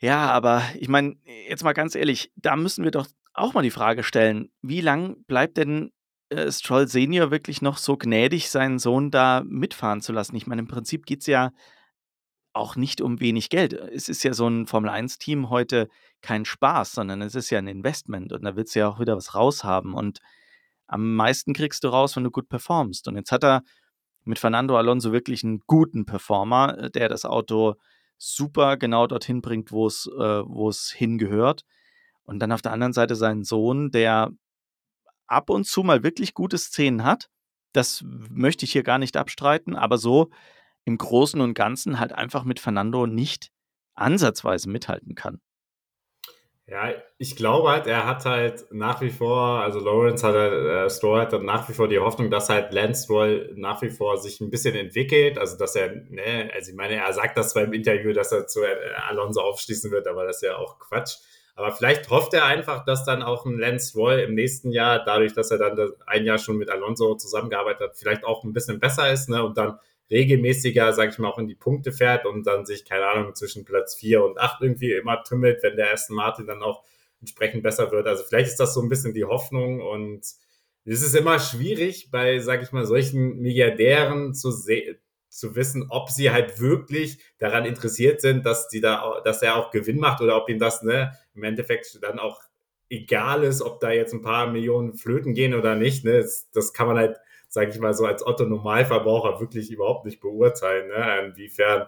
Ja, 0.00 0.28
aber 0.30 0.62
ich 0.76 0.88
meine, 0.88 1.16
jetzt 1.48 1.62
mal 1.62 1.72
ganz 1.72 1.94
ehrlich, 1.94 2.32
da 2.34 2.56
müssen 2.56 2.82
wir 2.82 2.90
doch 2.90 3.06
auch 3.32 3.54
mal 3.54 3.62
die 3.62 3.70
Frage 3.70 4.02
stellen, 4.02 4.50
wie 4.60 4.80
lang 4.80 5.24
bleibt 5.26 5.56
denn 5.56 5.92
äh, 6.30 6.50
Stroll 6.50 6.88
Senior 6.88 7.30
wirklich 7.30 7.62
noch 7.62 7.78
so 7.78 7.96
gnädig, 7.96 8.50
seinen 8.50 8.80
Sohn 8.80 9.12
da 9.12 9.42
mitfahren 9.46 10.00
zu 10.00 10.12
lassen? 10.12 10.34
Ich 10.34 10.46
meine, 10.48 10.62
im 10.62 10.68
Prinzip 10.68 11.06
geht 11.06 11.20
es 11.20 11.26
ja 11.26 11.52
auch 12.54 12.76
nicht 12.76 13.00
um 13.00 13.20
wenig 13.20 13.50
Geld. 13.50 13.72
Es 13.72 14.08
ist 14.08 14.22
ja 14.22 14.32
so 14.32 14.48
ein 14.48 14.66
Formel-1-Team 14.66 15.50
heute 15.50 15.88
kein 16.22 16.44
Spaß, 16.44 16.92
sondern 16.92 17.20
es 17.20 17.34
ist 17.34 17.50
ja 17.50 17.58
ein 17.58 17.66
Investment 17.66 18.32
und 18.32 18.44
da 18.44 18.56
willst 18.56 18.74
du 18.74 18.80
ja 18.80 18.88
auch 18.88 19.00
wieder 19.00 19.16
was 19.16 19.34
raushaben. 19.34 19.92
Und 19.92 20.20
am 20.86 21.14
meisten 21.16 21.52
kriegst 21.52 21.84
du 21.84 21.88
raus, 21.88 22.16
wenn 22.16 22.24
du 22.24 22.30
gut 22.30 22.48
performst. 22.48 23.08
Und 23.08 23.16
jetzt 23.16 23.32
hat 23.32 23.44
er 23.44 23.62
mit 24.24 24.38
Fernando 24.38 24.76
Alonso 24.78 25.12
wirklich 25.12 25.44
einen 25.44 25.60
guten 25.66 26.06
Performer, 26.06 26.78
äh, 26.78 26.90
der 26.90 27.08
das 27.08 27.24
Auto 27.24 27.74
super 28.16 28.76
genau 28.76 29.06
dorthin 29.06 29.42
bringt, 29.42 29.72
wo 29.72 29.86
es, 29.86 30.06
äh, 30.06 30.42
wo 30.46 30.68
es 30.68 30.90
hingehört. 30.90 31.64
Und 32.22 32.38
dann 32.38 32.52
auf 32.52 32.62
der 32.62 32.72
anderen 32.72 32.92
Seite 32.92 33.16
seinen 33.16 33.44
Sohn, 33.44 33.90
der 33.90 34.30
ab 35.26 35.50
und 35.50 35.66
zu 35.66 35.82
mal 35.82 36.02
wirklich 36.02 36.34
gute 36.34 36.58
Szenen 36.58 37.04
hat. 37.04 37.28
Das 37.72 38.04
möchte 38.04 38.64
ich 38.64 38.72
hier 38.72 38.84
gar 38.84 38.98
nicht 38.98 39.16
abstreiten, 39.16 39.74
aber 39.74 39.98
so 39.98 40.30
im 40.84 40.98
Großen 40.98 41.40
und 41.40 41.54
Ganzen 41.54 41.98
halt 41.98 42.12
einfach 42.12 42.44
mit 42.44 42.60
Fernando 42.60 43.06
nicht 43.06 43.50
ansatzweise 43.94 44.68
mithalten 44.68 45.14
kann. 45.14 45.40
Ja, 46.66 46.94
ich 47.18 47.36
glaube 47.36 47.68
halt, 47.68 47.86
er 47.86 48.06
hat 48.06 48.24
halt 48.24 48.64
nach 48.70 49.02
wie 49.02 49.10
vor, 49.10 49.60
also 49.60 49.80
Lawrence 49.80 50.26
hat 50.26 50.34
äh, 50.34 50.88
Stroll 50.88 51.20
hat 51.20 51.42
nach 51.42 51.68
wie 51.68 51.74
vor 51.74 51.88
die 51.88 51.98
Hoffnung, 51.98 52.30
dass 52.30 52.48
halt 52.48 52.72
Lance 52.72 53.04
Stroll 53.04 53.52
nach 53.54 53.82
wie 53.82 53.90
vor 53.90 54.16
sich 54.16 54.40
ein 54.40 54.48
bisschen 54.50 54.74
entwickelt, 54.74 55.36
also 55.36 55.58
dass 55.58 55.76
er, 55.76 55.94
ne, 56.08 56.50
also 56.54 56.70
ich 56.70 56.76
meine, 56.76 56.94
er 56.94 57.12
sagt 57.12 57.36
das 57.36 57.50
zwar 57.50 57.64
im 57.64 57.74
Interview, 57.74 58.14
dass 58.14 58.32
er 58.32 58.46
zu 58.46 58.62
äh, 58.62 58.94
Alonso 59.08 59.42
aufschließen 59.42 59.90
wird, 59.90 60.08
aber 60.08 60.24
das 60.24 60.36
ist 60.36 60.42
ja 60.42 60.56
auch 60.56 60.78
Quatsch. 60.78 61.16
Aber 61.54 61.70
vielleicht 61.70 62.08
hofft 62.08 62.32
er 62.32 62.46
einfach, 62.46 62.86
dass 62.86 63.04
dann 63.04 63.22
auch 63.22 63.44
ein 63.44 63.58
Lance 63.58 63.90
Stroll 63.90 64.20
im 64.20 64.34
nächsten 64.34 64.72
Jahr, 64.72 65.04
dadurch, 65.04 65.34
dass 65.34 65.50
er 65.50 65.58
dann 65.58 65.92
ein 66.06 66.24
Jahr 66.24 66.38
schon 66.38 66.56
mit 66.56 66.70
Alonso 66.70 67.14
zusammengearbeitet 67.14 67.90
hat, 67.90 67.96
vielleicht 67.96 68.24
auch 68.24 68.42
ein 68.42 68.54
bisschen 68.54 68.80
besser 68.80 69.12
ist, 69.12 69.28
ne, 69.28 69.44
und 69.44 69.58
dann 69.58 69.78
regelmäßiger, 70.10 70.92
sag 70.92 71.10
ich 71.10 71.18
mal, 71.18 71.28
auch 71.28 71.38
in 71.38 71.48
die 71.48 71.54
Punkte 71.54 71.92
fährt 71.92 72.26
und 72.26 72.46
dann 72.46 72.66
sich, 72.66 72.84
keine 72.84 73.06
Ahnung, 73.06 73.34
zwischen 73.34 73.64
Platz 73.64 73.94
4 73.94 74.24
und 74.24 74.38
8 74.38 74.62
irgendwie 74.62 74.92
immer 74.92 75.22
tümmelt, 75.22 75.62
wenn 75.62 75.76
der 75.76 75.92
Aston 75.92 76.16
Martin 76.16 76.46
dann 76.46 76.62
auch 76.62 76.84
entsprechend 77.20 77.62
besser 77.62 77.90
wird. 77.90 78.06
Also 78.06 78.22
vielleicht 78.24 78.50
ist 78.50 78.60
das 78.60 78.74
so 78.74 78.82
ein 78.82 78.88
bisschen 78.88 79.14
die 79.14 79.24
Hoffnung 79.24 79.80
und 79.80 80.22
es 80.84 81.02
ist 81.02 81.14
immer 81.14 81.38
schwierig 81.38 82.10
bei, 82.10 82.38
sag 82.40 82.62
ich 82.62 82.72
mal, 82.72 82.84
solchen 82.84 83.38
Milliardären 83.40 84.34
zu 84.34 84.50
sehen, 84.50 84.98
zu 85.30 85.56
wissen, 85.56 85.86
ob 85.88 86.10
sie 86.10 86.30
halt 86.30 86.60
wirklich 86.60 87.18
daran 87.38 87.64
interessiert 87.64 88.20
sind, 88.20 88.44
dass 88.44 88.68
die 88.68 88.80
da, 88.80 89.20
dass 89.24 89.42
er 89.42 89.56
auch 89.56 89.70
Gewinn 89.70 89.98
macht 89.98 90.20
oder 90.20 90.36
ob 90.36 90.48
ihm 90.48 90.58
das 90.58 90.82
ne, 90.82 91.12
im 91.34 91.42
Endeffekt 91.42 91.98
dann 92.02 92.18
auch 92.18 92.40
egal 92.90 93.42
ist, 93.42 93.62
ob 93.62 93.80
da 93.80 93.90
jetzt 93.90 94.12
ein 94.12 94.22
paar 94.22 94.46
Millionen 94.50 94.94
Flöten 94.94 95.34
gehen 95.34 95.54
oder 95.54 95.74
nicht. 95.74 96.04
Ne? 96.04 96.20
Das, 96.20 96.50
das 96.52 96.72
kann 96.72 96.86
man 96.86 96.98
halt 96.98 97.16
sage 97.54 97.70
ich 97.70 97.78
mal 97.78 97.94
so, 97.94 98.04
als 98.04 98.26
Otto-Normalverbraucher 98.26 99.40
wirklich 99.40 99.70
überhaupt 99.70 100.04
nicht 100.04 100.20
beurteilen, 100.20 100.88
ne? 100.88 101.26
inwiefern 101.26 101.86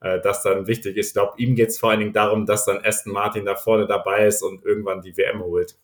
äh, 0.00 0.20
das 0.20 0.42
dann 0.42 0.66
wichtig 0.66 0.96
ist. 0.96 1.08
Ich 1.08 1.12
glaube, 1.14 1.32
ihm 1.38 1.56
geht 1.56 1.70
es 1.70 1.78
vor 1.78 1.90
allen 1.90 2.00
Dingen 2.00 2.12
darum, 2.12 2.46
dass 2.46 2.64
dann 2.64 2.84
Aston 2.84 3.12
Martin 3.12 3.44
da 3.44 3.56
vorne 3.56 3.86
dabei 3.86 4.26
ist 4.26 4.42
und 4.42 4.64
irgendwann 4.64 5.02
die 5.02 5.16
WM 5.16 5.40
holt. 5.40 5.76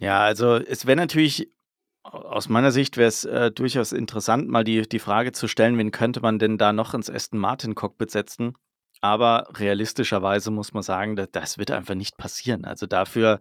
Ja, 0.00 0.20
also 0.20 0.54
es 0.56 0.86
wäre 0.86 0.96
natürlich 0.96 1.52
aus 2.04 2.50
meiner 2.50 2.70
Sicht 2.70 2.96
wäre 2.98 3.08
es 3.08 3.24
äh, 3.24 3.50
durchaus 3.50 3.92
interessant, 3.92 4.48
mal 4.48 4.62
die, 4.62 4.86
die 4.86 4.98
Frage 4.98 5.32
zu 5.32 5.48
stellen, 5.48 5.78
wen 5.78 5.90
könnte 5.90 6.20
man 6.20 6.38
denn 6.38 6.58
da 6.58 6.72
noch 6.72 6.92
ins 6.92 7.10
Aston 7.10 7.40
Martin 7.40 7.74
Cockpit 7.74 8.10
setzen? 8.10 8.54
Aber 9.00 9.48
realistischerweise 9.54 10.50
muss 10.50 10.74
man 10.74 10.82
sagen, 10.82 11.16
das, 11.16 11.28
das 11.32 11.58
wird 11.58 11.70
einfach 11.70 11.94
nicht 11.94 12.18
passieren. 12.18 12.66
Also 12.66 12.86
dafür 12.86 13.40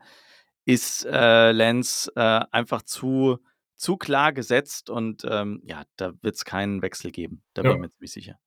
ist 0.65 1.05
äh, 1.05 1.51
Lance 1.51 2.11
äh, 2.15 2.45
einfach 2.51 2.83
zu, 2.83 3.39
zu 3.75 3.97
klar 3.97 4.33
gesetzt 4.33 4.89
und 4.89 5.23
ähm, 5.29 5.61
ja, 5.65 5.83
da 5.97 6.13
wird 6.21 6.35
es 6.35 6.45
keinen 6.45 6.81
Wechsel 6.81 7.11
geben. 7.11 7.43
Da 7.53 7.63
ja. 7.63 7.69
bin 7.69 7.77
ich 7.77 7.81
mir 7.81 7.89
ziemlich 7.89 8.11
sicher. 8.11 8.39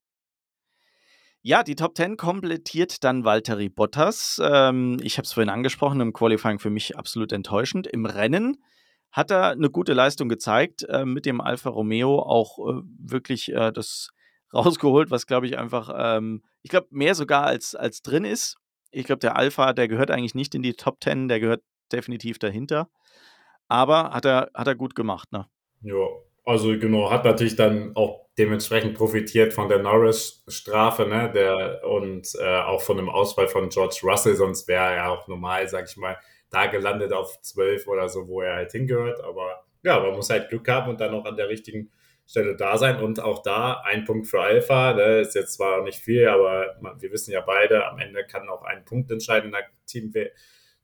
Ja, 1.43 1.63
die 1.63 1.77
Top 1.77 1.97
10 1.97 2.17
komplettiert 2.17 3.05
dann 3.05 3.25
Valtteri 3.25 3.69
Bottas. 3.69 4.41
Ähm, 4.43 4.99
ich 5.01 5.17
habe 5.17 5.27
es 5.27 5.33
vorhin 5.33 5.49
angesprochen, 5.49 6.01
im 6.01 6.13
Qualifying 6.13 6.59
für 6.59 6.71
mich 6.71 6.97
absolut 6.97 7.31
enttäuschend. 7.33 7.87
Im 7.87 8.05
Rennen 8.05 8.57
hat 9.13 9.31
er 9.31 9.51
eine 9.51 9.71
gute 9.71 9.93
Leistung 9.93 10.29
gezeigt, 10.29 10.83
äh, 10.89 11.05
mit 11.05 11.25
dem 11.25 11.41
Alfa 11.41 11.71
Romeo 11.71 12.19
auch 12.19 12.59
äh, 12.59 12.83
wirklich 12.99 13.53
äh, 13.53 13.71
das 13.71 14.11
rausgeholt, 14.53 15.13
was 15.13 15.27
glaube 15.27 15.47
ich 15.47 15.57
einfach, 15.57 15.89
ähm, 15.97 16.43
ich 16.63 16.71
glaube 16.71 16.89
mehr 16.91 17.15
sogar 17.15 17.45
als, 17.45 17.75
als 17.77 18.03
drin 18.03 18.25
ist. 18.25 18.57
Ich 18.91 19.07
glaube, 19.07 19.21
der 19.21 19.37
Alpha, 19.37 19.73
der 19.73 19.87
gehört 19.87 20.11
eigentlich 20.11 20.35
nicht 20.35 20.55
in 20.55 20.63
die 20.63 20.75
Top 20.75 21.03
10, 21.03 21.29
der 21.29 21.39
gehört 21.39 21.63
definitiv 21.93 22.39
dahinter. 22.39 22.91
Aber 23.69 24.11
hat 24.11 24.25
er, 24.25 24.51
hat 24.55 24.67
er 24.67 24.75
gut 24.75 24.95
gemacht, 24.95 25.33
ne? 25.33 25.47
Ja, 25.83 26.07
also 26.45 26.79
genau, 26.79 27.11
hat 27.11 27.25
natürlich 27.25 27.57
dann 27.57 27.95
auch 27.97 28.27
dementsprechend 28.39 28.95
profitiert 28.95 29.53
von 29.53 29.69
der 29.69 29.79
Norris-Strafe, 29.79 31.07
ne, 31.07 31.31
der 31.33 31.83
und 31.89 32.29
äh, 32.39 32.61
auch 32.61 32.83
von 32.83 32.99
dem 32.99 33.09
Ausfall 33.09 33.49
von 33.49 33.69
George 33.69 34.01
Russell, 34.03 34.37
sonst 34.37 34.69
wäre 34.69 34.95
er 34.95 35.11
auch 35.11 35.27
normal, 35.27 35.69
sag 35.69 35.89
ich 35.89 35.97
mal, 35.97 36.17
da 36.51 36.67
gelandet 36.67 37.13
auf 37.13 37.41
12 37.41 37.87
oder 37.89 38.09
so, 38.09 38.29
wo 38.29 38.43
er 38.43 38.57
halt 38.57 38.73
hingehört. 38.73 39.21
Aber 39.25 39.65
ja, 39.83 39.99
man 40.01 40.15
muss 40.15 40.31
halt 40.31 40.49
Glück 40.49 40.69
haben 40.69 40.91
und 40.91 41.01
dann 41.01 41.15
auch 41.15 41.25
an 41.25 41.37
der 41.37 41.49
richtigen 41.49 41.91
Stelle 42.27 42.57
da 42.57 42.77
sein. 42.77 43.01
Und 43.01 43.21
auch 43.21 43.43
da 43.43 43.83
ein 43.85 44.05
Punkt 44.05 44.27
für 44.27 44.41
Alpha, 44.41 44.95
ne, 44.95 45.21
ist 45.21 45.35
jetzt 45.35 45.55
zwar 45.55 45.83
nicht 45.83 45.99
viel, 45.99 46.29
aber 46.29 46.77
wir 46.99 47.13
wissen 47.13 47.33
ja 47.33 47.41
beide, 47.41 47.87
am 47.87 47.99
Ende 47.99 48.25
kann 48.27 48.49
auch 48.49 48.63
ein 48.63 48.85
Punkt 48.85 49.11
entscheiden 49.11 49.47
in 49.47 49.53
der 49.53 49.67
Team 49.87 50.13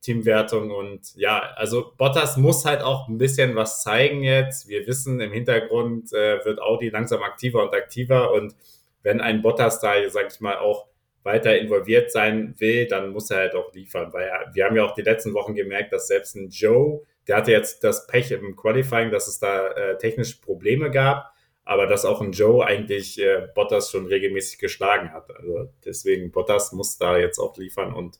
Teamwertung. 0.02 0.70
Und 0.70 1.14
ja, 1.14 1.52
also 1.56 1.92
Bottas 1.96 2.36
muss 2.36 2.64
halt 2.64 2.82
auch 2.82 3.08
ein 3.08 3.18
bisschen 3.18 3.54
was 3.54 3.82
zeigen 3.82 4.22
jetzt. 4.22 4.68
Wir 4.68 4.86
wissen, 4.86 5.20
im 5.20 5.32
Hintergrund 5.32 6.12
äh, 6.12 6.44
wird 6.44 6.60
Audi 6.60 6.90
langsam 6.90 7.22
aktiver 7.22 7.62
und 7.62 7.74
aktiver. 7.74 8.32
Und 8.32 8.54
wenn 9.02 9.20
ein 9.20 9.40
Bottas 9.40 9.80
da, 9.80 9.94
sag 10.10 10.32
ich 10.32 10.40
mal, 10.40 10.58
auch 10.58 10.88
weiter 11.22 11.56
involviert 11.56 12.10
sein 12.10 12.54
will, 12.58 12.86
dann 12.88 13.10
muss 13.10 13.30
er 13.30 13.38
halt 13.38 13.54
auch 13.54 13.72
liefern. 13.72 14.12
Weil 14.12 14.30
wir 14.52 14.64
haben 14.64 14.76
ja 14.76 14.84
auch 14.84 14.94
die 14.94 15.02
letzten 15.02 15.34
Wochen 15.34 15.54
gemerkt, 15.54 15.92
dass 15.92 16.08
selbst 16.08 16.34
ein 16.34 16.50
Joe, 16.50 17.02
der 17.28 17.36
hatte 17.36 17.52
jetzt 17.52 17.84
das 17.84 18.08
Pech 18.08 18.32
im 18.32 18.56
Qualifying, 18.56 19.12
dass 19.12 19.28
es 19.28 19.38
da 19.38 19.68
äh, 19.68 19.98
technische 19.98 20.40
Probleme 20.40 20.90
gab, 20.90 21.32
aber 21.64 21.86
dass 21.86 22.04
auch 22.04 22.20
ein 22.20 22.32
Joe 22.32 22.66
eigentlich 22.66 23.20
äh, 23.20 23.46
Bottas 23.54 23.92
schon 23.92 24.06
regelmäßig 24.06 24.58
geschlagen 24.58 25.12
hat. 25.12 25.30
Also 25.30 25.68
deswegen, 25.84 26.32
Bottas 26.32 26.72
muss 26.72 26.98
da 26.98 27.16
jetzt 27.16 27.38
auch 27.38 27.56
liefern 27.56 27.94
und 27.94 28.18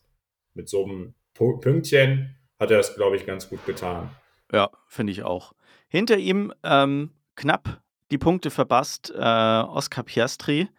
mit 0.53 0.69
so 0.69 0.85
einem 0.85 1.13
Pünktchen 1.33 2.35
hat 2.59 2.71
er 2.71 2.79
es, 2.79 2.95
glaube 2.95 3.15
ich, 3.15 3.25
ganz 3.25 3.49
gut 3.49 3.65
getan. 3.65 4.09
Ja, 4.51 4.69
finde 4.87 5.11
ich 5.11 5.23
auch. 5.23 5.53
Hinter 5.87 6.17
ihm 6.17 6.53
ähm, 6.63 7.11
knapp 7.35 7.81
die 8.11 8.17
Punkte 8.17 8.51
verbasst 8.51 9.11
äh, 9.15 9.19
Oscar 9.19 10.03
Piastri. 10.03 10.69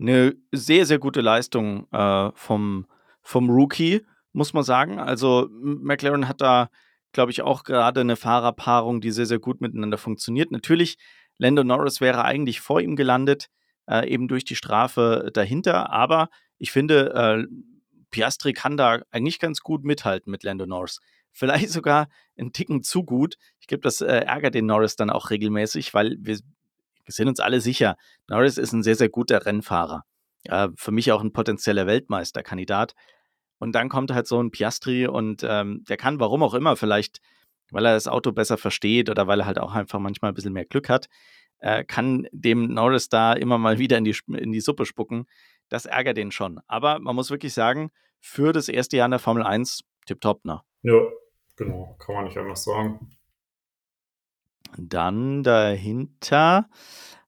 Eine 0.00 0.34
sehr, 0.52 0.86
sehr 0.86 0.98
gute 0.98 1.20
Leistung 1.20 1.86
äh, 1.92 2.30
vom, 2.34 2.86
vom 3.22 3.50
Rookie, 3.50 4.06
muss 4.32 4.54
man 4.54 4.62
sagen. 4.62 4.98
Also 4.98 5.48
McLaren 5.50 6.28
hat 6.28 6.40
da, 6.40 6.70
glaube 7.12 7.30
ich, 7.30 7.42
auch 7.42 7.64
gerade 7.64 8.00
eine 8.00 8.16
Fahrerpaarung, 8.16 9.00
die 9.00 9.10
sehr, 9.10 9.26
sehr 9.26 9.38
gut 9.38 9.60
miteinander 9.60 9.98
funktioniert. 9.98 10.50
Natürlich, 10.50 10.96
Lando 11.36 11.64
Norris 11.64 12.00
wäre 12.00 12.24
eigentlich 12.24 12.60
vor 12.60 12.80
ihm 12.80 12.96
gelandet, 12.96 13.48
äh, 13.86 14.08
eben 14.08 14.28
durch 14.28 14.44
die 14.44 14.56
Strafe 14.56 15.30
dahinter. 15.34 15.90
Aber 15.90 16.30
ich 16.58 16.72
finde, 16.72 17.12
äh, 17.14 17.46
Piastri 18.10 18.52
kann 18.52 18.76
da 18.76 19.00
eigentlich 19.10 19.38
ganz 19.38 19.60
gut 19.60 19.84
mithalten 19.84 20.30
mit 20.30 20.42
Lando 20.42 20.66
Norris. 20.66 21.00
Vielleicht 21.32 21.70
sogar 21.70 22.08
einen 22.36 22.52
Ticken 22.52 22.82
zu 22.82 23.04
gut. 23.04 23.36
Ich 23.60 23.66
glaube, 23.66 23.82
das 23.82 24.00
äh, 24.00 24.06
ärgert 24.06 24.54
den 24.54 24.66
Norris 24.66 24.96
dann 24.96 25.10
auch 25.10 25.30
regelmäßig, 25.30 25.94
weil 25.94 26.16
wir, 26.20 26.38
wir, 26.38 27.12
sind 27.12 27.28
uns 27.28 27.40
alle 27.40 27.60
sicher, 27.60 27.96
Norris 28.28 28.58
ist 28.58 28.72
ein 28.72 28.82
sehr, 28.82 28.96
sehr 28.96 29.08
guter 29.08 29.46
Rennfahrer. 29.46 30.04
Äh, 30.44 30.68
für 30.74 30.90
mich 30.90 31.12
auch 31.12 31.22
ein 31.22 31.32
potenzieller 31.32 31.86
Weltmeisterkandidat. 31.86 32.94
Und 33.58 33.72
dann 33.72 33.88
kommt 33.88 34.12
halt 34.12 34.26
so 34.26 34.42
ein 34.42 34.50
Piastri 34.50 35.06
und 35.06 35.44
ähm, 35.46 35.84
der 35.88 35.96
kann, 35.96 36.20
warum 36.20 36.42
auch 36.42 36.54
immer, 36.54 36.76
vielleicht, 36.76 37.20
weil 37.70 37.84
er 37.84 37.94
das 37.94 38.08
Auto 38.08 38.32
besser 38.32 38.56
versteht 38.56 39.10
oder 39.10 39.26
weil 39.26 39.40
er 39.40 39.46
halt 39.46 39.58
auch 39.58 39.74
einfach 39.74 39.98
manchmal 39.98 40.30
ein 40.30 40.34
bisschen 40.34 40.52
mehr 40.52 40.64
Glück 40.64 40.88
hat, 40.88 41.08
äh, 41.58 41.84
kann 41.84 42.28
dem 42.32 42.72
Norris 42.72 43.08
da 43.08 43.32
immer 43.32 43.58
mal 43.58 43.78
wieder 43.78 43.98
in 43.98 44.04
die, 44.04 44.16
in 44.28 44.52
die 44.52 44.60
Suppe 44.60 44.86
spucken. 44.86 45.26
Das 45.68 45.86
ärgert 45.86 46.16
den 46.16 46.30
schon. 46.30 46.60
Aber 46.66 46.98
man 46.98 47.14
muss 47.14 47.30
wirklich 47.30 47.54
sagen, 47.54 47.90
für 48.20 48.52
das 48.52 48.68
erste 48.68 48.96
Jahr 48.96 49.06
in 49.06 49.12
der 49.12 49.20
Formel 49.20 49.42
1 49.42 49.84
tipptopp, 50.06 50.44
ne? 50.44 50.60
Ja, 50.82 51.00
genau. 51.56 51.96
Kann 51.98 52.14
man 52.14 52.24
nicht 52.24 52.36
anders 52.36 52.64
sagen. 52.64 53.10
Dann 54.76 55.42
dahinter 55.42 56.68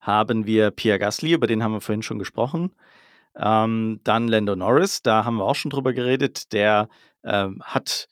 haben 0.00 0.46
wir 0.46 0.70
Pierre 0.70 0.98
Gasly, 0.98 1.32
über 1.32 1.46
den 1.46 1.62
haben 1.62 1.72
wir 1.72 1.80
vorhin 1.80 2.02
schon 2.02 2.18
gesprochen. 2.18 2.74
Ähm, 3.36 4.00
dann 4.04 4.28
Lando 4.28 4.56
Norris, 4.56 5.02
da 5.02 5.24
haben 5.24 5.36
wir 5.36 5.44
auch 5.44 5.54
schon 5.54 5.70
drüber 5.70 5.92
geredet. 5.92 6.52
Der 6.52 6.88
äh, 7.22 7.48
hat 7.60 8.08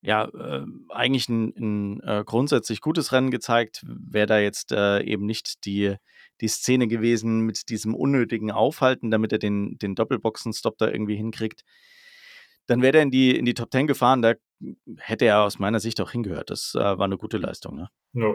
ja 0.00 0.26
äh, 0.26 0.64
eigentlich 0.90 1.28
ein, 1.28 1.54
ein 1.56 2.00
äh, 2.00 2.24
grundsätzlich 2.24 2.80
gutes 2.80 3.12
Rennen 3.12 3.30
gezeigt. 3.30 3.84
Wäre 3.86 4.26
da 4.26 4.38
jetzt 4.38 4.72
äh, 4.72 5.00
eben 5.02 5.26
nicht 5.26 5.64
die 5.64 5.96
die 6.40 6.48
Szene 6.48 6.88
gewesen 6.88 7.40
mit 7.40 7.68
diesem 7.68 7.94
unnötigen 7.94 8.50
Aufhalten, 8.50 9.10
damit 9.10 9.32
er 9.32 9.38
den, 9.38 9.78
den 9.78 9.94
Doppelboxen-Stop 9.94 10.78
da 10.78 10.88
irgendwie 10.88 11.16
hinkriegt. 11.16 11.64
Dann 12.66 12.82
wäre 12.82 12.98
er 12.98 13.02
in 13.02 13.10
die, 13.10 13.36
in 13.36 13.44
die 13.44 13.54
Top 13.54 13.70
10 13.70 13.86
gefahren, 13.86 14.22
da 14.22 14.34
hätte 14.98 15.26
er 15.26 15.42
aus 15.42 15.58
meiner 15.58 15.80
Sicht 15.80 16.00
auch 16.00 16.10
hingehört. 16.10 16.50
Das 16.50 16.74
äh, 16.74 16.80
war 16.80 17.02
eine 17.02 17.18
gute 17.18 17.36
Leistung. 17.36 17.76
Ne? 17.76 17.88
Ja, 18.14 18.34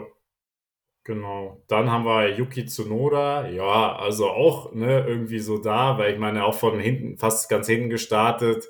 genau. 1.04 1.62
Dann 1.66 1.90
haben 1.90 2.04
wir 2.04 2.36
Yuki 2.36 2.64
Tsunoda, 2.64 3.48
ja, 3.48 3.96
also 3.96 4.30
auch 4.30 4.72
ne, 4.72 5.04
irgendwie 5.06 5.40
so 5.40 5.58
da, 5.58 5.98
weil 5.98 6.12
ich 6.12 6.18
meine, 6.18 6.44
auch 6.44 6.54
von 6.54 6.78
hinten, 6.78 7.18
fast 7.18 7.48
ganz 7.48 7.66
hinten 7.66 7.90
gestartet. 7.90 8.66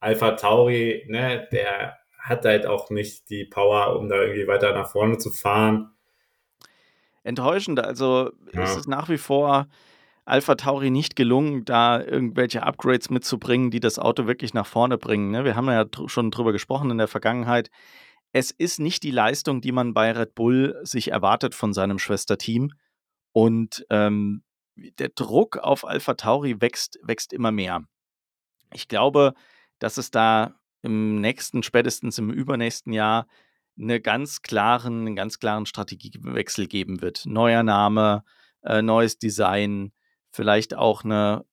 Alpha 0.00 0.32
Tauri, 0.32 1.06
ne, 1.08 1.48
der 1.52 1.96
hat 2.18 2.44
halt 2.44 2.66
auch 2.66 2.90
nicht 2.90 3.30
die 3.30 3.44
Power, 3.44 3.96
um 3.98 4.08
da 4.08 4.16
irgendwie 4.20 4.48
weiter 4.48 4.74
nach 4.74 4.90
vorne 4.90 5.18
zu 5.18 5.30
fahren 5.30 5.93
enttäuschend. 7.24 7.80
Also 7.80 8.30
ja. 8.52 8.62
es 8.62 8.76
ist 8.76 8.88
nach 8.88 9.08
wie 9.08 9.18
vor 9.18 9.66
Alpha 10.24 10.54
Tauri 10.54 10.90
nicht 10.90 11.16
gelungen, 11.16 11.64
da 11.64 12.00
irgendwelche 12.00 12.62
Upgrades 12.62 13.10
mitzubringen, 13.10 13.70
die 13.70 13.80
das 13.80 13.98
Auto 13.98 14.26
wirklich 14.26 14.54
nach 14.54 14.66
vorne 14.66 14.96
bringen. 14.96 15.30
Ne? 15.30 15.44
Wir 15.44 15.56
haben 15.56 15.66
ja 15.66 15.84
schon 16.06 16.30
drüber 16.30 16.52
gesprochen 16.52 16.90
in 16.90 16.98
der 16.98 17.08
Vergangenheit. 17.08 17.70
Es 18.32 18.50
ist 18.50 18.80
nicht 18.80 19.02
die 19.02 19.10
Leistung, 19.10 19.60
die 19.60 19.72
man 19.72 19.92
bei 19.92 20.12
Red 20.12 20.34
Bull 20.34 20.80
sich 20.82 21.10
erwartet 21.10 21.54
von 21.54 21.72
seinem 21.72 21.98
Schwesterteam. 21.98 22.72
Und 23.32 23.84
ähm, 23.90 24.42
der 24.76 25.10
Druck 25.10 25.58
auf 25.58 25.86
Alpha 25.86 26.14
Tauri 26.14 26.60
wächst, 26.60 26.98
wächst 27.02 27.32
immer 27.32 27.52
mehr. 27.52 27.84
Ich 28.72 28.88
glaube, 28.88 29.34
dass 29.78 29.98
es 29.98 30.10
da 30.10 30.54
im 30.82 31.20
nächsten, 31.20 31.62
spätestens 31.62 32.18
im 32.18 32.30
übernächsten 32.30 32.92
Jahr 32.92 33.26
eine 33.78 34.00
ganz 34.00 34.42
klaren, 34.42 35.00
einen 35.00 35.16
ganz 35.16 35.38
klaren 35.38 35.66
Strategiewechsel 35.66 36.66
geben 36.66 37.00
wird. 37.00 37.26
Neuer 37.26 37.62
Name, 37.62 38.24
äh, 38.62 38.82
neues 38.82 39.18
Design, 39.18 39.92
vielleicht 40.30 40.74
auch 40.74 41.04
eine 41.04 41.44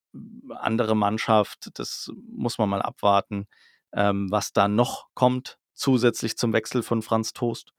andere 0.50 0.96
Mannschaft. 0.96 1.70
Das 1.76 2.12
muss 2.30 2.58
man 2.58 2.70
mal 2.70 2.82
abwarten, 2.82 3.48
ähm, 3.94 4.30
was 4.30 4.54
da 4.54 4.68
noch 4.68 5.08
kommt, 5.14 5.58
zusätzlich 5.74 6.38
zum 6.38 6.54
Wechsel 6.54 6.84
von 6.84 7.02
Franz 7.02 7.34
Toast. 7.34 7.74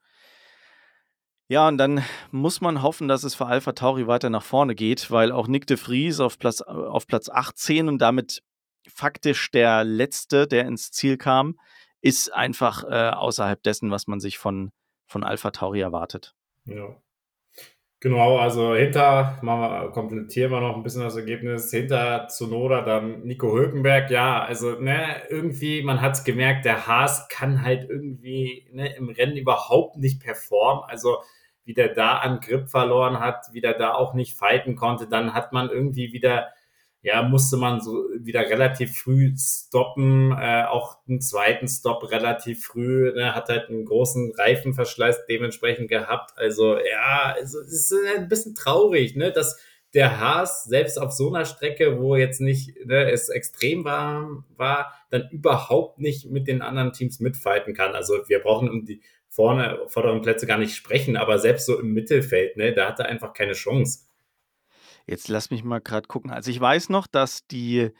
Ja, 1.49 1.67
und 1.67 1.77
dann 1.77 2.03
muss 2.31 2.61
man 2.61 2.81
hoffen, 2.81 3.07
dass 3.07 3.23
es 3.23 3.35
für 3.35 3.45
Alpha 3.45 3.73
Tauri 3.73 4.07
weiter 4.07 4.29
nach 4.29 4.43
vorne 4.43 4.75
geht, 4.75 5.11
weil 5.11 5.31
auch 5.31 5.47
Nick 5.47 5.67
de 5.67 5.77
Vries 5.77 6.19
auf 6.19 6.39
Platz, 6.39 6.61
auf 6.61 7.05
Platz 7.05 7.29
18 7.29 7.89
und 7.89 7.99
damit 7.99 8.41
faktisch 8.87 9.51
der 9.51 9.83
Letzte, 9.83 10.47
der 10.47 10.65
ins 10.65 10.91
Ziel 10.91 11.17
kam, 11.17 11.59
ist 12.03 12.33
einfach 12.33 12.83
äh, 12.83 13.11
außerhalb 13.11 13.63
dessen, 13.63 13.89
was 13.89 14.07
man 14.07 14.19
sich 14.19 14.37
von, 14.37 14.71
von 15.07 15.23
Alpha 15.23 15.51
Tauri 15.51 15.79
erwartet. 15.79 16.35
Ja. 16.65 16.95
Genau, 18.01 18.37
also 18.37 18.75
hinter, 18.75 19.39
wir, 19.41 19.89
komplettieren 19.93 20.51
wir 20.51 20.59
noch 20.59 20.75
ein 20.75 20.83
bisschen 20.83 21.03
das 21.03 21.15
Ergebnis, 21.15 21.71
hinter 21.71 22.27
Zunoda 22.27 22.81
dann 22.81 23.21
Nico 23.21 23.53
Hülkenberg, 23.53 24.11
ja, 24.11 24.43
also 24.43 24.77
ne, 24.81 25.21
irgendwie, 25.29 25.81
man 25.83 26.01
hat 26.01 26.15
es 26.15 26.25
gemerkt, 26.25 26.65
der 26.65 26.85
Haas 26.85 27.29
kann 27.29 27.63
halt 27.63 27.89
irgendwie 27.89 28.67
ne, 28.73 28.93
im 28.97 29.07
Rennen 29.07 29.37
überhaupt 29.37 29.95
nicht 29.95 30.21
performen, 30.21 30.83
also 30.85 31.23
wie 31.63 31.73
der 31.73 31.93
da 31.93 32.17
an 32.17 32.41
Grip 32.41 32.69
verloren 32.69 33.21
hat, 33.21 33.45
wie 33.53 33.61
der 33.61 33.75
da 33.75 33.93
auch 33.93 34.13
nicht 34.13 34.37
fighten 34.37 34.75
konnte. 34.75 35.07
Dann 35.07 35.33
hat 35.33 35.53
man 35.53 35.69
irgendwie 35.69 36.11
wieder, 36.11 36.49
ja, 37.03 37.21
musste 37.21 37.57
man 37.57 37.81
so 37.81 38.07
wieder 38.17 38.49
relativ 38.49 38.97
früh 38.97 39.35
stoppen, 39.37 40.31
äh, 40.31 40.63
auch 40.63 40.97
einen 41.07 41.19
zweiten 41.19 41.67
Stop 41.67 42.09
relativ 42.09 42.65
früh, 42.65 43.11
ne, 43.13 43.35
hat 43.35 43.49
halt 43.49 43.69
einen 43.69 43.83
großen 43.83 44.31
Reifenverschleiß 44.37 45.25
dementsprechend 45.27 45.89
gehabt. 45.89 46.31
Also 46.37 46.77
ja, 46.77 47.35
es 47.41 47.53
ist 47.53 47.93
ein 48.15 48.29
bisschen 48.29 48.55
traurig, 48.55 49.17
ne, 49.17 49.33
dass 49.33 49.59
der 49.93 50.19
Haas 50.19 50.63
selbst 50.63 50.97
auf 50.97 51.11
so 51.11 51.27
einer 51.27 51.43
Strecke, 51.43 51.99
wo 51.99 52.15
jetzt 52.15 52.39
nicht 52.39 52.73
ne, 52.85 53.11
es 53.11 53.27
extrem 53.27 53.83
warm 53.83 54.45
war, 54.55 54.93
dann 55.09 55.27
überhaupt 55.29 55.99
nicht 55.99 56.31
mit 56.31 56.47
den 56.47 56.61
anderen 56.61 56.93
Teams 56.93 57.19
mitfighten 57.19 57.73
kann. 57.73 57.95
Also 57.95 58.17
wir 58.27 58.39
brauchen 58.39 58.69
um 58.69 58.85
die 58.85 59.01
vorne 59.27 59.79
vorderen 59.87 60.21
Plätze 60.21 60.47
gar 60.47 60.57
nicht 60.57 60.75
sprechen, 60.75 61.17
aber 61.17 61.37
selbst 61.37 61.65
so 61.65 61.77
im 61.77 61.91
Mittelfeld, 61.91 62.55
ne, 62.55 62.71
da 62.73 62.87
hat 62.87 62.99
er 62.99 63.07
einfach 63.07 63.33
keine 63.33 63.53
Chance. 63.53 64.05
Jetzt 65.07 65.27
lass 65.27 65.51
mich 65.51 65.63
mal 65.63 65.81
gerade 65.81 66.07
gucken. 66.07 66.31
Also 66.31 66.49
ich 66.49 66.59
weiß 66.59 66.89
noch, 66.89 67.07
dass 67.07 67.45
die, 67.47 67.91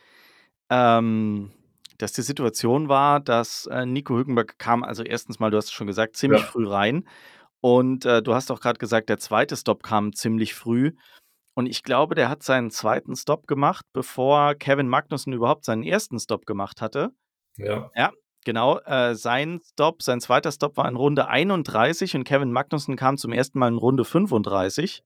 ähm, 0.70 1.51
dass 1.97 2.14
die 2.14 2.22
Situation 2.22 2.89
war, 2.89 3.20
dass 3.20 3.66
äh, 3.68 3.86
Nico 3.86 4.16
Hülkenberg 4.16 4.58
kam, 4.58 4.84
also 4.84 5.04
erstens 5.04 5.39
mal, 5.39 5.51
du 5.51 5.58
hast 5.58 5.66
es 5.66 5.72
schon 5.72 5.88
gesagt, 5.88 6.16
ziemlich 6.16 6.41
Ja. 6.41 6.47
früh 6.47 6.68
rein. 6.68 7.08
Und 7.62 8.06
äh, 8.06 8.22
du 8.22 8.34
hast 8.34 8.51
auch 8.51 8.60
gerade 8.60 8.80
gesagt, 8.80 9.10
der 9.10 9.20
zweite 9.20 9.56
Stop 9.56 9.84
kam 9.84 10.14
ziemlich 10.14 10.54
früh. 10.54 10.91
Und 11.56 11.68
ich 11.68 11.84
glaube, 11.84 12.16
der 12.16 12.30
hat 12.30 12.43
seinen 12.43 12.72
zweiten 12.72 13.16
Stop 13.16 13.47
gemacht, 13.47 13.86
bevor 13.93 14.56
Kevin 14.56 14.88
Magnussen 14.88 15.34
überhaupt 15.34 15.66
seinen 15.66 15.84
ersten 15.84 16.20
Stop 16.20 16.45
gemacht 16.45 16.82
hatte. 16.82 17.12
Ja. 17.58 17.91
Ja, 17.95 18.12
genau. 18.43 18.80
Äh, 18.80 19.16
sein 19.16 19.62
Stop, 19.64 20.01
sein 20.01 20.20
zweiter 20.20 20.51
Stop 20.51 20.78
war 20.78 20.89
in 20.89 20.95
Runde 20.95 21.28
31 21.28 22.16
und 22.16 22.24
Kevin 22.24 22.51
Magnussen 22.51 22.95
kam 22.95 23.18
zum 23.18 23.32
ersten 23.32 23.60
Mal 23.60 23.68
in 23.68 23.78
Runde 23.78 24.04
35. 24.04 25.04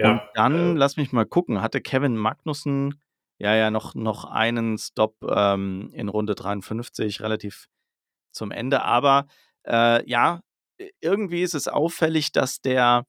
Ja. 0.00 0.12
Und 0.12 0.20
dann, 0.34 0.76
äh, 0.76 0.78
lass 0.78 0.96
mich 0.96 1.12
mal 1.12 1.26
gucken, 1.26 1.62
hatte 1.62 1.80
Kevin 1.80 2.16
Magnussen 2.16 3.00
ja 3.40 3.54
ja 3.54 3.70
noch, 3.70 3.94
noch 3.94 4.26
einen 4.26 4.78
Stop 4.78 5.16
ähm, 5.26 5.90
in 5.94 6.08
Runde 6.08 6.34
53, 6.34 7.22
relativ 7.22 7.68
zum 8.32 8.50
Ende. 8.50 8.82
Aber 8.82 9.26
äh, 9.66 10.08
ja, 10.08 10.40
irgendwie 11.00 11.42
ist 11.42 11.54
es 11.54 11.66
auffällig, 11.66 12.32
dass 12.32 12.60
der, 12.60 13.06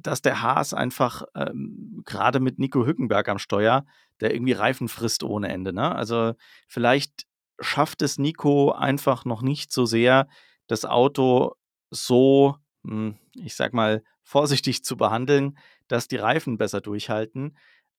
dass 0.00 0.22
der 0.22 0.40
Haas 0.42 0.72
einfach 0.72 1.24
ähm, 1.34 2.02
gerade 2.04 2.38
mit 2.38 2.58
Nico 2.58 2.86
Hückenberg 2.86 3.28
am 3.28 3.38
Steuer, 3.38 3.84
der 4.20 4.32
irgendwie 4.32 4.52
Reifen 4.52 4.88
frisst 4.88 5.24
ohne 5.24 5.48
Ende. 5.48 5.72
Ne? 5.72 5.94
Also 5.94 6.34
vielleicht 6.68 7.26
schafft 7.60 8.02
es 8.02 8.18
Nico 8.18 8.70
einfach 8.70 9.24
noch 9.24 9.42
nicht 9.42 9.72
so 9.72 9.84
sehr, 9.84 10.28
das 10.68 10.84
Auto 10.84 11.54
so, 11.90 12.56
hm, 12.84 13.16
ich 13.34 13.56
sag 13.56 13.74
mal, 13.74 14.04
vorsichtig 14.22 14.84
zu 14.84 14.96
behandeln, 14.96 15.58
dass 15.90 16.08
die 16.08 16.16
Reifen 16.16 16.56
besser 16.56 16.80
durchhalten. 16.80 17.56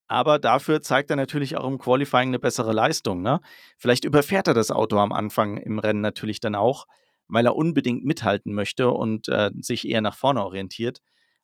Aber 0.08 0.40
dafür 0.40 0.82
zeigt 0.82 1.10
er 1.10 1.16
natürlich 1.16 1.58
auch 1.58 1.68
im 1.68 1.78
Qualifying 1.78 2.30
eine 2.30 2.40
bessere 2.40 2.74
Leistung. 2.74 3.22
Ne? 3.22 3.40
Vielleicht 3.78 4.04
überfährt 4.06 4.48
er 4.48 4.54
das 4.54 4.72
Auto 4.72 4.98
am 4.98 5.12
Anfang 5.12 5.58
im 5.58 5.80
Rennen 5.80 6.02
natürlich 6.02 6.40
dann 6.40 6.56
auch, 6.56 6.86
weil 7.28 7.46
er 7.46 7.56
unbedingt 7.56 8.04
mithalten 8.04 8.54
möchte 8.54 8.92
und 8.92 9.30
äh, 9.30 9.52
sich 9.60 9.88
eher 9.88 10.02
nach 10.02 10.16
vorne 10.16 10.44
orientiert. 10.44 11.00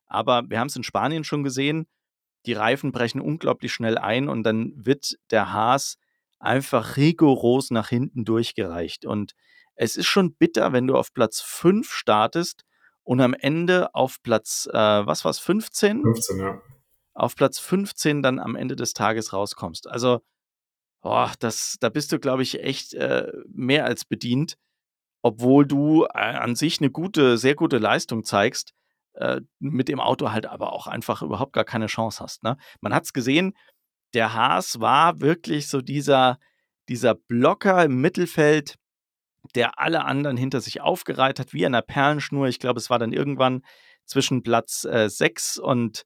Aber 0.06 0.44
wir 0.48 0.58
haben 0.58 0.68
es 0.68 0.76
in 0.76 0.82
Spanien 0.82 1.24
schon 1.24 1.44
gesehen, 1.44 1.86
die 2.46 2.52
Reifen 2.52 2.92
brechen 2.92 3.20
unglaublich 3.20 3.72
schnell 3.72 3.98
ein 3.98 4.28
und 4.28 4.42
dann 4.42 4.72
wird 4.76 5.16
der 5.30 5.52
Haas 5.52 5.98
einfach 6.38 6.96
rigoros 6.96 7.70
nach 7.70 7.88
hinten 7.88 8.24
durchgereicht. 8.24 9.04
Und 9.04 9.32
es 9.74 9.96
ist 9.96 10.06
schon 10.06 10.34
bitter, 10.34 10.72
wenn 10.72 10.86
du 10.86 10.96
auf 10.96 11.12
Platz 11.12 11.40
5 11.40 11.90
startest 11.90 12.64
und 13.08 13.22
am 13.22 13.32
Ende 13.32 13.94
auf 13.94 14.22
Platz, 14.22 14.68
äh, 14.70 14.76
was 14.76 15.24
war 15.24 15.30
es, 15.30 15.38
15? 15.38 16.02
15, 16.02 16.38
ja. 16.40 16.60
Auf 17.14 17.36
Platz 17.36 17.58
15 17.58 18.22
dann 18.22 18.38
am 18.38 18.54
Ende 18.54 18.76
des 18.76 18.92
Tages 18.92 19.32
rauskommst. 19.32 19.88
Also, 19.88 20.20
boah, 21.00 21.32
das, 21.38 21.78
da 21.80 21.88
bist 21.88 22.12
du, 22.12 22.18
glaube 22.18 22.42
ich, 22.42 22.62
echt 22.62 22.92
äh, 22.92 23.32
mehr 23.48 23.86
als 23.86 24.04
bedient, 24.04 24.58
obwohl 25.22 25.66
du 25.66 26.04
äh, 26.04 26.18
an 26.18 26.54
sich 26.54 26.82
eine 26.82 26.90
gute, 26.90 27.38
sehr 27.38 27.54
gute 27.54 27.78
Leistung 27.78 28.24
zeigst, 28.24 28.74
äh, 29.14 29.40
mit 29.58 29.88
dem 29.88 30.00
Auto 30.00 30.30
halt 30.30 30.44
aber 30.44 30.74
auch 30.74 30.86
einfach 30.86 31.22
überhaupt 31.22 31.54
gar 31.54 31.64
keine 31.64 31.86
Chance 31.86 32.22
hast. 32.22 32.42
Ne? 32.42 32.58
Man 32.82 32.92
hat 32.92 33.04
es 33.04 33.14
gesehen, 33.14 33.54
der 34.12 34.34
Haas 34.34 34.82
war 34.82 35.22
wirklich 35.22 35.68
so 35.68 35.80
dieser, 35.80 36.38
dieser 36.90 37.14
Blocker 37.14 37.86
im 37.86 38.02
Mittelfeld, 38.02 38.74
der 39.54 39.78
alle 39.78 40.04
anderen 40.04 40.36
hinter 40.36 40.60
sich 40.60 40.80
aufgereiht 40.80 41.38
hat, 41.38 41.52
wie 41.52 41.64
an 41.64 41.74
einer 41.74 41.82
Perlenschnur. 41.82 42.48
Ich 42.48 42.58
glaube, 42.58 42.78
es 42.78 42.90
war 42.90 42.98
dann 42.98 43.12
irgendwann 43.12 43.62
zwischen 44.04 44.42
Platz 44.42 44.84
äh, 44.84 45.08
6 45.08 45.58
und 45.58 46.04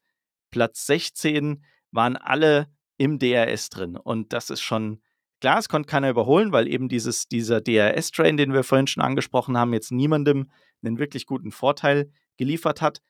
Platz 0.51 0.87
16 0.87 1.65
waren 1.91 2.17
alle 2.17 2.69
im 2.99 3.19
DRS 3.19 3.71
drin. 3.71 3.97
Und 3.97 4.33
das 4.33 4.51
ist 4.51 4.61
schon 4.61 5.03
klar, 5.41 5.59
es 5.59 5.69
konnte 5.69 5.89
keiner 5.89 6.11
überholen, 6.11 6.53
weil 6.53 6.69
eben 6.69 6.89
dieses, 6.89 7.27
dieser 7.27 7.61
DRS-Train, 7.61 8.37
den 8.37 8.53
wir 8.53 8.65
vorhin 8.65 8.87
schon 8.87 9.03
angesprochen 9.03 9.57
haben, 9.57 9.73
jetzt 9.73 9.91
niemandem 9.91 10.51
einen 10.85 10.99
wirklich 10.99 11.27
guten 11.27 11.51
Vorteil 11.51 12.11
geliefert 12.37 12.81
hat. 12.81 13.01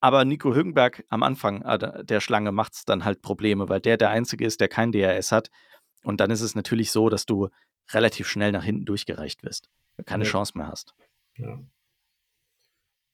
Aber 0.00 0.24
Nico 0.24 0.54
Hülkenberg 0.54 1.04
am 1.08 1.22
Anfang 1.22 1.62
äh, 1.62 2.04
der 2.04 2.20
Schlange 2.20 2.52
macht 2.52 2.74
es 2.74 2.84
dann 2.84 3.04
halt 3.04 3.20
Probleme, 3.20 3.68
weil 3.68 3.80
der 3.80 3.96
der 3.96 4.10
Einzige 4.10 4.46
ist, 4.46 4.60
der 4.60 4.68
kein 4.68 4.92
DRS 4.92 5.32
hat. 5.32 5.50
Und 6.04 6.20
dann 6.20 6.30
ist 6.30 6.40
es 6.40 6.54
natürlich 6.54 6.92
so, 6.92 7.08
dass 7.08 7.26
du 7.26 7.48
relativ 7.92 8.28
schnell 8.28 8.52
nach 8.52 8.64
hinten 8.64 8.84
durchgereicht 8.84 9.42
wirst, 9.42 9.70
keine 10.06 10.24
Ja. 10.24 10.30
Chance 10.30 10.56
mehr 10.56 10.68
hast. 10.68 10.94
Ja. 11.36 11.58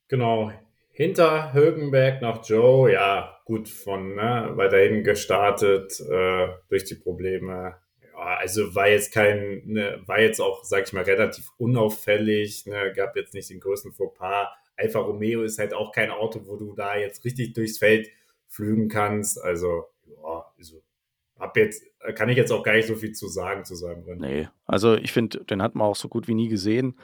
Genau. 0.08 0.52
Hinter 0.90 1.52
Hülkenberg 1.52 2.22
noch 2.22 2.48
Joe, 2.48 2.92
ja, 2.92 3.40
gut 3.44 3.68
von 3.68 4.14
ne, 4.14 4.52
weiterhin 4.54 5.02
gestartet 5.02 5.98
äh, 6.00 6.48
durch 6.68 6.84
die 6.84 6.94
Probleme. 6.94 7.76
Ja, 8.12 8.36
also 8.36 8.74
war 8.76 8.88
jetzt 8.88 9.12
kein, 9.12 9.62
ne, 9.66 10.00
war 10.06 10.20
jetzt 10.20 10.40
auch, 10.40 10.62
sag 10.62 10.86
ich 10.86 10.92
mal, 10.92 11.02
relativ 11.02 11.50
unauffällig, 11.56 12.66
ne, 12.66 12.92
gab 12.94 13.16
jetzt 13.16 13.34
nicht 13.34 13.50
den 13.50 13.58
größten 13.60 13.92
Fauxpas. 13.92 14.48
Alfa 14.76 15.00
Romeo 15.00 15.42
ist 15.42 15.58
halt 15.58 15.74
auch 15.74 15.90
kein 15.90 16.10
Auto, 16.10 16.46
wo 16.46 16.56
du 16.56 16.74
da 16.74 16.96
jetzt 16.96 17.24
richtig 17.24 17.54
durchs 17.54 17.78
Feld 17.78 18.08
flügen 18.46 18.88
kannst. 18.88 19.42
Also, 19.42 19.86
ja, 20.06 20.44
also, 20.56 20.80
hab 21.39 21.57
jetzt, 21.57 21.85
kann 22.14 22.28
ich 22.28 22.37
jetzt 22.37 22.53
auch 22.53 22.62
gar 22.62 22.74
nicht 22.74 22.87
so 22.87 22.95
viel 22.95 23.12
zu 23.12 23.28
sagen 23.28 23.64
zu 23.64 23.74
seinem 23.74 24.03
Rennen. 24.05 24.20
Nee, 24.20 24.49
also 24.66 24.95
ich 24.95 25.12
finde, 25.12 25.45
den 25.45 25.62
hat 25.62 25.74
man 25.74 25.87
auch 25.87 25.97
so 25.97 26.09
gut 26.09 26.28
wie 26.28 26.35
nie 26.35 26.49
gesehen. 26.49 26.99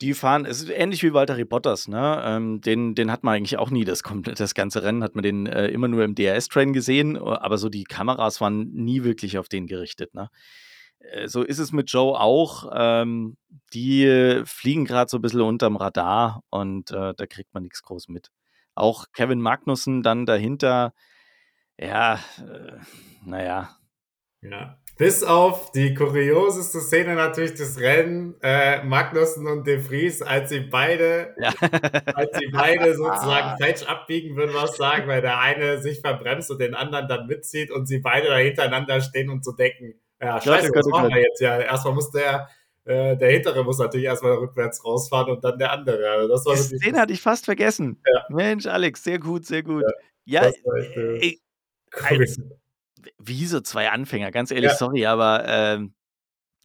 Die 0.00 0.12
fahren, 0.12 0.44
es 0.44 0.60
ist 0.60 0.70
ähnlich 0.70 1.02
wie 1.04 1.14
Walter 1.14 1.42
Bottas, 1.44 1.86
ne? 1.86 2.20
Ähm, 2.24 2.60
den, 2.60 2.94
den 2.94 3.12
hat 3.12 3.22
man 3.22 3.36
eigentlich 3.36 3.58
auch 3.58 3.70
nie, 3.70 3.84
das, 3.84 4.02
das 4.34 4.54
ganze 4.54 4.82
Rennen 4.82 5.04
hat 5.04 5.14
man 5.14 5.22
den 5.22 5.46
äh, 5.46 5.68
immer 5.68 5.86
nur 5.86 6.02
im 6.04 6.16
DRS-Train 6.16 6.72
gesehen, 6.72 7.16
aber 7.16 7.58
so 7.58 7.68
die 7.68 7.84
Kameras 7.84 8.40
waren 8.40 8.72
nie 8.72 9.04
wirklich 9.04 9.38
auf 9.38 9.48
den 9.48 9.66
gerichtet, 9.66 10.12
ne? 10.14 10.30
Äh, 10.98 11.28
so 11.28 11.42
ist 11.42 11.58
es 11.58 11.72
mit 11.72 11.90
Joe 11.90 12.18
auch. 12.18 12.70
Ähm, 12.74 13.36
die 13.72 14.42
fliegen 14.44 14.84
gerade 14.84 15.10
so 15.10 15.18
ein 15.18 15.22
bisschen 15.22 15.42
unterm 15.42 15.76
Radar 15.76 16.42
und 16.50 16.90
äh, 16.90 17.14
da 17.16 17.26
kriegt 17.26 17.54
man 17.54 17.62
nichts 17.62 17.82
groß 17.82 18.08
mit. 18.08 18.30
Auch 18.74 19.06
Kevin 19.12 19.40
Magnussen 19.40 20.02
dann 20.02 20.26
dahinter, 20.26 20.92
ja, 21.78 22.14
äh, 22.38 22.78
naja. 23.24 23.76
Ja. 24.42 24.78
Bis 24.96 25.24
auf 25.24 25.72
die 25.72 25.94
kurioseste 25.94 26.80
Szene 26.80 27.14
natürlich 27.16 27.54
des 27.54 27.80
Rennen, 27.80 28.36
äh, 28.42 28.84
Magnussen 28.84 29.46
und 29.48 29.66
De 29.66 29.80
Vries, 29.80 30.22
als 30.22 30.50
sie 30.50 30.60
beide, 30.60 31.34
Ja. 31.38 31.48
als 32.14 32.38
sie 32.38 32.46
beide 32.52 32.94
sozusagen 32.94 33.58
falsch 33.60 33.82
abbiegen, 33.84 34.36
würde 34.36 34.52
man 34.52 34.68
sagen, 34.68 35.08
weil 35.08 35.20
der 35.22 35.40
eine 35.40 35.82
sich 35.82 36.00
verbremst 36.00 36.50
und 36.50 36.60
den 36.60 36.74
anderen 36.74 37.08
dann 37.08 37.26
mitzieht 37.26 37.72
und 37.72 37.86
sie 37.86 37.98
beide 37.98 38.28
da 38.28 38.36
hintereinander 38.36 39.00
stehen 39.00 39.30
und 39.30 39.44
so 39.44 39.52
denken, 39.52 39.94
ja, 40.20 40.40
scheiße, 40.40 40.70
was 40.72 40.86
machen 40.86 41.10
wir 41.12 41.22
jetzt? 41.22 41.40
Ja, 41.40 41.58
erstmal 41.58 41.94
muss 41.94 42.10
der, 42.12 42.48
äh, 42.84 43.16
der 43.16 43.30
hintere 43.32 43.64
muss 43.64 43.78
natürlich 43.78 44.06
erstmal 44.06 44.34
rückwärts 44.34 44.84
rausfahren 44.84 45.32
und 45.34 45.42
dann 45.42 45.58
der 45.58 45.72
andere. 45.72 46.08
Also 46.08 46.28
das 46.28 46.46
war 46.46 46.54
Die 46.54 46.78
Szene 46.78 47.00
hatte 47.00 47.12
ich 47.12 47.20
fast 47.20 47.46
vergessen. 47.46 48.00
Ja. 48.06 48.24
Mensch, 48.28 48.66
Alex, 48.66 49.02
sehr 49.02 49.18
gut, 49.18 49.44
sehr 49.44 49.62
gut. 49.64 49.82
Ja, 50.24 50.42
Ja, 50.44 50.48
echt, 50.48 50.96
äh, 50.96 51.38
kurios. 51.96 52.36
wie 53.18 53.46
so 53.46 53.60
zwei 53.60 53.90
Anfänger, 53.90 54.30
ganz 54.30 54.50
ehrlich, 54.50 54.70
Ja. 54.72 54.76
sorry, 54.76 55.06
aber 55.06 55.44
ähm, 55.46 55.94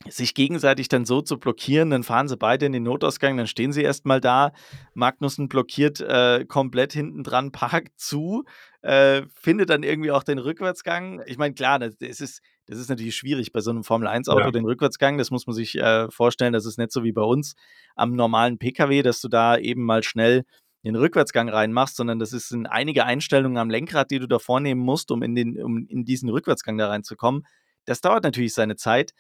sich 0.08 0.34
gegenseitig 0.34 0.88
dann 0.88 1.04
so 1.04 1.22
zu 1.22 1.38
blockieren, 1.38 1.90
dann 1.90 2.04
fahren 2.04 2.30
sie 2.30 2.38
beide 2.38 2.66
in 2.66 2.72
den 2.72 2.84
Notausgang, 2.84 3.36
dann 3.36 3.48
stehen 3.48 3.74
sie 3.74 3.82
erstmal 3.84 4.22
da. 4.22 4.54
Magnussen 4.94 5.50
blockiert 5.50 6.00
äh, 6.00 6.46
komplett 6.46 6.94
hinten 6.94 7.24
dran, 7.24 7.52
parkt 7.92 8.00
zu, 8.00 8.46
äh, 8.82 9.24
findet 9.36 9.70
dann 9.70 9.84
irgendwie 9.84 10.12
auch 10.12 10.24
den 10.24 10.40
Rückwärtsgang. 10.40 11.22
Ich 11.26 11.38
meine, 11.38 11.54
klar, 11.54 11.80
das, 11.80 11.98
das, 11.98 12.22
ist, 12.22 12.42
das 12.68 12.80
ist 12.80 12.88
natürlich 12.90 13.18
schwierig 13.18 13.52
bei 13.52 13.60
so 13.60 13.72
einem 13.72 13.84
Formel-1-Auto, 13.84 14.40
Ja. 14.46 14.52
den 14.52 14.64
Rückwärtsgang. 14.64 15.18
Das 15.18 15.32
muss 15.32 15.46
man 15.48 15.54
sich 15.54 15.76
äh, 15.78 16.10
vorstellen. 16.10 16.54
Das 16.54 16.66
ist 16.66 16.78
nicht 16.78 16.94
so 16.94 17.04
wie 17.04 17.12
bei 17.12 17.24
uns 17.24 17.56
am 17.96 18.14
normalen 18.16 18.58
PKW, 18.58 19.02
dass 19.04 19.20
du 19.20 19.28
da 19.28 19.58
eben 19.58 19.84
mal 19.84 20.02
schnell 20.04 20.46
den 20.84 20.96
Rückwärtsgang 20.96 21.50
reinmachst, 21.50 21.96
sondern 21.98 22.20
das 22.20 22.32
sind 22.32 22.68
einige 22.68 23.06
Einstellungen 23.06 23.58
am 23.58 23.70
Lenkrad, 23.70 24.12
die 24.12 24.20
du 24.20 24.28
da 24.28 24.40
vornehmen 24.40 24.82
musst, 24.82 25.12
um 25.12 25.22
in, 25.24 25.36
den, 25.36 25.62
um 25.62 25.86
in 25.88 26.06
diesen 26.06 26.30
Rückwärtsgang 26.30 26.78
da 26.78 26.88
reinzukommen. 26.90 27.46
Das 27.86 28.02
dauert 28.02 28.24
natürlich 28.24 28.54
seine 28.54 28.76
Zeit, 28.76 29.14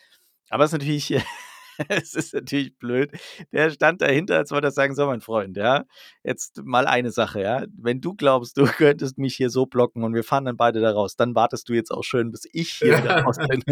aber 0.50 0.64
es 0.66 0.72
ist 0.74 0.80
natürlich 0.80 1.16
es 1.90 2.14
ist 2.16 2.34
natürlich 2.34 2.78
blöd. 2.78 3.12
Der 3.54 3.72
stand 3.72 4.02
dahinter, 4.02 4.38
als 4.38 4.52
wollte 4.52 4.68
er 4.68 4.72
sagen: 4.72 4.96
„So, 4.96 5.06
mein 5.08 5.22
Freund, 5.22 5.58
ja, 5.58 5.86
jetzt 6.24 6.62
mal 6.64 6.88
eine 6.88 7.12
Sache, 7.12 7.42
ja. 7.42 7.66
Wenn 7.78 8.02
du 8.02 8.14
glaubst, 8.16 8.58
du 8.58 8.64
könntest 8.66 9.18
mich 9.18 9.36
hier 9.36 9.50
so 9.50 9.66
blocken 9.66 10.04
und 10.04 10.14
wir 10.14 10.24
fahren 10.24 10.46
dann 10.46 10.58
beide 10.58 10.82
da 10.82 10.92
raus, 10.92 11.16
dann 11.16 11.36
wartest 11.36 11.70
du 11.70 11.74
jetzt 11.74 11.92
auch 11.92 12.04
schön, 12.04 12.32
bis 12.32 12.44
ich 12.52 12.72
hier 12.72 12.98
wieder 12.98 13.12
raus 13.26 13.38
bin.“ 13.48 13.64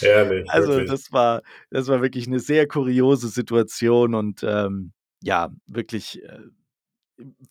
Herrlich, 0.00 0.48
Also, 0.48 0.80
wirklich. 0.80 0.84
das 0.84 1.12
war 1.12 1.42
das 1.70 1.88
war 1.88 2.02
wirklich 2.02 2.26
'ne 2.28 2.38
sehr 2.40 2.66
kuriose 2.68 3.28
Situation 3.28 4.14
und, 4.14 4.42
ähm, 4.44 4.92
ja, 5.26 5.50
wirklich, 5.66 6.22
äh, 6.22 6.38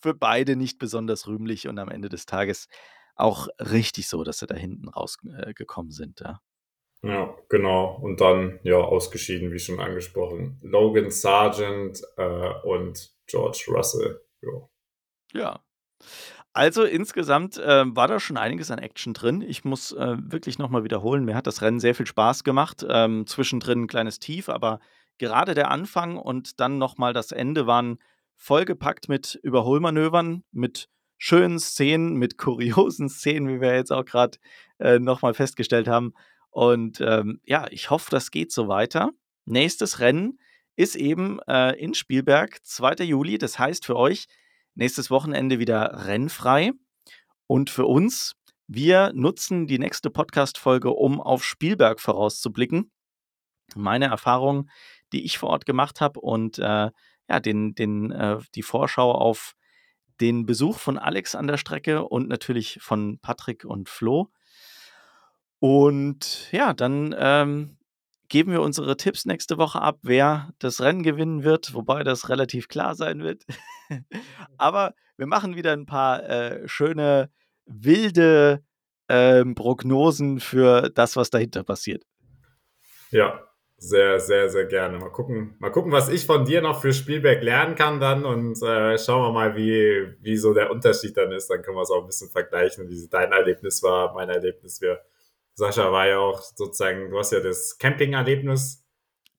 für 0.01 0.13
beide 0.13 0.55
nicht 0.55 0.79
besonders 0.79 1.27
rühmlich 1.27 1.67
und 1.67 1.77
am 1.77 1.89
Ende 1.89 2.07
des 2.09 2.25
Tages 2.25 2.67
auch 3.15 3.47
richtig 3.59 4.07
so, 4.07 4.23
dass 4.23 4.39
sie 4.39 4.47
da 4.47 4.55
hinten 4.55 4.87
raus 4.89 5.17
äh, 5.37 5.53
sind, 5.89 6.21
ja. 6.21 6.39
Ja, 7.03 7.35
genau. 7.49 7.99
Und 8.01 8.19
dann, 8.21 8.59
ja, 8.63 8.77
ausgeschieden, 8.77 9.51
wie 9.51 9.59
schon 9.59 9.79
angesprochen. 9.79 10.57
Logan 10.63 11.11
Sargent 11.11 12.01
äh, 12.17 12.49
und 12.63 13.11
George 13.27 13.65
Russell. 13.67 14.21
Ja. 14.41 14.69
Ja. 15.33 15.59
Also, 16.53 16.83
insgesamt, 16.85 17.61
ähm, 17.63 17.95
war 17.95 18.07
da 18.07 18.19
schon 18.19 18.37
einiges 18.37 18.71
an 18.71 18.79
Action 18.79 19.13
drin. 19.13 19.41
Ich 19.41 19.65
muss, 19.65 19.91
äh, 19.91 20.15
wirklich 20.19 20.57
noch 20.57 20.69
mal 20.69 20.83
wiederholen, 20.85 21.25
mir 21.25 21.35
hat 21.35 21.47
das 21.47 21.61
Rennen 21.61 21.79
sehr 21.81 21.93
viel 21.95 22.07
Spaß 22.07 22.43
gemacht. 22.45 22.85
Ähm, 22.89 23.27
zwischendrin 23.27 23.83
'n 23.83 23.87
kleines 23.87 24.19
Tief, 24.19 24.47
aber 24.49 24.79
gerade 25.17 25.53
der 25.53 25.71
Anfang 25.71 26.17
und 26.17 26.59
dann 26.59 26.77
noch 26.77 26.97
mal 26.97 27.13
das 27.13 27.31
Ende 27.31 27.67
waren 27.67 27.99
vollgepackt 28.35 29.09
mit 29.09 29.39
Überholmanövern, 29.43 30.43
mit 30.51 30.89
schönen 31.17 31.59
Szenen, 31.59 32.15
mit 32.15 32.37
kuriosen 32.37 33.09
Szenen, 33.09 33.47
wie 33.47 33.61
wir 33.61 33.75
jetzt 33.75 33.91
auch 33.91 34.05
grad, 34.05 34.39
äh, 34.79 34.99
noch 34.99 35.21
mal 35.21 35.33
festgestellt 35.33 35.87
haben. 35.87 36.13
Und, 36.49 37.01
ähm, 37.01 37.41
ja, 37.43 37.67
ich 37.69 37.89
hoffe, 37.89 38.11
das 38.11 38.31
geht 38.31 38.51
so 38.51 38.67
weiter. 38.67 39.11
Nächstes 39.45 39.99
Rennen 39.99 40.39
ist 40.75 40.95
eben, 40.95 41.39
äh, 41.47 41.77
in 41.77 41.93
Spielberg, 41.93 42.59
2. 42.63 43.03
Juli. 43.03 43.37
Das 43.37 43.59
heißt 43.59 43.85
für 43.85 43.95
euch 43.95 44.27
nächstes 44.73 45.09
Wochenende 45.09 45.59
wieder 45.59 46.05
rennfrei. 46.05 46.71
Und 47.47 47.69
für 47.69 47.85
uns, 47.85 48.35
wir 48.67 49.11
nutzen 49.13 49.67
die 49.67 49.79
nächste 49.79 50.09
Podcast-Folge, 50.09 50.91
um 50.91 51.21
auf 51.21 51.43
Spielberg 51.43 51.99
vorauszublicken. 51.99 52.91
Meine 53.75 54.05
Erfahrungen, 54.05 54.69
die 55.13 55.25
ich 55.25 55.37
vor 55.37 55.49
Ort 55.49 55.65
gemacht 55.65 56.01
habe 56.01 56.19
und, 56.19 56.59
äh, 56.59 56.91
ja, 57.29 57.39
den 57.39 57.75
den 57.75 58.11
äh, 58.11 58.37
die 58.55 58.63
Vorschau 58.63 59.11
auf 59.11 59.55
den 60.21 60.45
Besuch 60.45 60.79
von 60.79 60.97
Alex 60.97 61.35
an 61.35 61.47
der 61.47 61.57
Strecke 61.57 62.05
und 62.05 62.27
natürlich 62.29 62.79
von 62.81 63.19
Patrick 63.19 63.65
und 63.65 63.89
Flo. 63.89 64.29
Und 65.59 66.51
ja, 66.51 66.73
dann, 66.73 67.15
ähm, 67.17 67.77
geben 68.29 68.51
wir 68.51 68.61
unsere 68.61 68.97
Tipps 68.97 69.25
nächste 69.25 69.57
Woche 69.57 69.81
ab, 69.81 69.99
wer 70.01 70.49
das 70.59 70.81
Rennen 70.81 71.03
gewinnen 71.03 71.43
wird, 71.43 71.73
wobei 71.73 72.03
das 72.03 72.29
relativ 72.29 72.67
klar 72.67 72.95
sein 72.95 73.21
wird. 73.23 73.45
Aber 74.57 74.93
wir 75.17 75.27
machen 75.27 75.55
wieder 75.55 75.73
'n 75.73 75.85
paar, 75.85 76.23
äh, 76.27 76.67
schöne, 76.67 77.29
wilde, 77.65 78.63
ähm, 79.09 79.55
Prognosen 79.55 80.39
für 80.39 80.89
das, 80.89 81.15
was 81.15 81.29
dahinter 81.29 81.63
passiert. 81.63 82.03
Ja, 83.11 83.44
sehr, 83.77 84.19
sehr, 84.19 84.49
sehr 84.49 84.65
gerne. 84.65 84.97
Mal 84.99 85.09
gucken 85.11 85.55
mal 85.59 85.69
gucken, 85.71 85.91
was 85.91 86.09
ich 86.09 86.25
von 86.25 86.45
dir 86.45 86.61
noch 86.61 86.81
für 86.81 86.93
Spielberg 86.93 87.43
lernen 87.43 87.75
kann 87.75 87.99
dann 87.99 88.25
und, 88.25 88.61
äh, 88.63 88.97
schauen 88.97 89.23
wir 89.23 89.31
mal, 89.33 89.55
wie 89.55 90.15
wie 90.21 90.37
so 90.37 90.53
der 90.53 90.71
Unterschied 90.71 91.17
dann 91.17 91.31
ist. 91.31 91.49
Dann 91.49 91.61
können 91.61 91.77
wir's 91.77 91.91
auch 91.91 92.01
'n 92.03 92.07
bisschen 92.07 92.29
vergleichen, 92.29 92.89
wie 92.89 93.07
dein 93.09 93.31
Erlebnis 93.33 93.83
war, 93.83 94.13
mein 94.13 94.29
Erlebnis. 94.29 94.81
Wir 94.81 95.01
Sascha 95.55 95.91
war 95.91 96.07
ja 96.07 96.19
auch 96.19 96.41
sozusagen 96.41 97.09
du 97.11 97.19
hast 97.19 97.31
ja 97.33 97.39
das 97.41 97.77
Camping-Erlebnis 97.77 98.81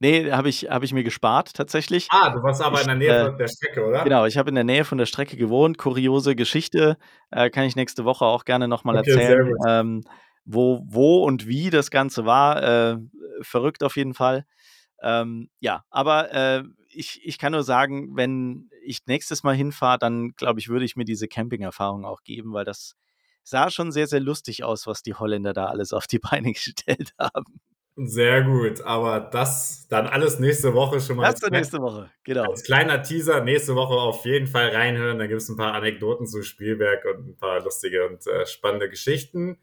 Ne, 0.02 0.30
habe 0.32 0.48
ich 0.50 0.68
habe 0.68 0.84
ich 0.84 0.92
mir 0.92 1.04
gespart 1.04 1.54
tatsächlich. 1.54 2.10
Ah, 2.10 2.30
du 2.30 2.40
warst 2.42 2.62
aber 2.62 2.80
in 2.80 2.86
Ich, 2.86 2.88
der 2.88 2.96
Nähe 2.96 3.14
äh 3.14 3.28
von 3.32 3.36
der 3.36 3.48
Strecke, 3.48 3.84
oder? 3.84 4.16
genau, 4.16 4.26
ich 4.26 4.38
habe 4.38 4.50
in 4.50 4.54
der 4.56 4.64
Nähe 4.64 4.84
von 4.84 4.98
der 4.98 5.06
Strecke 5.06 5.36
gewohnt. 5.36 5.78
Kuriose 5.78 6.36
Geschichte, 6.36 6.98
äh, 7.30 7.50
kann 7.50 7.64
ich 7.64 7.76
nächste 7.76 8.04
Woche 8.04 8.24
auch 8.26 8.44
gerne 8.46 8.68
noch 8.68 8.84
mal 8.84 8.94
Okay, 8.94 9.18
sehr 9.20 9.36
erzählen, 9.36 9.44
gut. 9.44 9.66
ähm, 9.68 10.04
wo 10.46 10.82
wo 10.86 11.24
und 11.24 11.46
wie 11.48 11.70
das 11.70 11.90
Ganze 11.90 12.26
war. 12.26 12.62
Äh, 12.62 12.98
verrückt 13.42 13.82
auf 13.84 13.96
jeden 13.96 14.14
Fall. 14.14 14.46
Ähm, 15.02 15.50
ja, 15.60 15.84
aber, 15.90 16.32
äh, 16.34 16.64
ich 16.88 17.20
ich 17.26 17.38
kann 17.38 17.52
nur 17.52 17.62
sagen, 17.64 18.16
wenn 18.16 18.70
ich 18.82 19.00
nächstes 19.06 19.42
Mal 19.44 19.54
hinfahre, 19.56 19.98
dann 19.98 20.32
glaube 20.36 20.60
ich, 20.60 20.68
würde 20.68 20.84
ich 20.86 20.96
mir 20.96 21.04
diese 21.04 21.28
Camping-Erfahrung 21.28 22.04
auch 22.06 22.22
geben, 22.24 22.52
weil 22.54 22.64
das 22.64 22.94
sah 23.44 23.70
schon 23.70 23.92
sehr, 23.92 24.06
sehr 24.08 24.20
lustig 24.20 24.64
aus, 24.64 24.86
was 24.86 25.02
die 25.02 25.14
Holländer 25.14 25.52
da 25.54 25.66
alles 25.66 25.92
auf 25.92 26.06
die 26.06 26.18
Beine 26.20 26.52
gestellt 26.52 27.12
haben. 27.18 27.60
Sehr 27.98 28.42
gut, 28.42 28.82
aber 28.82 29.20
das 29.20 29.86
dann 29.88 30.06
alles 30.06 30.38
nächste 30.38 30.74
Woche 30.74 31.00
schon 31.00 31.16
mal 31.16 31.32
Das 31.32 31.40
dann 31.40 31.52
nächste 31.52 31.80
Woche, 31.80 32.10
genau. 32.24 32.52
als 32.52 32.64
kleiner 32.64 33.02
Teaser. 33.02 33.42
Nächste 33.44 33.74
Woche 33.76 33.94
auf 33.94 34.24
jeden 34.26 34.46
Fall 34.46 34.68
reinhören. 34.70 35.18
Da 35.18 35.26
gibt's 35.26 35.48
'n 35.50 35.56
paar 35.56 35.74
Anekdoten 35.74 36.26
zu 36.26 36.42
Spielberg 36.42 37.04
und 37.06 37.28
'n 37.30 37.36
paar 37.36 37.60
lustige 37.62 38.06
und, 38.08 38.26
äh, 38.26 38.46
spannende 38.46 38.88
Geschichten. 38.90 39.58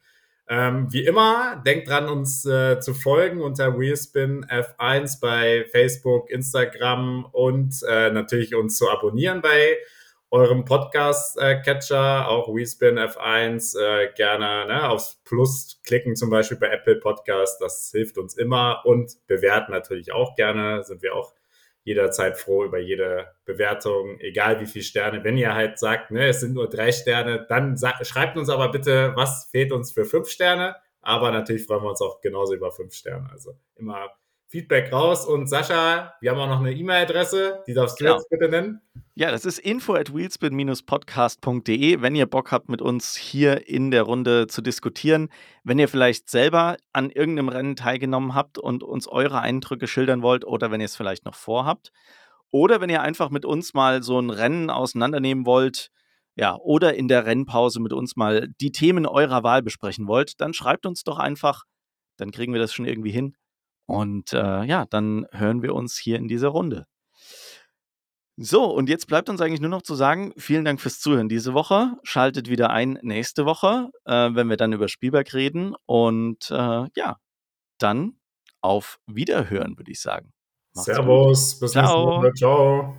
Ähm, 0.49 0.91
wie 0.91 1.05
immer, 1.05 1.61
denkt 1.65 1.87
dran, 1.87 2.09
uns, 2.09 2.45
äh, 2.45 2.79
zu 2.79 2.93
folgen 2.93 3.41
unter 3.41 3.77
WheelspinF1 3.77 5.21
bei 5.21 5.65
Facebook, 5.71 6.29
Instagram 6.29 7.25
und, 7.31 7.75
äh, 7.87 8.11
natürlich 8.11 8.53
uns 8.53 8.77
zu 8.77 8.89
abonnieren 8.89 9.41
bei 9.41 9.77
eurem 10.33 10.65
Podcast, 10.65 11.37
äh, 11.39 11.61
auch 12.27 12.49
WheelspinF1. 12.49 13.75
Äh, 13.79 14.11
gerne, 14.15 14.65
ne, 14.67 14.89
aufs 14.89 15.21
Plus 15.23 15.79
klicken, 15.85 16.15
zum 16.15 16.31
Beispiel 16.31 16.57
bei 16.57 16.69
Apple 16.69 16.95
Podcast. 16.95 17.61
Das 17.61 17.91
hilft 17.93 18.17
uns 18.17 18.35
immer 18.35 18.81
und 18.83 19.15
bewerten 19.27 19.71
natürlich 19.71 20.11
auch 20.11 20.35
gerne. 20.35 20.83
Sind 20.83 21.03
wir 21.03 21.15
auch 21.15 21.33
jederzeit 21.83 22.37
froh 22.37 22.63
über 22.63 22.79
jede 22.79 23.27
Bewertung, 23.45 24.19
egal 24.19 24.59
wie 24.61 24.65
viel 24.65 24.83
Sterne. 24.83 25.23
Wenn 25.23 25.37
ihr 25.37 25.53
halt 25.53 25.79
sagt, 25.79 26.11
ne, 26.11 26.27
es 26.27 26.39
sind 26.39 26.53
nur 26.53 26.69
3 26.69 26.91
Sterne, 26.91 27.45
dann 27.49 27.77
schreibt 28.01 28.37
uns 28.37 28.49
aber 28.49 28.69
bitte, 28.69 29.13
was 29.15 29.49
fehlt 29.51 29.71
uns 29.71 29.91
für 29.91 30.05
5 30.05 30.29
Sterne. 30.29 30.75
Aber 31.01 31.31
natürlich 31.31 31.65
freuen 31.65 31.83
wir 31.83 31.89
uns 31.89 32.01
auch 32.01 32.21
genauso 32.21 32.53
über 32.53 32.71
5 32.71 32.93
Sterne. 32.93 33.29
Also, 33.31 33.57
immer 33.75 34.09
Feedback 34.53 34.93
raus. 34.93 35.25
Und 35.25 35.47
Sascha, 35.47 36.13
wir 36.21 36.29
haben 36.29 36.39
auch 36.39 36.47
noch 36.47 36.61
'ne 36.61 36.71
E-Mail-Adresse, 36.73 37.63
die 37.65 37.73
darfst 37.73 37.99
du 37.99 38.03
Genau. 38.05 38.17
jetzt 38.17 38.29
bitte 38.29 38.47
nennen. 38.49 38.81
Ja, 39.15 39.31
das 39.31 39.45
ist 39.45 39.57
info@wheelspin-podcast.de, 39.57 42.01
wenn 42.03 42.15
ihr 42.15 42.27
Bock 42.27 42.51
habt, 42.51 42.69
mit 42.69 42.79
uns 42.79 43.15
hier 43.15 43.67
in 43.67 43.89
der 43.89 44.03
Runde 44.03 44.45
zu 44.45 44.61
diskutieren. 44.61 45.29
Wenn 45.63 45.79
ihr 45.79 45.87
vielleicht 45.87 46.29
selber 46.29 46.77
an 46.93 47.09
irgend 47.09 47.37
'nem 47.37 47.49
Rennen 47.49 47.75
teilgenommen 47.75 48.35
habt 48.35 48.59
und 48.59 48.83
uns 48.83 49.07
eure 49.07 49.39
Eindrücke 49.41 49.87
schildern 49.87 50.21
wollt 50.21 50.45
oder 50.45 50.69
wenn 50.69 50.81
ihr's 50.81 50.95
vielleicht 50.95 51.25
noch 51.25 51.33
vorhabt. 51.35 51.91
Oder 52.51 52.79
wenn 52.79 52.91
ihr 52.91 53.01
einfach 53.01 53.31
mit 53.31 53.45
uns 53.45 53.73
mal 53.73 54.03
so 54.03 54.19
'n 54.19 54.29
Rennen 54.29 54.69
auseinandernehmen 54.69 55.47
wollt, 55.47 55.89
ja, 56.35 56.55
oder 56.57 56.93
in 56.93 57.07
der 57.07 57.25
Rennpause 57.25 57.79
mit 57.79 57.91
uns 57.93 58.15
mal 58.15 58.49
die 58.61 58.71
Themen 58.71 59.07
eurer 59.07 59.41
Wahl 59.43 59.63
besprechen 59.63 60.07
wollt, 60.07 60.39
dann 60.41 60.53
schreibt 60.53 60.85
uns 60.85 61.03
doch 61.03 61.17
einfach. 61.17 61.63
Dann 62.17 62.29
kriegen 62.31 62.53
wir 62.53 62.61
das 62.61 62.71
schon 62.73 62.85
irgendwie 62.85 63.11
hin. 63.11 63.35
Und, 63.85 64.33
äh, 64.33 64.63
ja, 64.63 64.85
dann 64.89 65.25
hören 65.31 65.61
wir 65.61 65.75
uns 65.75 65.97
hier 65.97 66.17
in 66.17 66.27
dieser 66.27 66.49
Runde. 66.49 66.85
So, 68.35 68.65
und 68.65 68.89
jetzt 68.89 69.05
bleibt 69.05 69.29
uns 69.29 69.41
eigentlich 69.41 69.61
nur 69.61 69.69
noch 69.69 69.83
zu 69.83 69.93
sagen, 69.93 70.33
vielen 70.37 70.65
Dank 70.65 70.81
fürs 70.81 70.99
Zuhören 70.99 71.29
diese 71.29 71.53
Woche. 71.53 71.93
Schaltet 72.01 72.49
wieder 72.49 72.71
ein 72.71 72.97
nächste 73.03 73.45
Woche, 73.45 73.89
äh, 74.05 74.29
wenn 74.33 74.49
wir 74.49 74.57
dann 74.57 74.73
über 74.73 74.87
Spielberg 74.87 75.33
reden. 75.33 75.75
Und, 75.85 76.49
äh, 76.49 76.87
ja, 76.95 77.17
dann 77.77 78.17
auf 78.61 78.99
Wiederhören, 79.05 79.77
würde 79.77 79.91
ich 79.91 80.01
sagen. 80.01 80.33
Macht's 80.73 80.87
gut. 80.87 80.95
Servus, 80.95 81.59
bis 81.59 81.75
nächste. 81.75 82.07
Woche. 82.07 82.31
Tschau. 82.33 82.97